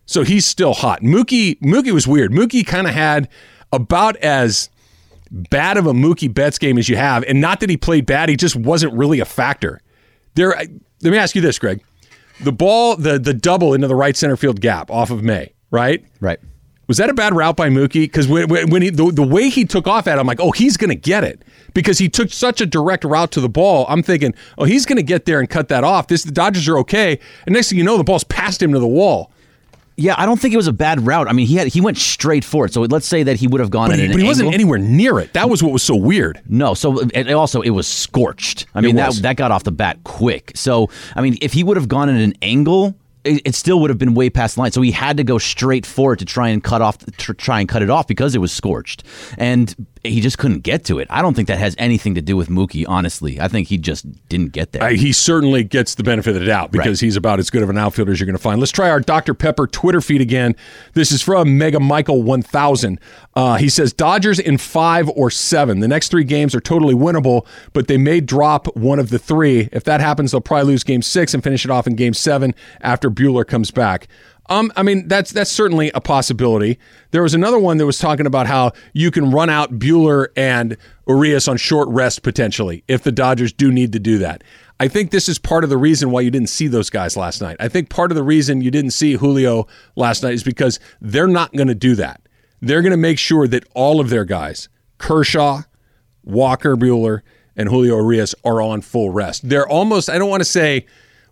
So 0.07 0.23
he's 0.23 0.47
still 0.47 0.73
hot. 0.73 1.03
Mookie 1.03 1.59
Mookie 1.61 1.93
was 1.93 2.07
weird. 2.07 2.33
Mookie 2.33 2.67
kind 2.67 2.87
of 2.87 2.95
had 2.95 3.29
about 3.73 4.17
as 4.17 4.71
bad 5.31 5.77
of 5.77 5.87
a 5.87 5.93
Mookie 5.93 6.33
Betts 6.33 6.59
game 6.59 6.79
as 6.79 6.89
you 6.89 6.97
have, 6.97 7.25
and 7.25 7.41
not 7.41 7.61
that 7.61 7.71
he 7.71 7.77
played 7.77 8.07
bad, 8.07 8.29
he 8.29 8.37
just 8.37 8.57
wasn't 8.57 8.93
really 8.95 9.21
a 9.21 9.25
factor. 9.25 9.81
There, 10.35 10.51
let 10.51 11.11
me 11.11 11.17
ask 11.17 11.35
you 11.35 11.43
this, 11.43 11.59
Greg: 11.59 11.83
the 12.41 12.53
ball, 12.53 12.97
the 12.97 13.19
the 13.19 13.35
double 13.35 13.75
into 13.75 13.89
the 13.89 13.95
right 13.95 14.17
center 14.17 14.37
field 14.37 14.61
gap 14.61 14.91
off 14.91 15.11
of 15.11 15.23
May, 15.23 15.53
right? 15.71 16.05
Right 16.21 16.39
was 16.87 16.99
that 16.99 17.11
a 17.11 17.15
bad 17.15 17.35
route 17.35 17.57
by 17.57 17.69
Mookie? 17.69 18.05
Because 18.05 18.29
when, 18.29 18.49
when 18.49 18.83
he 18.83 18.91
the, 18.91 19.11
the 19.11 19.27
way 19.27 19.49
he 19.49 19.65
took 19.65 19.87
off 19.87 20.07
at, 20.07 20.17
it, 20.17 20.21
I'm 20.21 20.27
like, 20.27 20.41
oh, 20.41 20.53
he's 20.53 20.77
going 20.77 20.91
to 20.91 20.97
get 20.97 21.25
it 21.25 21.43
because 21.75 21.99
he 21.99 22.09
took 22.09 22.31
such 22.31 22.61
a 22.61 22.67
direct 22.67 23.05
route 23.05 23.33
to 23.33 23.41
the 23.41 23.49
ball. 23.49 23.87
I'm 23.89 24.03
thinking, 24.03 24.35
oh, 24.59 24.65
he's 24.65 24.87
going 24.87 24.97
to 24.97 25.03
get 25.03 25.25
there 25.25 25.41
and 25.41 25.51
cut 25.51 25.69
that 25.69 25.85
off. 25.85 26.07
This 26.07 26.23
the 26.23 26.33
Dodgers 26.33 26.69
are 26.69 26.79
okay, 26.79 27.19
and 27.45 27.55
next 27.55 27.71
thing 27.71 27.79
you 27.79 27.85
know, 27.85 27.97
the 27.97 28.05
ball's 28.05 28.25
passed 28.25 28.63
him 28.63 28.73
to 28.73 28.79
the 28.79 28.87
wall. 28.87 29.33
Yeah, 29.99 30.15
I 30.19 30.27
don't 30.27 30.39
think 30.39 30.53
it 30.53 30.59
was 30.59 30.67
a 30.67 30.75
bad 30.75 31.07
route. 31.07 31.27
I 31.27 31.33
mean, 31.33 31.47
he 31.47 31.57
had 31.57 31.69
he 31.69 31.81
went 31.81 31.97
straight 31.97 32.45
for 32.45 32.67
it. 32.67 32.73
So 32.75 32.83
let's 32.83 33.07
say 33.07 33.23
that 33.23 33.37
he 33.37 33.47
would 33.47 33.61
have 33.61 33.71
gone 33.71 33.89
but 33.89 33.99
he, 33.99 34.09
but 34.09 34.19
he 34.19 34.25
wasn't 34.25 34.53
anywhere 34.53 34.79
near 34.79 35.19
it. 35.19 35.33
That 35.33 35.49
was 35.49 35.63
what 35.63 35.73
was 35.73 35.83
so 35.83 35.97
weird. 35.97 36.43
No, 36.47 36.75
so 36.75 37.01
and 37.15 37.31
also 37.31 37.63
it 37.63 37.71
was 37.71 37.87
scorched. 37.87 38.67
I 38.75 38.83
mean, 38.83 38.97
that 38.97 39.15
that 39.23 39.37
got 39.37 39.51
off 39.51 39.65
the 39.65 39.73
bat 39.73 40.05
quick. 40.05 40.53
So 40.55 40.91
I 41.15 41.23
mean, 41.23 41.39
if 41.41 41.55
he 41.55 41.65
would 41.65 41.79
have 41.79 41.89
gone 41.89 42.11
at 42.11 42.21
an 42.21 42.35
angle 42.43 42.95
it, 43.27 43.55
still 43.55 43.81
would 43.81 43.91
have 43.91 43.99
been 43.99 44.15
way 44.15 44.31
past 44.31 44.55
the 44.55 44.63
line. 44.63 44.73
So 44.73 44.81
he 44.83 44.93
had 44.93 45.17
to 45.17 45.25
go 45.25 45.39
straight 45.39 45.85
for 45.85 46.13
it 46.13 46.19
to 46.19 46.25
try 46.25 46.49
and 46.49 46.63
cut 46.63 46.83
off, 46.83 46.99
to 46.99 47.35
try 47.35 47.61
and 47.61 47.69
cut 47.69 47.83
it 47.83 47.91
off 47.91 48.07
because 48.07 48.35
it 48.35 48.39
was 48.39 48.53
scorched, 48.53 49.03
and 49.37 49.75
he 50.11 50.21
just 50.21 50.39
couldn't 50.39 50.61
get 50.61 50.85
to 50.87 50.99
it. 50.99 51.07
I 51.11 51.23
don't 51.23 51.35
think 51.35 51.49
that 51.49 51.59
has 51.59 51.75
anything 51.79 52.15
to 52.15 52.23
do 52.23 52.37
with 52.37 52.49
Mookie. 52.49 52.85
Honestly, 52.87 53.41
I 53.41 53.49
think 53.49 53.69
he 53.69 53.79
just 53.79 54.07
didn't 54.29 54.53
get 54.53 54.73
there. 54.73 54.83
Uh, 54.83 54.91
he 54.91 55.13
certainly 55.13 55.65
gets 55.65 55.95
the 55.95 56.03
benefit 56.03 56.35
of 56.35 56.41
the 56.41 56.47
doubt 56.47 56.73
because 56.73 57.03
right. 57.03 57.07
he's 57.07 57.17
about 57.17 57.39
as 57.39 57.51
good 57.51 57.63
of 57.63 57.71
an 57.71 57.79
outfielder 57.79 58.13
as 58.13 58.21
you're 58.21 58.27
going 58.27 58.37
to 58.37 58.43
find. 58.43 58.61
Let's 58.61 58.73
try 58.73 58.91
our 58.91 59.01
Dr 59.01 59.35
Pepper 59.35 59.67
Twitter 59.67 60.01
feed 60.01 60.21
again. 60.21 60.57
This 60.95 61.13
is 61.13 61.23
from 61.23 61.59
Mega 61.59 61.81
Michael 61.81 62.23
1000. 62.23 63.01
Uh, 63.35 63.57
he 63.57 63.69
says 63.69 63.93
Dodgers 63.93 64.39
in 64.39 64.59
five 64.59 65.09
or 65.11 65.31
seven. 65.31 65.81
The 65.81 65.89
next 65.89 66.09
three 66.09 66.25
games 66.25 66.55
are 66.55 66.61
totally 66.61 66.95
winnable, 66.95 67.47
but 67.73 67.89
they 67.89 67.99
may 67.99 68.21
drop 68.21 68.75
one 68.77 68.99
of 68.99 69.11
the 69.11 69.19
three. 69.19 69.69
If 69.73 69.85
that 69.85 70.01
happens, 70.01 70.33
they'll 70.33 70.41
probably 70.41 70.73
lose 70.73 70.85
Game 70.85 71.03
Six 71.03 71.35
and 71.35 71.43
finish 71.43 71.65
it 71.65 71.71
off 71.71 71.87
in 71.87 71.97
Game 71.97 72.15
Seven 72.15 72.55
after 72.81 73.11
Buehler 73.11 73.47
comes 73.47 73.71
back. 73.71 74.09
Um, 74.49 74.73
I 74.77 74.83
mean, 74.83 75.09
that's 75.09 75.33
that's 75.33 75.51
certainly 75.51 75.91
a 75.95 76.01
possibility. 76.01 76.79
There 77.11 77.23
was 77.23 77.35
another 77.35 77.59
one 77.59 77.79
that 77.79 77.87
was 77.87 77.99
talking 77.99 78.27
about 78.27 78.47
how 78.47 78.73
you 78.93 79.11
can 79.11 79.31
run 79.31 79.51
out 79.51 79.79
Buehler 79.79 80.29
and 80.37 80.77
Urias 81.09 81.49
on 81.49 81.57
short 81.57 81.89
rest 81.89 82.23
potentially 82.23 82.85
if 82.89 83.03
the 83.03 83.13
Dodgers 83.13 83.53
do 83.53 83.73
need 83.73 83.93
to 83.93 83.99
do 83.99 84.19
that. 84.19 84.45
I 84.79 84.89
think 84.89 85.11
this 85.11 85.29
is 85.29 85.39
part 85.39 85.65
of 85.65 85.71
the 85.71 85.79
reason 85.79 86.11
why 86.11 86.21
you 86.21 86.31
didn't 86.31 86.51
see 86.51 86.69
those 86.69 86.91
guys 86.91 87.17
last 87.17 87.41
night. 87.41 87.57
I 87.61 87.69
think 87.69 87.89
part 87.89 88.11
of 88.11 88.15
the 88.15 88.23
reason 88.23 88.61
you 88.61 88.71
didn't 88.71 88.91
see 88.91 89.15
Julio 89.15 89.67
last 89.97 90.23
night 90.23 90.35
is 90.35 90.45
because 90.45 90.79
they're 91.01 91.27
not 91.27 91.53
going 91.55 91.69
to 91.69 91.75
do 91.75 91.95
that. 91.95 92.21
They're 92.61 92.83
going 92.83 92.91
to 92.93 92.99
make 92.99 93.19
sure 93.19 93.49
that 93.49 93.65
all 93.75 94.01
of 94.01 94.11
their 94.11 94.25
guys, 94.25 94.69
Kershaw, 94.99 95.63
Walker 96.25 96.77
Buehler, 96.77 97.23
and 97.57 97.71
Julio 97.71 97.97
Urias, 97.97 98.35
are 98.45 98.61
on 98.61 98.83
full 98.83 99.11
rest. 99.11 99.49
They're 99.49 99.69
almost, 99.69 100.11
I 100.11 100.19
don't 100.19 100.29
want 100.29 100.43
to 100.43 100.49
say 100.49 100.85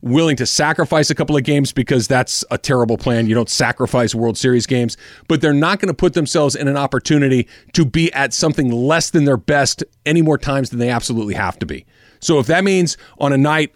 willing 0.04 0.36
to 0.36 0.44
sacrifice 0.44 1.08
a 1.08 1.14
couple 1.14 1.34
of 1.36 1.42
games 1.44 1.72
because 1.72 2.06
that's 2.06 2.44
a 2.50 2.58
terrible 2.58 2.98
plan. 2.98 3.26
You 3.26 3.34
don't 3.34 3.48
sacrifice 3.48 4.14
World 4.14 4.36
Series 4.36 4.66
games, 4.66 4.96
but 5.28 5.40
they're 5.40 5.54
not 5.54 5.80
going 5.80 5.88
to 5.88 5.94
put 5.94 6.12
themselves 6.12 6.54
in 6.54 6.68
an 6.68 6.76
opportunity 6.76 7.48
to 7.72 7.86
be 7.86 8.12
at 8.12 8.34
something 8.34 8.70
less 8.70 9.10
than 9.10 9.24
their 9.24 9.38
best 9.38 9.82
any 10.04 10.20
more 10.20 10.36
times 10.36 10.70
than 10.70 10.78
they 10.78 10.90
absolutely 10.90 11.34
have 11.34 11.58
to 11.58 11.66
be. 11.66 11.86
So 12.20 12.38
if 12.38 12.46
that 12.46 12.64
means 12.64 12.96
on 13.18 13.32
a 13.32 13.38
night, 13.38 13.74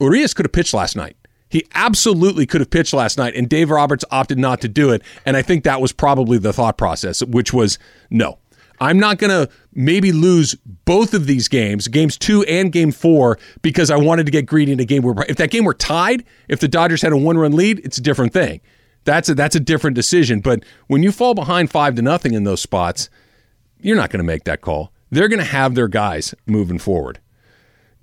Urias 0.00 0.34
could 0.34 0.46
have 0.46 0.52
pitched 0.52 0.74
last 0.74 0.96
night. 0.96 1.16
He 1.48 1.66
absolutely 1.74 2.46
could 2.46 2.60
have 2.60 2.70
pitched 2.70 2.92
last 2.92 3.18
night, 3.18 3.34
and 3.34 3.48
Dave 3.48 3.70
Roberts 3.70 4.04
opted 4.10 4.38
not 4.38 4.60
to 4.62 4.68
do 4.68 4.90
it. 4.90 5.02
And 5.26 5.36
I 5.36 5.42
think 5.42 5.64
that 5.64 5.80
was 5.80 5.92
probably 5.92 6.38
the 6.38 6.52
thought 6.52 6.78
process, 6.78 7.22
which 7.24 7.52
was 7.52 7.78
no, 8.08 8.38
I'm 8.80 8.98
not 8.98 9.18
going 9.18 9.30
to 9.30 9.52
maybe 9.74 10.10
lose 10.10 10.54
both 10.84 11.12
of 11.12 11.26
these 11.26 11.48
games, 11.48 11.86
games 11.86 12.16
two 12.16 12.42
and 12.44 12.72
game 12.72 12.92
four, 12.92 13.38
because 13.60 13.90
I 13.90 13.96
wanted 13.96 14.26
to 14.26 14.32
get 14.32 14.46
greedy 14.46 14.72
in 14.72 14.80
a 14.80 14.84
game 14.84 15.02
where 15.02 15.14
if 15.28 15.36
that 15.36 15.50
game 15.50 15.64
were 15.64 15.74
tied, 15.74 16.24
if 16.48 16.60
the 16.60 16.68
Dodgers 16.68 17.02
had 17.02 17.12
a 17.12 17.16
one 17.16 17.36
run 17.36 17.52
lead, 17.52 17.80
it's 17.84 17.98
a 17.98 18.02
different 18.02 18.32
thing. 18.32 18.60
That's 19.04 19.28
a 19.28 19.34
that's 19.34 19.54
a 19.54 19.60
different 19.60 19.94
decision. 19.94 20.40
But 20.40 20.64
when 20.86 21.02
you 21.02 21.12
fall 21.12 21.34
behind 21.34 21.70
five 21.70 21.94
to 21.96 22.02
nothing 22.02 22.34
in 22.34 22.44
those 22.44 22.60
spots, 22.60 23.10
you're 23.80 23.96
not 23.96 24.10
going 24.10 24.18
to 24.18 24.24
make 24.24 24.44
that 24.44 24.60
call. 24.60 24.92
They're 25.10 25.28
going 25.28 25.38
to 25.38 25.44
have 25.44 25.74
their 25.74 25.88
guys 25.88 26.34
moving 26.46 26.78
forward. 26.78 27.18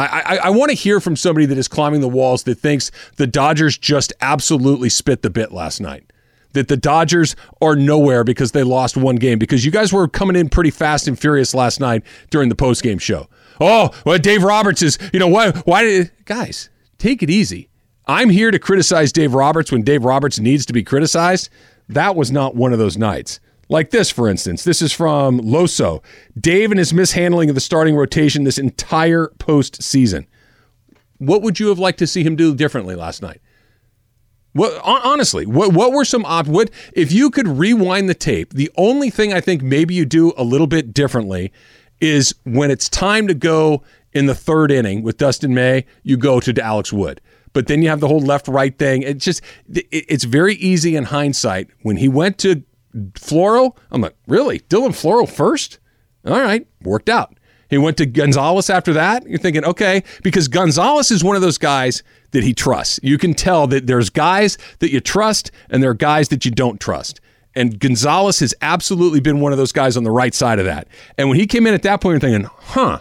I, 0.06 0.20
I, 0.20 0.36
I 0.36 0.50
want 0.50 0.70
to 0.70 0.76
hear 0.76 1.00
from 1.00 1.16
somebody 1.16 1.46
that 1.46 1.58
is 1.58 1.68
climbing 1.68 2.00
the 2.00 2.08
walls 2.08 2.44
that 2.44 2.56
thinks 2.56 2.90
the 3.16 3.26
Dodgers 3.26 3.76
just 3.76 4.12
absolutely 4.20 4.88
spit 4.88 5.22
the 5.22 5.30
bit 5.30 5.52
last 5.52 5.80
night. 5.80 6.04
That 6.52 6.68
the 6.68 6.76
Dodgers 6.76 7.36
are 7.62 7.76
nowhere 7.76 8.24
because 8.24 8.52
they 8.52 8.64
lost 8.64 8.96
one 8.96 9.16
game. 9.16 9.38
Because 9.38 9.64
you 9.64 9.70
guys 9.70 9.92
were 9.92 10.08
coming 10.08 10.36
in 10.36 10.48
pretty 10.48 10.70
fast 10.70 11.06
and 11.06 11.18
furious 11.18 11.54
last 11.54 11.78
night 11.78 12.02
during 12.30 12.48
the 12.48 12.56
postgame 12.56 13.00
show. 13.00 13.28
Oh, 13.60 13.90
well, 14.04 14.18
Dave 14.18 14.42
Roberts 14.42 14.82
is, 14.82 14.98
you 15.12 15.20
know, 15.20 15.28
why, 15.28 15.52
why 15.52 15.84
did, 15.84 16.10
guys, 16.24 16.70
take 16.98 17.22
it 17.22 17.30
easy. 17.30 17.68
I'm 18.06 18.30
here 18.30 18.50
to 18.50 18.58
criticize 18.58 19.12
Dave 19.12 19.34
Roberts 19.34 19.70
when 19.70 19.82
Dave 19.82 20.04
Roberts 20.04 20.40
needs 20.40 20.66
to 20.66 20.72
be 20.72 20.82
criticized. 20.82 21.50
That 21.88 22.16
was 22.16 22.32
not 22.32 22.56
one 22.56 22.72
of 22.72 22.78
those 22.78 22.96
nights. 22.96 23.38
Like 23.70 23.90
this, 23.90 24.10
for 24.10 24.28
instance. 24.28 24.64
This 24.64 24.82
is 24.82 24.92
from 24.92 25.40
Loso. 25.40 26.02
Dave 26.38 26.72
and 26.72 26.78
his 26.78 26.92
mishandling 26.92 27.48
of 27.48 27.54
the 27.54 27.60
starting 27.60 27.94
rotation 27.94 28.42
this 28.42 28.58
entire 28.58 29.28
postseason. 29.38 30.26
What 31.18 31.42
would 31.42 31.60
you 31.60 31.68
have 31.68 31.78
liked 31.78 32.00
to 32.00 32.06
see 32.08 32.24
him 32.24 32.34
do 32.34 32.54
differently 32.56 32.96
last 32.96 33.22
night? 33.22 33.40
What 34.52 34.80
honestly, 34.82 35.46
what 35.46 35.72
what 35.72 35.92
were 35.92 36.04
some 36.04 36.24
op 36.24 36.48
what 36.48 36.70
if 36.92 37.12
you 37.12 37.30
could 37.30 37.46
rewind 37.46 38.08
the 38.08 38.14
tape, 38.14 38.52
the 38.52 38.68
only 38.76 39.08
thing 39.08 39.32
I 39.32 39.40
think 39.40 39.62
maybe 39.62 39.94
you 39.94 40.04
do 40.04 40.32
a 40.36 40.42
little 40.42 40.66
bit 40.66 40.92
differently 40.92 41.52
is 42.00 42.34
when 42.42 42.72
it's 42.72 42.88
time 42.88 43.28
to 43.28 43.34
go 43.34 43.84
in 44.12 44.26
the 44.26 44.34
third 44.34 44.72
inning 44.72 45.04
with 45.04 45.18
Dustin 45.18 45.54
May, 45.54 45.86
you 46.02 46.16
go 46.16 46.40
to 46.40 46.60
Alex 46.60 46.92
Wood. 46.92 47.20
But 47.52 47.68
then 47.68 47.82
you 47.82 47.88
have 47.88 48.00
the 48.00 48.08
whole 48.08 48.20
left 48.20 48.48
right 48.48 48.76
thing. 48.76 49.02
It 49.02 49.18
just 49.18 49.40
it's 49.68 50.24
very 50.24 50.56
easy 50.56 50.96
in 50.96 51.04
hindsight 51.04 51.68
when 51.82 51.98
he 51.98 52.08
went 52.08 52.36
to 52.38 52.64
Floro. 52.94 53.76
I'm 53.90 54.00
like, 54.00 54.16
really? 54.26 54.60
Dylan 54.60 54.90
Floro 54.90 55.28
first? 55.28 55.78
All 56.26 56.40
right, 56.40 56.66
worked 56.82 57.08
out. 57.08 57.34
He 57.70 57.78
went 57.78 57.96
to 57.98 58.06
Gonzalez 58.06 58.68
after 58.68 58.92
that. 58.94 59.26
You're 59.26 59.38
thinking, 59.38 59.64
okay, 59.64 60.02
because 60.22 60.48
Gonzalez 60.48 61.10
is 61.12 61.22
one 61.22 61.36
of 61.36 61.42
those 61.42 61.56
guys 61.56 62.02
that 62.32 62.42
he 62.42 62.52
trusts. 62.52 62.98
You 63.02 63.16
can 63.16 63.32
tell 63.32 63.68
that 63.68 63.86
there's 63.86 64.10
guys 64.10 64.58
that 64.80 64.90
you 64.90 65.00
trust 65.00 65.52
and 65.70 65.82
there 65.82 65.90
are 65.90 65.94
guys 65.94 66.28
that 66.28 66.44
you 66.44 66.50
don't 66.50 66.80
trust. 66.80 67.20
And 67.54 67.78
Gonzalez 67.78 68.40
has 68.40 68.54
absolutely 68.60 69.20
been 69.20 69.40
one 69.40 69.52
of 69.52 69.58
those 69.58 69.72
guys 69.72 69.96
on 69.96 70.04
the 70.04 70.10
right 70.10 70.34
side 70.34 70.58
of 70.58 70.64
that. 70.64 70.88
And 71.16 71.28
when 71.28 71.38
he 71.38 71.46
came 71.46 71.66
in 71.66 71.74
at 71.74 71.82
that 71.82 72.00
point, 72.00 72.22
you're 72.22 72.30
thinking, 72.30 72.50
huh. 72.58 73.00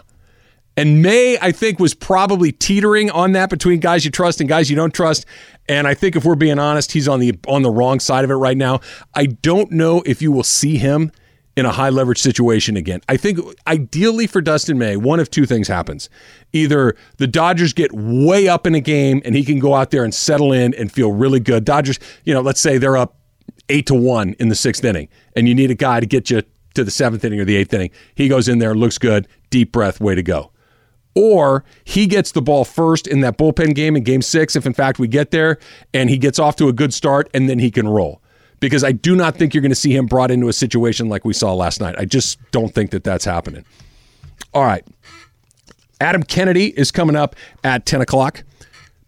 And 0.76 1.02
May, 1.02 1.36
I 1.40 1.52
think, 1.52 1.78
was 1.78 1.94
probably 1.94 2.52
teetering 2.52 3.10
on 3.10 3.32
that 3.32 3.50
between 3.50 3.80
guys 3.80 4.04
you 4.04 4.10
trust 4.10 4.40
and 4.40 4.48
guys 4.48 4.70
you 4.70 4.76
don't 4.76 4.94
trust. 4.94 5.26
And 5.68 5.86
I 5.86 5.94
think 5.94 6.16
if 6.16 6.24
we're 6.24 6.36
being 6.36 6.58
honest, 6.58 6.92
he's 6.92 7.08
on 7.08 7.20
the 7.20 7.38
on 7.46 7.62
the 7.62 7.70
wrong 7.70 8.00
side 8.00 8.24
of 8.24 8.30
it 8.30 8.34
right 8.34 8.56
now. 8.56 8.80
I 9.14 9.26
don't 9.26 9.70
know 9.72 10.02
if 10.06 10.22
you 10.22 10.32
will 10.32 10.44
see 10.44 10.78
him 10.78 11.10
in 11.56 11.66
a 11.66 11.72
high 11.72 11.90
leverage 11.90 12.20
situation 12.20 12.76
again. 12.76 13.00
I 13.08 13.16
think 13.16 13.38
ideally 13.66 14.26
for 14.26 14.40
Dustin 14.40 14.78
May, 14.78 14.96
one 14.96 15.20
of 15.20 15.30
two 15.30 15.44
things 15.44 15.68
happens. 15.68 16.08
Either 16.52 16.96
the 17.18 17.26
Dodgers 17.26 17.72
get 17.72 17.90
way 17.92 18.48
up 18.48 18.66
in 18.66 18.74
a 18.74 18.80
game 18.80 19.20
and 19.24 19.34
he 19.34 19.44
can 19.44 19.58
go 19.58 19.74
out 19.74 19.90
there 19.90 20.04
and 20.04 20.14
settle 20.14 20.52
in 20.52 20.72
and 20.74 20.90
feel 20.90 21.12
really 21.12 21.40
good. 21.40 21.64
Dodgers, 21.64 21.98
you 22.24 22.32
know, 22.32 22.40
let's 22.40 22.60
say 22.60 22.78
they're 22.78 22.96
up 22.96 23.16
eight 23.68 23.86
to 23.86 23.94
one 23.94 24.34
in 24.38 24.48
the 24.48 24.54
sixth 24.54 24.84
inning, 24.84 25.08
and 25.36 25.48
you 25.48 25.54
need 25.54 25.70
a 25.70 25.74
guy 25.74 26.00
to 26.00 26.06
get 26.06 26.30
you 26.30 26.42
to 26.74 26.84
the 26.84 26.90
seventh 26.90 27.24
inning 27.24 27.40
or 27.40 27.44
the 27.44 27.56
eighth 27.56 27.74
inning. 27.74 27.90
He 28.14 28.28
goes 28.28 28.48
in 28.48 28.60
there, 28.60 28.74
looks 28.74 28.96
good, 28.96 29.28
deep 29.50 29.72
breath, 29.72 30.00
way 30.00 30.14
to 30.14 30.22
go 30.22 30.52
or 31.14 31.64
he 31.84 32.06
gets 32.06 32.32
the 32.32 32.42
ball 32.42 32.64
first 32.64 33.06
in 33.06 33.20
that 33.20 33.36
bullpen 33.38 33.74
game 33.74 33.96
in 33.96 34.02
game 34.02 34.22
six, 34.22 34.56
if 34.56 34.66
in 34.66 34.72
fact 34.72 34.98
we 34.98 35.08
get 35.08 35.30
there, 35.30 35.58
and 35.92 36.10
he 36.10 36.18
gets 36.18 36.38
off 36.38 36.56
to 36.56 36.68
a 36.68 36.72
good 36.72 36.94
start, 36.94 37.28
and 37.34 37.48
then 37.48 37.58
he 37.58 37.70
can 37.70 37.88
roll. 37.88 38.20
Because 38.60 38.84
I 38.84 38.92
do 38.92 39.16
not 39.16 39.36
think 39.36 39.54
you're 39.54 39.62
going 39.62 39.70
to 39.70 39.74
see 39.74 39.96
him 39.96 40.06
brought 40.06 40.30
into 40.30 40.48
a 40.48 40.52
situation 40.52 41.08
like 41.08 41.24
we 41.24 41.32
saw 41.32 41.54
last 41.54 41.80
night. 41.80 41.94
I 41.98 42.04
just 42.04 42.38
don't 42.50 42.74
think 42.74 42.90
that 42.90 43.04
that's 43.04 43.24
happening. 43.24 43.64
All 44.52 44.64
right. 44.64 44.84
Adam 46.00 46.22
Kennedy 46.22 46.78
is 46.78 46.90
coming 46.90 47.16
up 47.16 47.36
at 47.64 47.86
10 47.86 48.00
o'clock. 48.00 48.42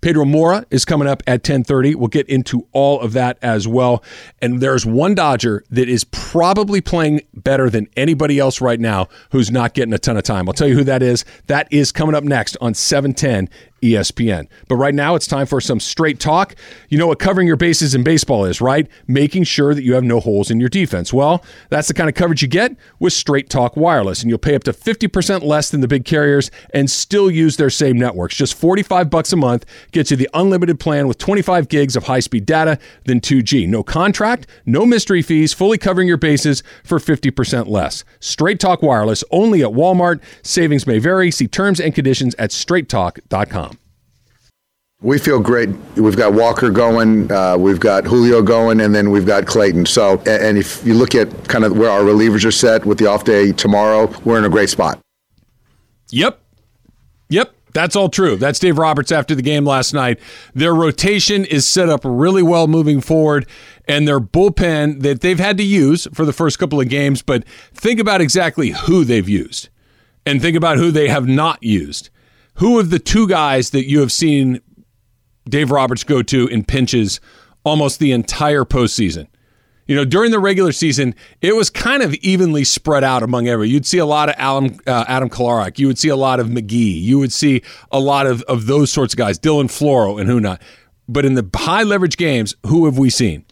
Pedro 0.03 0.25
Moura 0.25 0.65
is 0.71 0.85
coming 0.85 1.09
up 1.09 1.23
at 1.27 1.43
10:30. 1.43 1.95
We'll 1.95 2.09
get 2.09 2.29
into 2.29 2.67
all 2.73 3.01
of 3.01 3.13
that 3.15 3.39
as 3.41 3.67
well. 3.67 4.03
And 4.43 4.61
there's 4.61 4.85
one 4.85 5.15
Dodger 5.15 5.65
that 5.71 5.89
is 5.89 6.05
probably 6.05 6.81
playing 6.81 7.23
better 7.33 7.71
than 7.71 7.87
anybody 7.97 8.39
else 8.39 8.61
right 8.61 8.81
now 8.81 9.09
who's 9.31 9.51
not 9.51 9.75
getting 9.75 9.95
a 9.95 9.99
ton 9.99 10.17
of 10.17 10.25
time. 10.25 10.49
I'll 10.49 10.55
tell 10.55 10.69
you 10.69 10.75
who 10.75 10.85
that 10.85 11.03
is. 11.03 11.25
That 11.47 11.69
is 11.71 11.93
coming 11.93 12.15
up 12.15 12.25
next 12.25 12.57
on 12.61 12.75
710 12.75 13.49
ESPN. 13.83 14.49
But 14.69 14.77
right 14.77 14.95
now, 14.95 15.15
it's 15.15 15.27
time 15.27 15.47
for 15.47 15.61
some 15.61 15.81
straight 15.81 16.21
talk. 16.21 16.55
You 16.89 16.99
know 16.99 17.09
what 17.09 17.19
covering 17.19 17.47
your 17.47 17.57
bases 17.57 17.95
in 17.95 18.03
baseball 18.03 18.45
is, 18.45 18.61
right? 18.61 18.89
Making 19.07 19.45
sure 19.45 19.75
that 19.75 19.83
you 19.83 19.95
have 19.95 20.05
no 20.05 20.21
holes 20.21 20.51
in 20.51 20.61
your 20.61 20.69
defense. 20.69 21.13
Well, 21.13 21.45
that's 21.69 21.89
the 21.89 21.95
kind 21.95 22.09
of 22.09 22.15
coverage 22.15 22.43
you 22.43 22.49
get 22.49 22.77
with 22.99 23.13
Straight 23.13 23.51
Talk 23.51 23.77
Wireless, 23.77 24.23
and 24.23 24.31
you'll 24.31 24.39
pay 24.39 24.55
up 24.55 24.65
to 24.65 24.73
50% 24.73 25.43
less 25.43 25.71
than 25.71 25.81
the 25.81 25.89
big 25.89 26.05
carriers 26.05 26.51
and 26.73 26.91
still 26.91 27.31
use 27.31 27.57
their 27.57 27.71
same 27.71 27.99
networks. 27.99 28.37
Just 28.37 28.55
45 28.55 29.11
bucks 29.11 29.33
a 29.33 29.37
month 29.37 29.67
gets 29.91 30.11
you 30.11 30.17
the 30.17 30.31
unlimited 30.35 30.79
plan 30.79 31.09
with 31.09 31.19
25 31.19 31.69
gigs 31.69 31.97
of 31.97 32.05
high-speed 32.05 32.47
data, 32.47 32.79
then 33.05 33.21
2G. 33.21 33.69
No 33.69 33.83
contract, 33.83 34.47
no 34.65 34.87
mystery 34.87 35.23
fees, 35.23 35.53
fully 35.53 35.79
covering 35.79 36.09
your 36.09 36.17
bases 36.17 36.63
for 36.85 36.99
50% 36.99 37.67
less. 37.67 38.05
Straight 38.21 38.61
Talk 38.61 38.83
Wireless 38.83 39.25
only 39.31 39.63
at 39.63 39.71
Walmart. 39.71 40.21
Savings 40.43 40.87
may 40.87 40.99
vary. 40.99 41.31
See 41.31 41.49
terms 41.49 41.81
and 41.81 41.95
conditions 41.95 42.35
at 42.37 42.51
straighttalk.com. 42.51 43.72
We 45.03 45.19
feel 45.19 45.41
great. 45.41 45.69
We've 45.97 46.17
got 46.17 46.33
Walker 46.33 46.71
going, 46.71 47.31
uh, 47.33 47.57
we've 47.59 47.81
got 47.81 48.05
Julio 48.05 48.41
going, 48.41 48.81
and 48.81 48.95
then 48.95 49.11
we've 49.11 49.27
got 49.27 49.47
Clayton. 49.47 49.87
So, 49.87 50.19
and 50.27 50.57
if 50.57 50.85
you 50.87 50.95
look 50.95 51.17
at 51.17 51.49
kind 51.49 51.65
of 51.65 51.77
where 51.77 51.91
our 51.91 52.03
relievers 52.03 52.45
are 52.45 52.53
set 52.53 52.87
with 52.87 52.99
the 52.99 53.07
off 53.07 53.25
day 53.25 53.51
tomorrow, 53.51 54.13
we're 54.25 54.39
in 54.39 54.45
a 54.45 54.49
great 54.49 54.71
spot. 54.71 55.01
Yep. 56.11 56.41
Yep. 57.31 57.53
That's 57.73 57.97
all 57.97 58.11
true. 58.11 58.37
That's 58.37 58.59
Dave 58.59 58.79
Roberts 58.79 59.11
after 59.11 59.35
the 59.35 59.43
game 59.43 59.65
last 59.65 59.95
night. 59.95 60.21
Their 60.55 60.75
rotation 60.75 61.45
is 61.47 61.67
set 61.67 61.89
up 61.89 62.03
really 62.05 62.43
well 62.43 62.69
moving 62.69 63.01
forward, 63.01 63.49
and 63.89 64.07
their 64.07 64.21
bullpen 64.21 65.01
that 65.03 65.21
they've 65.21 65.41
had 65.41 65.57
to 65.57 65.65
use 65.65 66.07
for 66.13 66.25
the 66.25 66.33
first 66.33 66.59
couple 66.59 66.81
of 66.81 66.89
games, 66.89 67.23
but 67.23 67.45
think 67.75 67.99
about 67.99 68.21
exactly 68.21 68.71
who 68.71 69.05
they've 69.05 69.29
used 69.29 69.69
and 70.25 70.41
think 70.41 70.57
about 70.57 70.77
who 70.77 70.91
they 70.91 71.09
have 71.09 71.27
not 71.27 71.63
used. 71.63 72.11
Who 72.57 72.79
of 72.79 72.91
the 72.91 72.99
two 72.99 73.27
guys 73.27 73.71
that 73.71 73.89
you 73.89 74.01
have 74.01 74.13
seen 74.13 74.61
Dave 75.49 75.71
Roberts 75.71 76.05
go 76.05 76.23
to 76.23 76.47
in 76.49 76.65
pinches 76.65 77.21
almost 77.65 77.99
the 77.99 78.13
entire 78.13 78.65
postseason. 78.65 79.27
You 79.87 79.97
know, 79.97 80.05
during 80.05 80.31
the 80.31 80.39
regular 80.39 80.73
season, 80.73 81.15
it 81.41 81.57
was 81.57 81.69
kind 81.69 82.03
of 82.03 82.15
evenly 82.15 82.65
spread 82.65 83.03
out 83.03 83.23
among 83.23 83.49
every. 83.49 83.69
You'd 83.69 83.85
see 83.85 83.99
a 83.99 84.07
lot 84.07 84.29
of 84.29 84.37
Adam, 84.39 84.79
uh, 84.87 85.05
Adam 85.09 85.29
Kolarek. 85.29 85.79
You 85.79 85.89
would 85.89 85.99
see 85.99 86.09
a 86.09 86.17
lot 86.17 86.39
of 86.39 86.47
McGee. 86.47 87.03
You 87.03 87.19
would 87.19 87.33
see 87.33 87.63
a 87.91 87.99
lot 87.99 88.27
of, 88.27 88.43
of 88.43 88.67
those 88.67 88.93
sorts 88.93 89.13
of 89.13 89.19
guys, 89.19 89.39
Dylan 89.39 89.65
Floro 89.65 90.21
and 90.21 90.31
who 90.31 90.41
not. 90.41 90.63
But 91.09 91.25
in 91.25 91.35
the 91.35 91.49
high 91.55 91.83
leverage 91.83 92.17
games, 92.17 92.55
who 92.67 92.87
have 92.87 92.97
we 92.97 93.11
seen? 93.11 93.45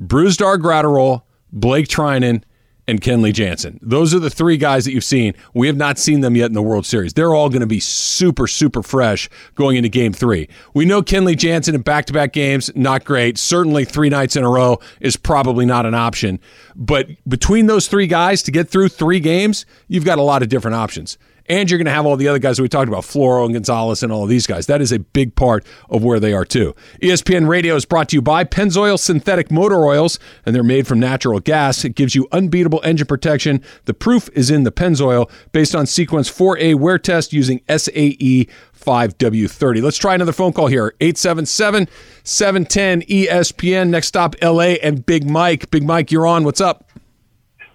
Brusdar 0.00 0.56
Graterol, 0.56 1.22
Blake 1.52 1.88
Treinen, 1.88 2.42
and 2.88 3.00
Kenley 3.00 3.32
Jansen. 3.32 3.78
Those 3.82 4.14
are 4.14 4.18
the 4.18 4.30
three 4.30 4.56
guys 4.56 4.84
that 4.84 4.92
you've 4.92 5.04
seen. 5.04 5.34
We 5.54 5.66
have 5.66 5.76
not 5.76 5.98
seen 5.98 6.20
them 6.20 6.36
yet 6.36 6.46
in 6.46 6.52
the 6.52 6.62
World 6.62 6.86
Series. 6.86 7.14
They're 7.14 7.34
all 7.34 7.48
going 7.48 7.60
to 7.60 7.66
be 7.66 7.80
super, 7.80 8.46
super 8.46 8.82
fresh 8.82 9.28
going 9.54 9.76
into 9.76 9.88
game 9.88 10.12
three. 10.12 10.48
We 10.74 10.84
know 10.84 11.02
Kenley 11.02 11.36
Jansen 11.36 11.74
in 11.74 11.82
back 11.82 12.06
to 12.06 12.12
back 12.12 12.32
games, 12.32 12.70
not 12.74 13.04
great. 13.04 13.38
Certainly 13.38 13.86
three 13.86 14.08
nights 14.08 14.36
in 14.36 14.44
a 14.44 14.50
row 14.50 14.78
is 15.00 15.16
probably 15.16 15.66
not 15.66 15.86
an 15.86 15.94
option. 15.94 16.38
But 16.74 17.08
between 17.28 17.66
those 17.66 17.88
three 17.88 18.06
guys 18.06 18.42
to 18.44 18.50
get 18.50 18.68
through 18.68 18.88
three 18.88 19.20
games, 19.20 19.66
you've 19.88 20.04
got 20.04 20.18
a 20.18 20.22
lot 20.22 20.42
of 20.42 20.48
different 20.48 20.76
options 20.76 21.18
and 21.48 21.70
you're 21.70 21.78
going 21.78 21.86
to 21.86 21.92
have 21.92 22.06
all 22.06 22.16
the 22.16 22.28
other 22.28 22.38
guys 22.38 22.60
we 22.60 22.68
talked 22.68 22.88
about, 22.88 23.02
Floro 23.02 23.44
and 23.44 23.54
Gonzalez 23.54 24.02
and 24.02 24.12
all 24.12 24.24
of 24.24 24.28
these 24.28 24.46
guys. 24.46 24.66
That 24.66 24.80
is 24.80 24.92
a 24.92 24.98
big 24.98 25.34
part 25.34 25.64
of 25.88 26.04
where 26.04 26.20
they 26.20 26.32
are 26.32 26.44
too. 26.44 26.74
ESPN 27.02 27.48
Radio 27.48 27.74
is 27.76 27.84
brought 27.84 28.08
to 28.10 28.16
you 28.16 28.22
by 28.22 28.44
Pennzoil 28.44 28.98
Synthetic 28.98 29.50
Motor 29.50 29.84
Oils, 29.84 30.18
and 30.44 30.54
they're 30.54 30.62
made 30.62 30.86
from 30.86 31.00
natural 31.00 31.40
gas. 31.40 31.84
It 31.84 31.94
gives 31.94 32.14
you 32.14 32.28
unbeatable 32.32 32.80
engine 32.84 33.06
protection. 33.06 33.62
The 33.84 33.94
proof 33.94 34.28
is 34.34 34.50
in 34.50 34.64
the 34.64 34.72
Pennzoil, 34.72 35.30
based 35.52 35.74
on 35.74 35.86
Sequence 35.86 36.30
4A 36.30 36.74
wear 36.76 36.98
test 36.98 37.32
using 37.32 37.60
SAE 37.68 38.46
5W30. 38.78 39.82
Let's 39.82 39.98
try 39.98 40.14
another 40.14 40.32
phone 40.32 40.52
call 40.52 40.68
here. 40.68 40.94
877 41.00 41.88
710 42.22 43.02
ESPN. 43.02 43.88
Next 43.88 44.08
stop, 44.08 44.36
LA 44.42 44.76
and 44.82 45.04
Big 45.04 45.28
Mike. 45.28 45.70
Big 45.70 45.84
Mike, 45.84 46.10
you're 46.10 46.26
on. 46.26 46.44
What's 46.44 46.60
up? 46.60 46.85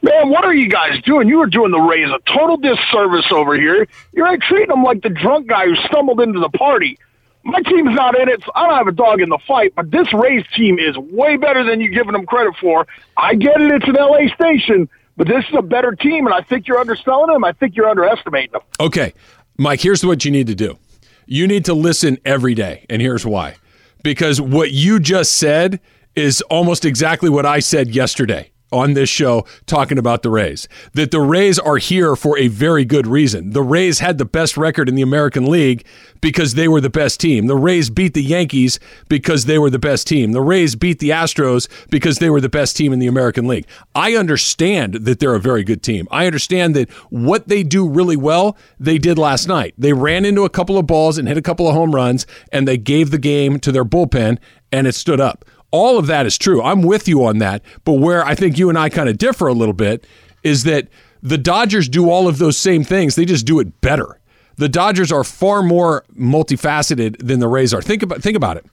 Man, 0.01 0.29
what 0.29 0.43
are 0.43 0.53
you 0.53 0.67
guys 0.67 0.99
doing? 1.03 1.27
You 1.27 1.41
are 1.41 1.47
doing 1.47 1.71
the 1.71 1.79
Rays 1.79 2.09
a 2.09 2.19
total 2.31 2.57
disservice 2.57 3.31
over 3.31 3.55
here. 3.55 3.87
You're 4.13 4.35
treating 4.37 4.69
them 4.69 4.83
like 4.83 5.01
the 5.03 5.09
drunk 5.09 5.47
guy 5.47 5.65
who 5.65 5.75
stumbled 5.75 6.19
into 6.21 6.39
the 6.39 6.49
party. 6.49 6.97
my 7.43 7.61
team's 7.61 7.93
not 7.93 8.19
in 8.19 8.27
it. 8.27 8.41
So 8.43 8.51
I 8.55 8.67
don't 8.67 8.77
have 8.77 8.87
a 8.87 8.91
dog 8.91 9.21
in 9.21 9.29
the 9.29 9.37
fight, 9.47 9.73
but 9.75 9.91
this 9.91 10.11
Rays 10.11 10.43
team 10.55 10.79
is 10.79 10.97
way 10.97 11.37
better 11.37 11.63
than 11.63 11.81
you're 11.81 11.93
giving 11.93 12.13
them 12.13 12.25
credit 12.25 12.55
for. 12.59 12.87
I 13.15 13.35
get 13.35 13.61
it; 13.61 13.71
it's 13.71 13.87
an 13.87 13.93
LA 13.93 14.33
station, 14.33 14.89
but 15.17 15.27
this 15.27 15.45
is 15.47 15.55
a 15.55 15.61
better 15.61 15.93
team, 15.93 16.25
and 16.25 16.33
I 16.33 16.41
think 16.41 16.67
you're 16.67 16.79
underselling 16.79 17.31
them. 17.31 17.43
I 17.43 17.51
think 17.51 17.75
you're 17.75 17.89
underestimating 17.89 18.53
them. 18.53 18.61
Okay, 18.79 19.13
Mike. 19.57 19.81
Here's 19.81 20.03
what 20.03 20.25
you 20.25 20.31
need 20.31 20.47
to 20.47 20.55
do. 20.55 20.79
You 21.27 21.47
need 21.47 21.65
to 21.65 21.75
listen 21.75 22.17
every 22.25 22.55
day, 22.55 22.87
and 22.89 23.03
here's 23.03 23.25
why. 23.25 23.55
Because 24.03 24.41
what 24.41 24.71
you 24.71 24.99
just 24.99 25.33
said 25.33 25.79
is 26.15 26.41
almost 26.49 26.85
exactly 26.85 27.29
what 27.29 27.45
I 27.45 27.59
said 27.59 27.93
yesterday 27.93 28.51
on 28.72 28.93
this 28.93 29.09
show 29.09 29.45
talking 29.65 29.97
about 29.97 30.24
the 30.24 30.30
Rays. 30.30 30.67
That 30.93 31.11
the 31.11 31.22
Rays 31.22 31.59
are 31.59 31.78
here 31.78 32.15
for 32.15 32.38
a 32.38 32.47
very 32.47 32.86
good 32.86 33.07
reason. 33.07 33.51
The 33.51 33.63
Rays 33.63 33.99
had 33.99 34.17
the 34.17 34.26
best 34.26 34.57
record 34.57 34.88
in 34.88 34.95
the 34.95 35.01
American 35.01 35.45
League 35.45 35.86
because 36.22 36.53
they 36.53 36.67
were 36.67 36.82
the 36.82 36.89
best 36.89 37.19
team. 37.19 37.47
The 37.47 37.55
Rays 37.55 37.89
beat 37.89 38.13
the 38.13 38.24
Yankees 38.24 38.80
because 39.09 39.45
they 39.45 39.57
were 39.57 39.69
the 39.69 39.80
best 39.80 40.07
team. 40.07 40.32
The 40.32 40.41
Rays 40.41 40.76
beat 40.76 40.99
the 40.99 41.09
Astros 41.09 41.67
because 41.89 42.19
they 42.19 42.30
were 42.30 42.41
the 42.41 42.49
best 42.49 42.78
team 42.78 42.93
in 42.93 42.99
the 42.99 43.07
American 43.07 43.47
League. 43.47 43.67
I 43.95 44.15
understand 44.15 44.93
that 44.93 45.19
they're 45.19 45.36
a 45.36 45.39
very 45.39 45.63
good 45.63 45.84
team. 45.84 46.07
I 46.11 46.26
understand 46.26 46.76
that 46.76 46.89
what 47.09 47.47
they 47.47 47.63
do 47.63 47.88
really 47.88 48.17
well, 48.17 48.57
they 48.80 48.97
did 48.97 49.17
last 49.17 49.47
night. 49.47 49.74
They 49.78 49.93
ran 49.93 50.26
into 50.26 50.43
a 50.43 50.49
couple 50.49 50.78
of 50.78 50.88
balls 50.88 51.17
and 51.17 51.28
hit 51.28 51.38
a 51.38 51.41
couple 51.41 51.67
of 51.67 51.74
home 51.74 51.93
runs, 51.93 52.26
and 52.51 52.67
they 52.67 52.78
gave 52.78 53.11
the 53.11 53.17
game 53.17 53.59
to 53.59 53.72
their 53.72 53.86
bullpen, 53.86 54.38
and 54.72 54.88
it 54.88 54.95
stood 54.95 55.19
up 55.19 55.45
all 55.72 55.97
of 55.97 56.07
that 56.07 56.26
is 56.26 56.38
true. 56.38 56.61
I'm 56.61 56.82
with 56.82 57.07
you 57.07 57.26
on 57.26 57.39
that. 57.39 57.63
But 57.86 57.93
where 57.93 58.26
I 58.26 58.36
think 58.36 58.57
you 58.57 58.69
and 58.69 58.78
I 58.78 58.89
kind 58.89 59.09
of 59.09 59.17
differ 59.17 59.47
a 59.47 59.53
little 59.53 59.74
bit 59.74 60.05
is 60.43 60.63
that 60.65 60.88
the 61.22 61.38
Dodgers 61.38 61.88
do 61.88 62.09
all 62.09 62.28
of 62.28 62.38
those 62.38 62.57
same 62.57 62.84
things, 62.84 63.15
they 63.15 63.26
just 63.26 63.45
do 63.45 63.59
it 63.59 63.82
better. 63.82 64.19
The 64.57 64.69
Dodgers 64.69 65.11
are 65.11 65.24
far 65.24 65.63
more 65.63 66.03
multifaceted 66.15 67.26
than 67.26 67.39
the 67.39 67.47
Rays 67.47 67.74
are. 67.74 67.82
Think 67.82 68.03
about 68.03 68.22
think 68.22 68.36
about 68.36 68.57
it. 68.57 68.65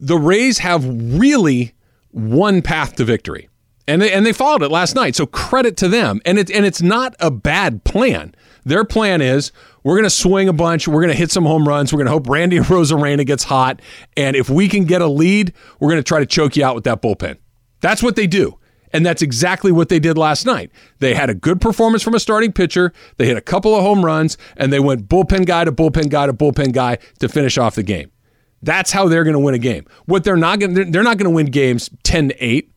The 0.00 0.18
Rays 0.18 0.58
have 0.58 0.84
really 0.84 1.74
one 2.10 2.62
path 2.62 2.96
to 2.96 3.04
victory. 3.04 3.48
And 3.86 4.02
they, 4.02 4.12
and 4.12 4.26
they 4.26 4.34
followed 4.34 4.62
it 4.62 4.70
last 4.70 4.94
night. 4.94 5.16
So 5.16 5.24
credit 5.24 5.78
to 5.78 5.88
them. 5.88 6.20
And 6.26 6.38
it 6.38 6.50
and 6.50 6.66
it's 6.66 6.82
not 6.82 7.14
a 7.20 7.30
bad 7.30 7.84
plan. 7.84 8.34
Their 8.68 8.84
plan 8.84 9.22
is 9.22 9.50
we're 9.82 9.94
going 9.94 10.04
to 10.04 10.10
swing 10.10 10.48
a 10.48 10.52
bunch. 10.52 10.86
We're 10.86 11.00
going 11.00 11.08
to 11.08 11.16
hit 11.16 11.30
some 11.30 11.44
home 11.44 11.66
runs. 11.66 11.92
We're 11.92 11.98
going 11.98 12.06
to 12.06 12.12
hope 12.12 12.28
Randy 12.28 12.58
Arozarena 12.58 13.24
gets 13.24 13.44
hot. 13.44 13.80
And 14.16 14.36
if 14.36 14.50
we 14.50 14.68
can 14.68 14.84
get 14.84 15.00
a 15.00 15.06
lead, 15.06 15.54
we're 15.80 15.88
going 15.88 16.00
to 16.00 16.06
try 16.06 16.20
to 16.20 16.26
choke 16.26 16.54
you 16.54 16.64
out 16.64 16.74
with 16.74 16.84
that 16.84 17.00
bullpen. 17.00 17.38
That's 17.80 18.02
what 18.02 18.14
they 18.14 18.26
do. 18.26 18.58
And 18.92 19.04
that's 19.04 19.22
exactly 19.22 19.72
what 19.72 19.88
they 19.88 19.98
did 19.98 20.18
last 20.18 20.44
night. 20.44 20.70
They 20.98 21.14
had 21.14 21.30
a 21.30 21.34
good 21.34 21.60
performance 21.60 22.02
from 22.02 22.14
a 22.14 22.20
starting 22.20 22.52
pitcher. 22.52 22.92
They 23.16 23.26
hit 23.26 23.36
a 23.36 23.42
couple 23.42 23.74
of 23.74 23.82
home 23.82 24.04
runs, 24.04 24.36
and 24.56 24.72
they 24.72 24.80
went 24.80 25.08
bullpen 25.08 25.46
guy 25.46 25.64
to 25.64 25.72
bullpen 25.72 26.10
guy 26.10 26.26
to 26.26 26.32
bullpen 26.32 26.72
guy 26.72 26.98
to 27.20 27.28
finish 27.28 27.58
off 27.58 27.74
the 27.74 27.82
game. 27.82 28.10
That's 28.62 28.90
how 28.90 29.08
they're 29.08 29.24
going 29.24 29.34
to 29.34 29.40
win 29.40 29.54
a 29.54 29.58
game. 29.58 29.86
What 30.06 30.24
they're 30.24 30.36
not 30.36 30.58
going 30.58 30.90
they're 30.90 31.02
not 31.02 31.16
going 31.18 31.30
to 31.30 31.34
win 31.34 31.46
games 31.46 31.90
10 32.02 32.30
to 32.30 32.44
8. 32.44 32.72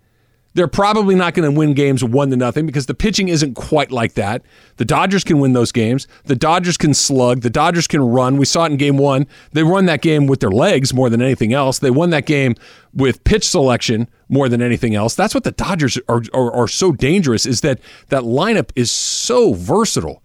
They're 0.54 0.68
probably 0.68 1.16
not 1.16 1.34
going 1.34 1.50
to 1.50 1.58
win 1.58 1.74
games 1.74 2.04
one 2.04 2.30
to 2.32 2.36
nothing 2.36 2.66
because 2.66 2.86
the 2.86 2.94
pitching 2.94 3.30
isn't 3.30 3.54
quite 3.54 3.90
like 3.90 4.16
that. 4.16 4.42
The 4.78 4.86
Dodgers 4.86 5.24
can 5.24 5.40
win 5.40 5.54
those 5.54 5.72
games. 5.72 6.08
The 6.26 6.36
Dodgers 6.36 6.76
can 6.76 6.94
slug. 6.94 7.42
The 7.42 7.50
Dodgers 7.50 7.88
can 7.88 8.02
run. 8.02 8.36
We 8.36 8.46
saw 8.46 8.66
it 8.66 8.72
in 8.72 8.78
game 8.78 8.98
one. 8.98 9.28
They 9.54 9.64
won 9.64 9.86
that 9.86 10.02
game 10.02 10.28
with 10.28 10.42
their 10.42 10.52
legs 10.52 10.94
more 10.94 11.10
than 11.10 11.22
anything 11.22 11.54
else. 11.54 11.80
They 11.80 11.92
won 11.92 12.10
that 12.10 12.26
game 12.26 12.56
with 12.94 13.24
pitch 13.24 13.48
selection 13.48 14.10
more 14.28 14.50
than 14.50 14.62
anything 14.62 14.94
else. 14.94 15.16
That's 15.16 15.34
what 15.34 15.46
the 15.46 15.52
Dodgers 15.52 15.98
are, 16.10 16.22
are, 16.34 16.52
are 16.52 16.68
so 16.68 16.92
dangerous 16.92 17.46
is 17.46 17.62
that 17.62 17.80
that 18.10 18.24
lineup 18.24 18.72
is 18.76 18.92
so 18.92 19.54
versatile. 19.54 20.22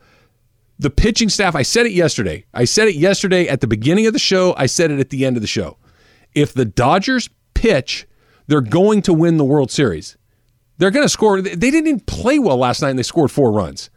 The 0.78 0.90
pitching 0.90 1.28
staff, 1.28 1.54
I 1.54 1.62
said 1.62 1.86
it 1.86 1.92
yesterday. 1.92 2.44
I 2.52 2.64
said 2.64 2.88
it 2.88 2.96
yesterday 2.96 3.46
at 3.46 3.60
the 3.60 3.66
beginning 3.68 4.06
of 4.08 4.12
the 4.12 4.18
show. 4.18 4.54
I 4.58 4.66
said 4.66 4.90
it 4.90 4.98
at 4.98 5.10
the 5.10 5.24
end 5.24 5.36
of 5.36 5.40
the 5.40 5.46
show. 5.46 5.78
If 6.34 6.52
the 6.52 6.64
Dodgers 6.64 7.30
pitch– 7.54 8.08
they're 8.46 8.60
going 8.60 9.02
to 9.02 9.12
win 9.12 9.36
the 9.36 9.44
World 9.44 9.70
Series. 9.70 10.16
They're 10.78 10.90
going 10.90 11.04
to 11.04 11.10
score. 11.10 11.40
They 11.40 11.56
didn't 11.56 11.86
even 11.86 12.00
play 12.00 12.38
well 12.38 12.58
last 12.58 12.82
night 12.82 12.90
and 12.90 12.98
they 12.98 13.02
scored 13.02 13.30
four 13.30 13.52
runs. 13.52 13.90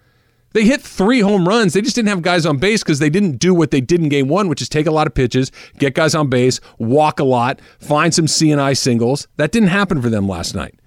They 0.53 0.63
hit 0.63 0.81
three 0.81 1.19
home 1.19 1.47
runs. 1.47 1.73
They 1.73 1.81
just 1.81 1.95
didn't 1.95 2.09
have 2.09 2.21
guys 2.21 2.45
on 2.45 2.57
base 2.57 2.81
because 2.81 2.99
they 2.99 3.09
didn't 3.09 3.37
do 3.37 3.53
what 3.53 3.69
they 3.69 3.81
did 3.81 4.01
in 4.01 4.09
game 4.09 4.27
one, 4.27 4.47
which 4.47 4.61
is 4.61 4.69
take 4.69 4.87
a 4.87 4.91
lot 4.91 5.05
of 5.05 5.13
pitches, 5.13 5.51
get 5.77 5.93
guys 5.93 6.15
on 6.15 6.27
base, 6.29 6.59
walk 6.79 7.19
a 7.19 7.23
lot, 7.23 7.59
find 7.79 8.13
some 8.13 8.27
seeing-eye 8.27 8.73
singles. 8.73 9.27
That 9.35 9.51
didn't 9.51 9.69
happen 9.69 10.01
for 10.01 10.09
them 10.09 10.27
last 10.27 10.55
night. 10.55 10.79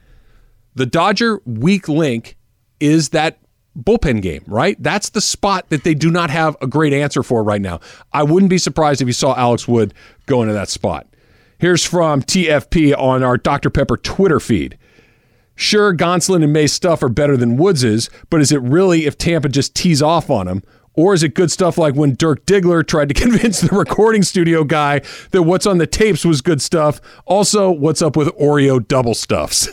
The 0.74 0.86
Dodger 0.86 1.40
weak 1.44 1.88
link 1.88 2.36
is 2.80 3.10
that 3.10 3.38
bullpen 3.78 4.20
game, 4.20 4.42
right? 4.46 4.76
That's 4.82 5.10
the 5.10 5.20
spot 5.20 5.68
that 5.68 5.84
they 5.84 5.94
do 5.94 6.10
not 6.10 6.30
have 6.30 6.56
a 6.60 6.66
great 6.66 6.92
answer 6.92 7.22
for 7.22 7.44
right 7.44 7.60
now. 7.60 7.80
I 8.12 8.24
wouldn't 8.24 8.50
be 8.50 8.58
surprised 8.58 9.00
if 9.00 9.06
you 9.06 9.12
saw 9.12 9.36
Alex 9.36 9.68
Wood 9.68 9.94
go 10.26 10.42
into 10.42 10.54
that 10.54 10.68
spot. 10.70 11.06
Here's 11.62 11.84
from 11.84 12.22
TFP 12.22 12.92
on 12.98 13.22
our 13.22 13.36
Dr. 13.36 13.70
Pepper 13.70 13.96
Twitter 13.96 14.40
feed. 14.40 14.76
Sure, 15.54 15.94
Gonsolin 15.94 16.42
and 16.42 16.52
May's 16.52 16.72
stuff 16.72 17.04
are 17.04 17.08
better 17.08 17.36
than 17.36 17.56
Woods's, 17.56 18.10
but 18.30 18.40
is 18.40 18.50
it 18.50 18.60
really 18.62 19.06
if 19.06 19.16
Tampa 19.16 19.48
just 19.48 19.72
tees 19.72 20.02
off 20.02 20.28
on 20.28 20.48
him? 20.48 20.64
Or 20.94 21.14
is 21.14 21.22
it 21.22 21.36
good 21.36 21.52
stuff 21.52 21.78
like 21.78 21.94
when 21.94 22.16
Dirk 22.16 22.44
Diggler 22.46 22.84
tried 22.84 23.10
to 23.10 23.14
convince 23.22 23.60
the 23.60 23.76
recording 23.76 24.24
studio 24.24 24.64
guy 24.64 25.02
that 25.30 25.44
what's 25.44 25.64
on 25.64 25.78
the 25.78 25.86
tapes 25.86 26.24
was 26.24 26.40
good 26.40 26.60
stuff? 26.60 27.00
Also, 27.26 27.70
what's 27.70 28.02
up 28.02 28.16
with 28.16 28.36
Oreo 28.36 28.84
double 28.84 29.14
stuffs? 29.14 29.68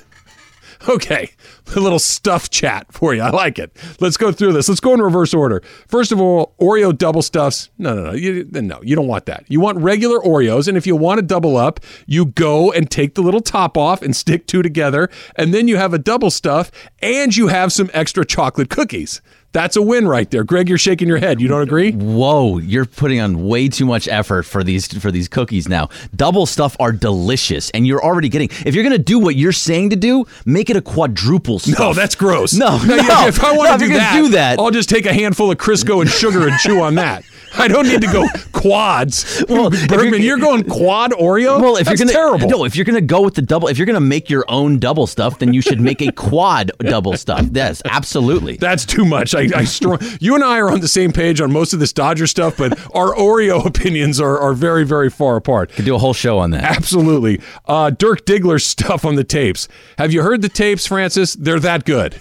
Okay, 0.87 1.31
a 1.75 1.79
little 1.79 1.99
stuff 1.99 2.49
chat 2.49 2.91
for 2.91 3.13
you. 3.13 3.21
I 3.21 3.29
like 3.31 3.59
it. 3.59 3.75
Let's 3.99 4.15
go 4.15 4.31
through 4.31 4.53
this. 4.53 4.69
Let's 4.69 4.79
go 4.79 4.93
in 4.93 5.01
reverse 5.01 5.33
order. 5.33 5.61
First 5.87 6.11
of 6.11 6.21
all, 6.21 6.55
Oreo 6.59 6.97
double 6.97 7.21
stuffs. 7.21 7.69
No, 7.77 7.93
no, 7.93 8.03
no. 8.03 8.13
You, 8.13 8.47
no, 8.51 8.79
you 8.81 8.95
don't 8.95 9.07
want 9.07 9.25
that. 9.25 9.43
You 9.49 9.59
want 9.59 9.77
regular 9.79 10.19
Oreos. 10.19 10.67
And 10.67 10.77
if 10.77 10.87
you 10.87 10.95
want 10.95 11.19
to 11.19 11.21
double 11.21 11.57
up, 11.57 11.81
you 12.07 12.25
go 12.25 12.71
and 12.71 12.89
take 12.89 13.15
the 13.15 13.21
little 13.21 13.41
top 13.41 13.77
off 13.77 14.01
and 14.01 14.15
stick 14.15 14.47
two 14.47 14.61
together. 14.61 15.09
And 15.35 15.53
then 15.53 15.67
you 15.67 15.75
have 15.75 15.93
a 15.93 15.99
double 15.99 16.31
stuff 16.31 16.71
and 17.01 17.35
you 17.35 17.47
have 17.47 17.73
some 17.73 17.89
extra 17.93 18.25
chocolate 18.25 18.69
cookies. 18.69 19.21
That's 19.51 19.75
a 19.75 19.81
win 19.81 20.07
right 20.07 20.29
there. 20.29 20.43
Greg, 20.43 20.69
you're 20.69 20.77
shaking 20.77 21.07
your 21.07 21.17
head. 21.17 21.41
You 21.41 21.47
don't 21.47 21.63
agree? 21.63 21.91
Whoa, 21.91 22.59
you're 22.59 22.85
putting 22.85 23.19
on 23.19 23.47
way 23.47 23.67
too 23.67 23.85
much 23.85 24.07
effort 24.07 24.43
for 24.43 24.63
these 24.63 24.87
for 24.99 25.11
these 25.11 25.27
cookies 25.27 25.67
now. 25.67 25.89
Double 26.15 26.45
stuff 26.45 26.75
are 26.79 26.91
delicious 26.91 27.71
and 27.71 27.87
you're 27.87 28.03
already 28.03 28.29
getting 28.29 28.49
If 28.65 28.75
you're 28.75 28.83
going 28.83 28.95
to 28.95 29.03
do 29.03 29.17
what 29.17 29.35
you're 29.35 29.51
saying 29.51 29.89
to 29.89 29.95
do, 29.95 30.25
make 30.45 30.69
it 30.69 30.75
a 30.75 30.81
quadruple 30.81 31.57
stuff. 31.57 31.79
No, 31.79 31.93
that's 31.93 32.13
gross. 32.13 32.53
No, 32.53 32.77
no. 32.77 33.27
If 33.27 33.43
I 33.43 33.57
want 33.57 33.71
no, 33.71 33.77
to 33.77 33.85
do, 33.85 33.93
that, 33.93 34.13
do 34.13 34.29
that, 34.29 34.59
I'll 34.59 34.71
just 34.71 34.89
take 34.89 35.07
a 35.07 35.13
handful 35.13 35.51
of 35.51 35.57
Crisco 35.57 36.01
and 36.01 36.09
sugar 36.09 36.47
and 36.47 36.57
chew 36.59 36.81
on 36.81 36.95
that. 36.95 37.23
I 37.57 37.67
don't 37.67 37.87
need 37.87 38.01
to 38.01 38.07
go 38.07 38.27
quads. 38.51 39.43
Well, 39.47 39.69
Bergman, 39.69 40.21
you're, 40.21 40.37
you're, 40.37 40.37
going 40.37 40.63
quad 40.63 41.11
Oreo. 41.11 41.61
Well, 41.61 41.77
if 41.77 41.85
That's 41.85 41.99
you're 41.99 42.07
gonna 42.07 42.17
terrible. 42.17 42.49
no, 42.49 42.65
if 42.65 42.75
you're 42.75 42.85
gonna 42.85 43.01
go 43.01 43.21
with 43.21 43.35
the 43.35 43.41
double, 43.41 43.67
if 43.67 43.77
you're 43.77 43.85
gonna 43.85 43.99
make 43.99 44.29
your 44.29 44.45
own 44.47 44.79
double 44.79 45.07
stuff, 45.07 45.39
then 45.39 45.53
you 45.53 45.61
should 45.61 45.79
make 45.79 46.01
a 46.01 46.11
quad 46.11 46.71
double 46.79 47.15
stuff. 47.17 47.47
Yes, 47.51 47.81
absolutely. 47.85 48.57
That's 48.57 48.85
too 48.85 49.05
much. 49.05 49.35
I, 49.35 49.47
I 49.55 49.63
strong. 49.65 49.99
You 50.19 50.35
and 50.35 50.43
I 50.43 50.59
are 50.59 50.71
on 50.71 50.81
the 50.81 50.87
same 50.87 51.11
page 51.11 51.41
on 51.41 51.51
most 51.51 51.73
of 51.73 51.79
this 51.79 51.93
Dodger 51.93 52.27
stuff, 52.27 52.57
but 52.57 52.77
our 52.95 53.13
Oreo 53.13 53.65
opinions 53.69 54.19
are, 54.19 54.39
are 54.39 54.53
very 54.53 54.85
very 54.85 55.09
far 55.09 55.35
apart. 55.35 55.71
Could 55.71 55.85
do 55.85 55.95
a 55.95 55.99
whole 55.99 56.13
show 56.13 56.39
on 56.39 56.51
that. 56.51 56.63
Absolutely. 56.63 57.41
Uh, 57.65 57.89
Dirk 57.89 58.25
Diggler 58.25 58.61
stuff 58.61 59.05
on 59.05 59.15
the 59.15 59.23
tapes. 59.23 59.67
Have 59.97 60.13
you 60.13 60.21
heard 60.21 60.41
the 60.41 60.49
tapes, 60.49 60.85
Francis? 60.85 61.33
They're 61.33 61.59
that 61.59 61.85
good. 61.85 62.19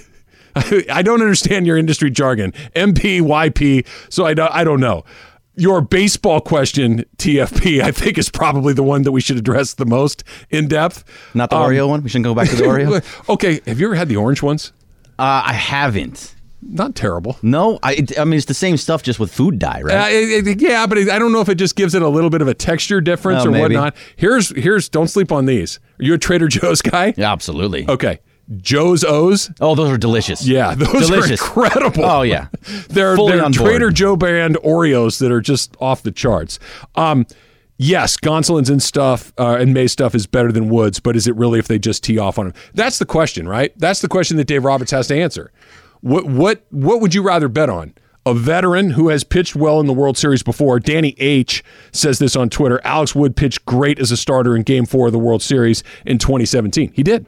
I 0.93 1.03
don't 1.03 1.21
understand 1.21 1.67
your 1.67 1.77
industry 1.77 2.11
jargon. 2.11 2.53
MP, 2.75 3.21
YP, 3.21 3.87
so 4.09 4.27
I 4.27 4.35
don't, 4.35 4.53
I 4.53 4.65
don't 4.65 4.81
know. 4.81 5.05
Your 5.57 5.81
baseball 5.81 6.41
question, 6.41 7.05
TFP, 7.17 7.83
I 7.83 7.91
think 7.91 8.17
is 8.17 8.31
probably 8.31 8.73
the 8.75 8.85
one 8.85 9.03
that 9.03 9.13
we 9.13 9.21
should 9.21 9.37
address 9.37 9.75
the 9.75 9.87
most 9.87 10.23
in 10.51 10.69
depth. 10.69 11.05
Not 11.35 11.51
the 11.51 11.57
um, 11.57 11.71
Oreo 11.71 11.89
one? 11.89 12.03
We 12.03 12.09
shouldn't 12.09 12.27
go 12.27 12.35
back 12.35 12.49
to 12.51 12.57
the 12.57 12.63
Oreo? 12.63 13.29
okay, 13.29 13.61
have 13.67 13.81
you 13.81 13.87
ever 13.87 13.97
had 13.97 14.09
the 14.09 14.17
orange 14.17 14.41
ones? 14.41 14.73
Uh, 15.19 15.43
I 15.47 15.53
haven't. 15.55 16.37
Not 16.61 16.97
terrible. 16.97 17.39
No, 17.41 17.79
I, 17.83 18.05
I 18.19 18.25
mean 18.25 18.37
it's 18.37 18.47
the 18.47 18.55
same 18.55 18.77
stuff, 18.77 19.03
just 19.03 19.21
with 19.21 19.33
food 19.33 19.59
dye, 19.59 19.81
right? 19.83 19.95
Uh, 19.95 20.09
it, 20.09 20.47
it, 20.47 20.61
yeah, 20.61 20.87
but 20.87 20.99
it, 20.99 21.09
I 21.09 21.19
don't 21.19 21.33
know 21.33 21.41
if 21.41 21.49
it 21.49 21.55
just 21.55 21.77
gives 21.77 21.95
it 21.95 22.03
a 22.03 22.09
little 22.09 22.31
bit 22.31 22.43
of 22.43 22.49
a 22.49 22.55
texture 22.55 23.01
difference 23.01 23.45
oh, 23.45 23.49
or 23.49 23.53
maybe. 23.53 23.77
whatnot. 23.77 23.97
Here's 24.17 24.55
here's 24.57 24.89
don't 24.89 25.07
sleep 25.07 25.31
on 25.31 25.47
these. 25.47 25.79
Are 26.01 26.05
you 26.05 26.15
a 26.15 26.19
Trader 26.19 26.49
Joe's 26.49 26.83
guy? 26.83 27.15
Yeah, 27.17 27.33
absolutely. 27.33 27.89
Okay, 27.89 28.19
Joe's 28.57 29.05
O's. 29.05 29.51
Oh, 29.61 29.75
those 29.75 29.91
are 29.91 29.99
delicious. 29.99 30.47
Yeah, 30.47 30.75
those 30.77 31.09
delicious. 31.09 31.43
are 31.43 31.47
incredible. 31.47 32.05
Oh 32.05 32.23
yeah, 32.23 32.49
they're 32.89 33.17
Fully 33.17 33.37
they're 33.37 33.51
Trader 33.51 33.91
Joe 33.91 34.17
brand 34.17 34.57
Oreos 34.65 35.19
that 35.21 35.31
are 35.31 35.41
just 35.41 35.77
off 35.81 36.03
the 36.03 36.11
charts. 36.11 36.59
Um, 36.95 37.27
yes, 37.77 38.17
Gonsolin's 38.17 38.71
and 38.71 38.83
stuff 38.83 39.33
uh, 39.39 39.57
and 39.61 39.75
May 39.75 39.87
stuff 39.87 40.15
is 40.15 40.27
better 40.27 40.51
than 40.51 40.69
Woods, 40.69 41.01
but 41.01 41.17
is 41.17 41.27
it 41.27 41.37
really 41.37 41.59
if 41.59 41.69
they 41.69 41.79
just 41.79 42.03
tee 42.03 42.19
off 42.19 42.39
on 42.39 42.47
him? 42.47 42.55
That's 42.75 42.99
the 42.99 43.07
question, 43.07 43.47
right? 43.47 43.73
That's 43.79 44.01
the 44.01 44.09
question 44.09 44.37
that 44.39 44.47
Dave 44.47 44.65
Roberts 44.65 44.91
has 44.93 45.09
to 45.09 45.17
answer. 45.21 45.53
What 46.01 46.25
what 46.27 46.65
what 46.71 47.01
would 47.01 47.15
you 47.15 47.23
rather 47.23 47.49
bet 47.49 47.69
on? 47.69 47.95
A 48.27 48.35
veteran 48.35 48.91
who 48.91 49.09
has 49.09 49.25
pitched 49.25 49.57
well 49.57 49.81
in 49.81 49.87
the 49.87 49.93
World 49.95 50.19
Series 50.19 50.43
before. 50.43 50.79
Danny 50.79 51.15
H 51.19 51.65
says 51.93 52.19
this 52.19 52.37
on 52.37 52.51
Twitter. 52.51 52.79
Alex 52.85 53.15
Wood 53.15 53.37
pitched 53.37 53.65
great 53.65 53.99
as 53.99 54.11
a 54.11 54.19
starter 54.19 54.55
in 54.55 54.63
Game 54.65 54.85
Four 54.85 55.07
of 55.07 55.13
the 55.13 55.19
World 55.19 55.41
Series 55.41 55.83
in 56.05 56.19
2017. 56.19 56.93
He 56.95 57.03
did. 57.03 57.27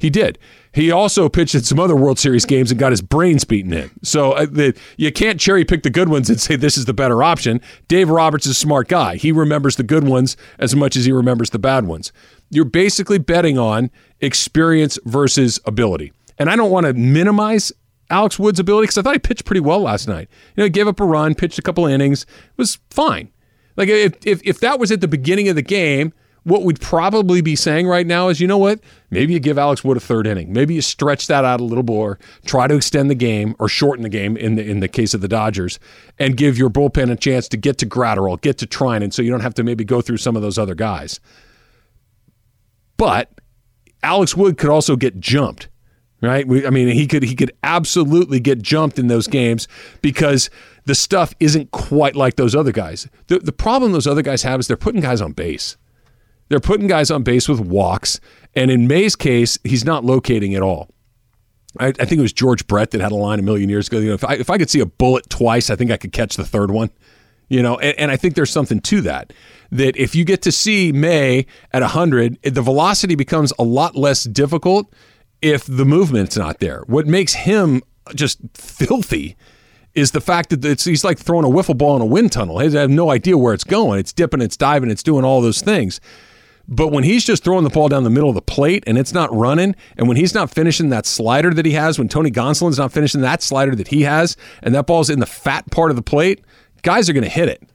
He 0.00 0.08
did. 0.08 0.38
He 0.72 0.90
also 0.90 1.28
pitched 1.28 1.54
in 1.54 1.62
some 1.62 1.78
other 1.78 1.94
World 1.94 2.18
Series 2.18 2.46
games 2.46 2.70
and 2.70 2.80
got 2.80 2.90
his 2.90 3.02
brains 3.02 3.44
beaten 3.44 3.72
in. 3.74 3.90
So 4.02 4.32
uh, 4.32 4.46
the, 4.46 4.74
you 4.96 5.12
can't 5.12 5.38
cherry 5.38 5.62
pick 5.64 5.82
the 5.82 5.90
good 5.90 6.08
ones 6.08 6.30
and 6.30 6.40
say 6.40 6.56
this 6.56 6.78
is 6.78 6.86
the 6.86 6.94
better 6.94 7.22
option. 7.22 7.60
Dave 7.86 8.08
Roberts 8.08 8.46
is 8.46 8.52
a 8.52 8.54
smart 8.54 8.88
guy. 8.88 9.16
He 9.16 9.30
remembers 9.30 9.76
the 9.76 9.82
good 9.82 10.04
ones 10.04 10.38
as 10.58 10.74
much 10.74 10.96
as 10.96 11.04
he 11.04 11.12
remembers 11.12 11.50
the 11.50 11.58
bad 11.58 11.86
ones. 11.86 12.12
You're 12.48 12.64
basically 12.64 13.18
betting 13.18 13.58
on 13.58 13.90
experience 14.20 14.98
versus 15.04 15.60
ability. 15.66 16.12
And 16.38 16.48
I 16.48 16.56
don't 16.56 16.70
want 16.70 16.86
to 16.86 16.94
minimize 16.94 17.70
Alex 18.08 18.38
Wood's 18.38 18.58
ability 18.58 18.84
because 18.84 18.96
I 18.98 19.02
thought 19.02 19.14
he 19.14 19.18
pitched 19.18 19.44
pretty 19.44 19.60
well 19.60 19.80
last 19.80 20.08
night. 20.08 20.28
You 20.56 20.62
know, 20.62 20.64
he 20.64 20.70
gave 20.70 20.88
up 20.88 20.98
a 21.00 21.04
run, 21.04 21.34
pitched 21.34 21.58
a 21.58 21.62
couple 21.62 21.84
innings, 21.84 22.24
was 22.56 22.78
fine. 22.88 23.30
Like 23.76 23.88
if, 23.88 24.14
if 24.24 24.40
if 24.44 24.60
that 24.60 24.80
was 24.80 24.90
at 24.90 25.00
the 25.00 25.08
beginning 25.08 25.48
of 25.48 25.56
the 25.56 25.62
game, 25.62 26.14
what 26.44 26.62
we'd 26.62 26.80
probably 26.80 27.40
be 27.40 27.54
saying 27.54 27.86
right 27.86 28.06
now 28.06 28.28
is, 28.28 28.40
you 28.40 28.46
know 28.46 28.58
what? 28.58 28.80
Maybe 29.10 29.32
you 29.32 29.40
give 29.40 29.58
Alex 29.58 29.84
Wood 29.84 29.96
a 29.96 30.00
third 30.00 30.26
inning. 30.26 30.52
Maybe 30.52 30.74
you 30.74 30.82
stretch 30.82 31.26
that 31.26 31.44
out 31.44 31.60
a 31.60 31.64
little 31.64 31.84
more, 31.84 32.18
try 32.46 32.66
to 32.66 32.74
extend 32.74 33.10
the 33.10 33.14
game 33.14 33.54
or 33.58 33.68
shorten 33.68 34.02
the 34.02 34.08
game 34.08 34.36
in 34.36 34.54
the 34.54 34.68
in 34.68 34.80
the 34.80 34.88
case 34.88 35.14
of 35.14 35.20
the 35.20 35.28
Dodgers, 35.28 35.78
and 36.18 36.36
give 36.36 36.56
your 36.56 36.70
bullpen 36.70 37.10
a 37.10 37.16
chance 37.16 37.48
to 37.48 37.56
get 37.56 37.78
to 37.78 37.86
Graterol, 37.86 38.40
get 38.40 38.58
to 38.58 38.66
Treinen, 38.66 39.12
so 39.12 39.22
you 39.22 39.30
don't 39.30 39.40
have 39.40 39.54
to 39.54 39.62
maybe 39.62 39.84
go 39.84 40.00
through 40.00 40.18
some 40.18 40.36
of 40.36 40.42
those 40.42 40.58
other 40.58 40.74
guys. 40.74 41.20
But 42.96 43.30
Alex 44.02 44.36
Wood 44.36 44.58
could 44.58 44.70
also 44.70 44.96
get 44.96 45.20
jumped 45.20 45.68
right? 46.22 46.46
We, 46.46 46.66
I 46.66 46.70
mean, 46.70 46.88
he 46.88 47.06
could 47.06 47.22
he 47.22 47.34
could 47.34 47.52
absolutely 47.62 48.40
get 48.40 48.62
jumped 48.62 48.98
in 48.98 49.06
those 49.08 49.26
games 49.26 49.68
because 50.02 50.50
the 50.84 50.94
stuff 50.94 51.34
isn't 51.40 51.70
quite 51.70 52.16
like 52.16 52.36
those 52.36 52.54
other 52.54 52.72
guys. 52.72 53.08
The 53.28 53.38
the 53.38 53.52
problem 53.52 53.92
those 53.92 54.06
other 54.06 54.22
guys 54.22 54.42
have 54.42 54.60
is 54.60 54.66
they're 54.66 54.76
putting 54.76 55.00
guys 55.00 55.20
on 55.20 55.32
base. 55.32 55.76
They're 56.50 56.60
putting 56.60 56.88
guys 56.88 57.10
on 57.10 57.22
base 57.22 57.48
with 57.48 57.60
walks, 57.60 58.20
and 58.54 58.70
in 58.70 58.88
May's 58.88 59.16
case, 59.16 59.58
he's 59.62 59.84
not 59.84 60.04
locating 60.04 60.54
at 60.54 60.62
all. 60.62 60.90
I, 61.78 61.86
I 61.86 61.92
think 61.92 62.18
it 62.18 62.22
was 62.22 62.32
George 62.32 62.66
Brett 62.66 62.90
that 62.90 63.00
had 63.00 63.12
a 63.12 63.16
line 63.16 63.38
a 63.38 63.42
million 63.42 63.70
years 63.70 63.86
ago. 63.86 63.98
You 63.98 64.08
know, 64.08 64.14
if 64.14 64.24
I, 64.24 64.34
if 64.34 64.50
I 64.50 64.58
could 64.58 64.68
see 64.68 64.80
a 64.80 64.86
bullet 64.86 65.30
twice, 65.30 65.70
I 65.70 65.76
think 65.76 65.92
I 65.92 65.96
could 65.96 66.12
catch 66.12 66.36
the 66.36 66.44
third 66.44 66.72
one. 66.72 66.90
You 67.48 67.62
know, 67.62 67.78
and, 67.78 67.96
and 67.98 68.10
I 68.10 68.16
think 68.16 68.34
there's 68.34 68.50
something 68.50 68.80
to 68.80 69.00
that. 69.02 69.32
That 69.70 69.96
if 69.96 70.16
you 70.16 70.24
get 70.24 70.42
to 70.42 70.52
see 70.52 70.90
May 70.90 71.46
at 71.72 71.82
100, 71.82 72.42
the 72.42 72.62
velocity 72.62 73.14
becomes 73.14 73.52
a 73.56 73.62
lot 73.62 73.94
less 73.94 74.24
difficult 74.24 74.92
if 75.40 75.64
the 75.64 75.84
movement's 75.84 76.36
not 76.36 76.58
there. 76.58 76.82
What 76.88 77.06
makes 77.06 77.32
him 77.34 77.82
just 78.14 78.40
filthy 78.54 79.36
is 79.94 80.10
the 80.10 80.20
fact 80.20 80.50
that 80.50 80.64
it's, 80.64 80.84
he's 80.84 81.04
like 81.04 81.18
throwing 81.18 81.44
a 81.44 81.48
wiffle 81.48 81.78
ball 81.78 81.94
in 81.94 82.02
a 82.02 82.06
wind 82.06 82.32
tunnel. 82.32 82.58
He 82.58 82.72
have 82.72 82.90
no 82.90 83.10
idea 83.10 83.38
where 83.38 83.54
it's 83.54 83.64
going. 83.64 84.00
It's 84.00 84.12
dipping, 84.12 84.40
it's 84.40 84.56
diving, 84.56 84.90
it's 84.90 85.02
doing 85.02 85.24
all 85.24 85.40
those 85.40 85.60
things. 85.60 86.00
But 86.70 86.92
when 86.92 87.02
he's 87.02 87.24
just 87.24 87.42
throwing 87.42 87.64
the 87.64 87.70
ball 87.70 87.88
down 87.88 88.04
the 88.04 88.10
middle 88.10 88.28
of 88.28 88.36
the 88.36 88.42
plate 88.42 88.84
and 88.86 88.96
it's 88.96 89.12
not 89.12 89.34
running, 89.34 89.74
and 89.96 90.06
when 90.06 90.16
he's 90.16 90.34
not 90.34 90.50
finishing 90.50 90.90
that 90.90 91.04
slider 91.04 91.52
that 91.52 91.66
he 91.66 91.72
has, 91.72 91.98
when 91.98 92.08
Tony 92.08 92.30
Gonsolin's 92.30 92.78
not 92.78 92.92
finishing 92.92 93.22
that 93.22 93.42
slider 93.42 93.74
that 93.74 93.88
he 93.88 94.02
has, 94.02 94.36
and 94.62 94.72
that 94.76 94.86
ball's 94.86 95.10
in 95.10 95.18
the 95.18 95.26
fat 95.26 95.68
part 95.72 95.90
of 95.90 95.96
the 95.96 96.02
plate, 96.02 96.44
guys 96.82 97.10
are 97.10 97.12
going 97.12 97.24
to 97.24 97.28
hit 97.28 97.48
it. 97.48 97.68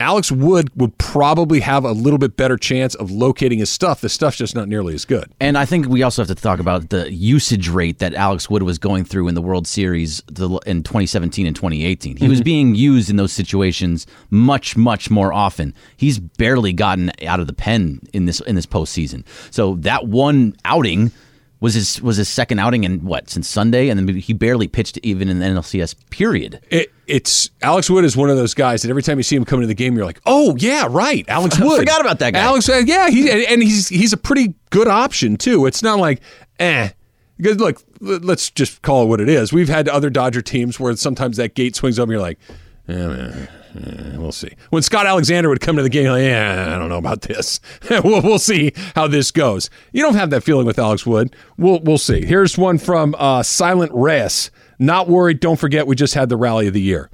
Alex 0.00 0.32
Wood 0.32 0.70
would 0.74 0.96
probably 0.96 1.60
have 1.60 1.84
a 1.84 1.92
little 1.92 2.18
bit 2.18 2.36
better 2.36 2.56
chance 2.56 2.94
of 2.94 3.10
locating 3.10 3.58
his 3.58 3.68
stuff. 3.68 4.00
The 4.00 4.08
stuff's 4.08 4.38
just 4.38 4.54
not 4.54 4.66
nearly 4.66 4.94
as 4.94 5.04
good. 5.04 5.30
And 5.38 5.58
I 5.58 5.66
think 5.66 5.86
we 5.86 6.02
also 6.02 6.22
have 6.22 6.28
to 6.28 6.34
talk 6.34 6.58
about 6.58 6.88
the 6.88 7.12
usage 7.12 7.68
rate 7.68 7.98
that 7.98 8.14
Alex 8.14 8.48
Wood 8.48 8.62
was 8.62 8.78
going 8.78 9.04
through 9.04 9.28
in 9.28 9.34
the 9.34 9.42
World 9.42 9.66
Series 9.66 10.20
in 10.66 10.82
2017 10.82 11.46
and 11.46 11.54
2018. 11.54 12.16
He 12.16 12.28
was 12.28 12.40
mhm. 12.40 12.44
being 12.44 12.74
used 12.74 13.10
in 13.10 13.16
those 13.16 13.32
situations 13.32 14.06
much, 14.30 14.76
much 14.76 15.10
more 15.10 15.32
often. 15.32 15.74
He's 15.96 16.18
barely 16.18 16.72
gotten 16.72 17.12
out 17.26 17.40
of 17.40 17.46
the 17.46 17.52
pen 17.52 18.00
in 18.14 18.24
this 18.24 18.40
in 18.40 18.56
this 18.56 18.66
postseason. 18.66 19.24
So 19.50 19.74
that 19.76 20.06
one 20.06 20.56
outing 20.64 21.12
was 21.60 21.74
his 21.74 22.00
was 22.00 22.16
his 22.16 22.28
second 22.28 22.58
outing 22.58 22.84
in 22.84 23.04
what 23.04 23.28
since 23.28 23.46
Sunday, 23.46 23.88
and 23.88 23.98
then 23.98 24.16
he 24.16 24.32
barely 24.32 24.66
pitched 24.66 24.98
even 25.02 25.28
in 25.28 25.38
the 25.38 25.46
NLCS 25.46 25.94
period. 26.10 26.60
It, 26.70 26.92
it's 27.06 27.50
Alex 27.62 27.90
Wood 27.90 28.04
is 28.04 28.16
one 28.16 28.30
of 28.30 28.36
those 28.36 28.54
guys 28.54 28.82
that 28.82 28.88
every 28.90 29.02
time 29.02 29.18
you 29.18 29.22
see 29.22 29.36
him 29.36 29.44
coming 29.44 29.62
to 29.62 29.66
the 29.66 29.74
game, 29.74 29.94
you're 29.94 30.06
like, 30.06 30.20
oh 30.26 30.56
yeah, 30.56 30.86
right, 30.88 31.24
Alex 31.28 31.58
Wood. 31.60 31.72
I 31.72 31.78
forgot 31.78 32.00
about 32.00 32.18
that 32.20 32.32
guy. 32.32 32.40
Alex, 32.40 32.68
uh, 32.68 32.82
yeah, 32.84 33.10
he 33.10 33.30
and 33.46 33.62
he's 33.62 33.88
he's 33.88 34.12
a 34.12 34.16
pretty 34.16 34.54
good 34.70 34.88
option 34.88 35.36
too. 35.36 35.66
It's 35.66 35.82
not 35.82 35.98
like 35.98 36.20
eh. 36.58 36.90
Because 37.36 37.56
look, 37.56 37.82
let's 38.00 38.50
just 38.50 38.82
call 38.82 39.04
it 39.04 39.06
what 39.06 39.18
it 39.18 39.28
is. 39.28 39.50
We've 39.50 39.68
had 39.68 39.88
other 39.88 40.10
Dodger 40.10 40.42
teams 40.42 40.78
where 40.78 40.94
sometimes 40.96 41.38
that 41.38 41.54
gate 41.54 41.74
swings 41.74 41.98
up, 41.98 42.02
and 42.02 42.12
you're 42.12 42.20
like, 42.20 42.38
eh, 42.86 43.46
Eh, 43.76 44.16
we'll 44.16 44.32
see. 44.32 44.50
When 44.70 44.82
Scott 44.82 45.06
Alexander 45.06 45.48
would 45.48 45.60
come 45.60 45.76
to 45.76 45.82
the 45.82 45.88
game, 45.88 46.08
like, 46.08 46.22
yeah, 46.22 46.72
I 46.74 46.78
don't 46.78 46.88
know 46.88 46.98
about 46.98 47.22
this. 47.22 47.60
we'll, 47.90 48.20
we'll 48.22 48.38
see 48.38 48.72
how 48.94 49.06
this 49.06 49.30
goes. 49.30 49.70
You 49.92 50.02
don't 50.02 50.14
have 50.14 50.30
that 50.30 50.42
feeling 50.42 50.66
with 50.66 50.78
Alex 50.78 51.06
Wood. 51.06 51.34
We'll 51.56 51.80
we'll 51.80 51.98
see. 51.98 52.24
Here's 52.24 52.58
one 52.58 52.78
from 52.78 53.14
uh, 53.18 53.42
Silent 53.42 53.92
Reyes. 53.94 54.50
Not 54.78 55.08
worried. 55.08 55.40
Don't 55.40 55.58
forget, 55.58 55.86
we 55.86 55.94
just 55.94 56.14
had 56.14 56.28
the 56.28 56.36
rally 56.36 56.66
of 56.66 56.74
the 56.74 56.80
year. 56.80 57.10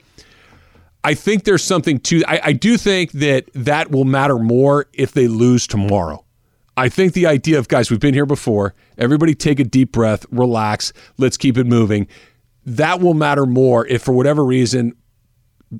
I 1.04 1.14
think 1.14 1.44
there's 1.44 1.64
something 1.64 2.00
to. 2.00 2.22
I, 2.26 2.40
I 2.44 2.52
do 2.52 2.76
think 2.76 3.12
that 3.12 3.48
that 3.54 3.90
will 3.90 4.04
matter 4.04 4.38
more 4.38 4.86
if 4.92 5.12
they 5.12 5.28
lose 5.28 5.66
tomorrow. 5.66 6.24
I 6.76 6.88
think 6.88 7.14
the 7.14 7.26
idea 7.26 7.58
of 7.58 7.68
guys, 7.68 7.90
we've 7.90 8.00
been 8.00 8.14
here 8.14 8.26
before. 8.26 8.74
Everybody 8.98 9.34
take 9.34 9.60
a 9.60 9.64
deep 9.64 9.92
breath, 9.92 10.26
relax, 10.30 10.92
let's 11.16 11.36
keep 11.36 11.56
it 11.56 11.64
moving. 11.64 12.06
That 12.66 13.00
will 13.00 13.14
matter 13.14 13.46
more 13.46 13.86
if, 13.86 14.02
for 14.02 14.12
whatever 14.12 14.44
reason, 14.44 14.94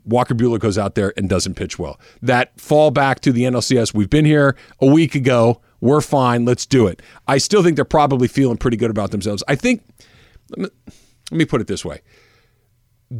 Walker 0.04 0.34
Buehler 0.34 0.58
goes 0.58 0.78
out 0.78 0.94
there 0.94 1.12
and 1.16 1.28
doesn't 1.28 1.54
pitch 1.54 1.78
well. 1.78 2.00
That 2.20 2.58
fall 2.60 2.90
back 2.90 3.20
to 3.20 3.32
the 3.32 3.42
NLCS. 3.42 3.94
We've 3.94 4.10
been 4.10 4.24
here 4.24 4.56
a 4.80 4.86
week 4.86 5.14
ago. 5.14 5.60
We're 5.80 6.00
fine. 6.00 6.44
Let's 6.44 6.66
do 6.66 6.86
it. 6.86 7.00
I 7.28 7.38
still 7.38 7.62
think 7.62 7.76
they're 7.76 7.84
probably 7.84 8.28
feeling 8.28 8.56
pretty 8.56 8.76
good 8.76 8.90
about 8.90 9.10
themselves. 9.10 9.44
I 9.46 9.54
think, 9.54 9.82
let 10.56 10.72
me 11.30 11.44
put 11.44 11.60
it 11.60 11.66
this 11.66 11.84
way 11.84 12.02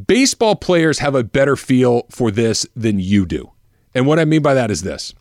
baseball 0.07 0.57
players 0.57 0.99
have 0.99 1.15
a 1.15 1.23
better 1.23 1.57
feel 1.57 2.07
for 2.11 2.31
this 2.31 2.67
than 2.75 2.99
you 2.99 3.25
do. 3.25 3.53
And 3.95 4.07
what 4.07 4.19
I 4.19 4.25
mean 4.25 4.43
by 4.43 4.55
that 4.55 4.71
is 4.71 4.83
this 4.83 5.15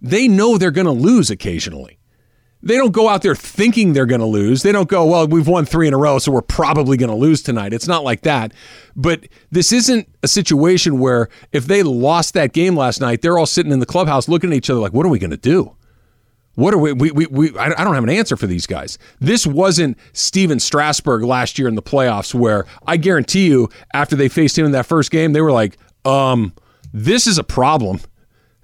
they 0.00 0.28
know 0.28 0.56
they're 0.56 0.70
going 0.70 0.86
to 0.86 0.92
lose 0.92 1.30
occasionally 1.30 1.97
they 2.62 2.76
don't 2.76 2.92
go 2.92 3.08
out 3.08 3.22
there 3.22 3.34
thinking 3.34 3.92
they're 3.92 4.06
going 4.06 4.20
to 4.20 4.26
lose. 4.26 4.62
They 4.62 4.72
don't 4.72 4.88
go, 4.88 5.06
well, 5.06 5.28
we've 5.28 5.46
won 5.46 5.64
three 5.64 5.86
in 5.86 5.94
a 5.94 5.98
row, 5.98 6.18
so 6.18 6.32
we're 6.32 6.42
probably 6.42 6.96
going 6.96 7.10
to 7.10 7.16
lose 7.16 7.42
tonight. 7.42 7.72
It's 7.72 7.86
not 7.86 8.02
like 8.02 8.22
that. 8.22 8.52
But 8.96 9.28
this 9.50 9.72
isn't 9.72 10.08
a 10.22 10.28
situation 10.28 10.98
where 10.98 11.28
if 11.52 11.66
they 11.66 11.82
lost 11.82 12.34
that 12.34 12.52
game 12.52 12.76
last 12.76 13.00
night, 13.00 13.22
they're 13.22 13.38
all 13.38 13.46
sitting 13.46 13.70
in 13.70 13.78
the 13.78 13.86
clubhouse 13.86 14.28
looking 14.28 14.50
at 14.50 14.56
each 14.56 14.70
other 14.70 14.80
like, 14.80 14.92
what 14.92 15.06
are 15.06 15.10
we 15.10 15.20
going 15.20 15.30
to 15.30 15.36
do? 15.36 15.76
What 16.56 16.74
are 16.74 16.78
we, 16.78 16.92
we, 16.92 17.12
we, 17.12 17.26
we, 17.26 17.56
I 17.56 17.68
don't 17.68 17.94
have 17.94 18.02
an 18.02 18.10
answer 18.10 18.36
for 18.36 18.48
these 18.48 18.66
guys. 18.66 18.98
This 19.20 19.46
wasn't 19.46 19.96
Stephen 20.12 20.58
Strasburg 20.58 21.22
last 21.22 21.56
year 21.56 21.68
in 21.68 21.76
the 21.76 21.82
playoffs 21.82 22.34
where 22.34 22.66
I 22.84 22.96
guarantee 22.96 23.46
you 23.46 23.68
after 23.94 24.16
they 24.16 24.28
faced 24.28 24.58
him 24.58 24.66
in 24.66 24.72
that 24.72 24.86
first 24.86 25.12
game, 25.12 25.32
they 25.32 25.40
were 25.40 25.52
like, 25.52 25.78
um, 26.04 26.52
this 26.92 27.28
is 27.28 27.38
a 27.38 27.44
problem. 27.44 28.00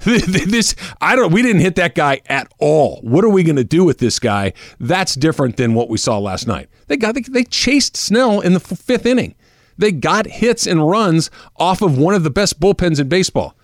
this 0.26 0.74
I 1.00 1.16
don't 1.16 1.32
we 1.32 1.42
didn't 1.42 1.62
hit 1.62 1.76
that 1.76 1.94
guy 1.94 2.20
at 2.26 2.52
all. 2.58 3.00
What 3.02 3.24
are 3.24 3.30
we 3.30 3.42
going 3.42 3.56
to 3.56 3.64
do 3.64 3.84
with 3.84 3.98
this 3.98 4.18
guy? 4.18 4.52
That's 4.78 5.14
different 5.14 5.56
than 5.56 5.74
what 5.74 5.88
we 5.88 5.98
saw 5.98 6.18
last 6.18 6.46
night. 6.46 6.68
They 6.88 6.96
got 6.96 7.14
they, 7.14 7.22
they 7.22 7.44
chased 7.44 7.96
Snell 7.96 8.40
in 8.40 8.52
the 8.52 8.60
fifth 8.60 9.06
inning. 9.06 9.34
They 9.78 9.92
got 9.92 10.26
hits 10.26 10.66
and 10.66 10.88
runs 10.88 11.30
off 11.56 11.82
of 11.82 11.98
one 11.98 12.14
of 12.14 12.22
the 12.22 12.30
best 12.30 12.60
bullpens 12.60 13.00
in 13.00 13.08
baseball. 13.08 13.56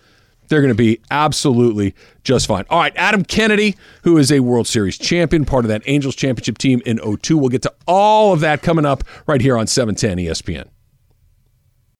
They're 0.48 0.60
going 0.60 0.72
to 0.72 0.74
be 0.74 1.00
absolutely 1.12 1.94
just 2.24 2.48
fine. 2.48 2.64
All 2.70 2.80
right, 2.80 2.92
Adam 2.96 3.22
Kennedy, 3.22 3.76
who 4.02 4.18
is 4.18 4.32
a 4.32 4.40
World 4.40 4.66
Series 4.66 4.98
champion, 4.98 5.44
part 5.44 5.64
of 5.64 5.68
that 5.68 5.82
Angels 5.86 6.16
championship 6.16 6.58
team 6.58 6.82
in 6.84 6.98
02. 6.98 7.38
We'll 7.38 7.50
get 7.50 7.62
to 7.62 7.74
all 7.86 8.32
of 8.32 8.40
that 8.40 8.60
coming 8.60 8.84
up 8.84 9.04
right 9.28 9.40
here 9.40 9.56
on 9.56 9.68
710 9.68 10.18
ESPN. 10.26 10.68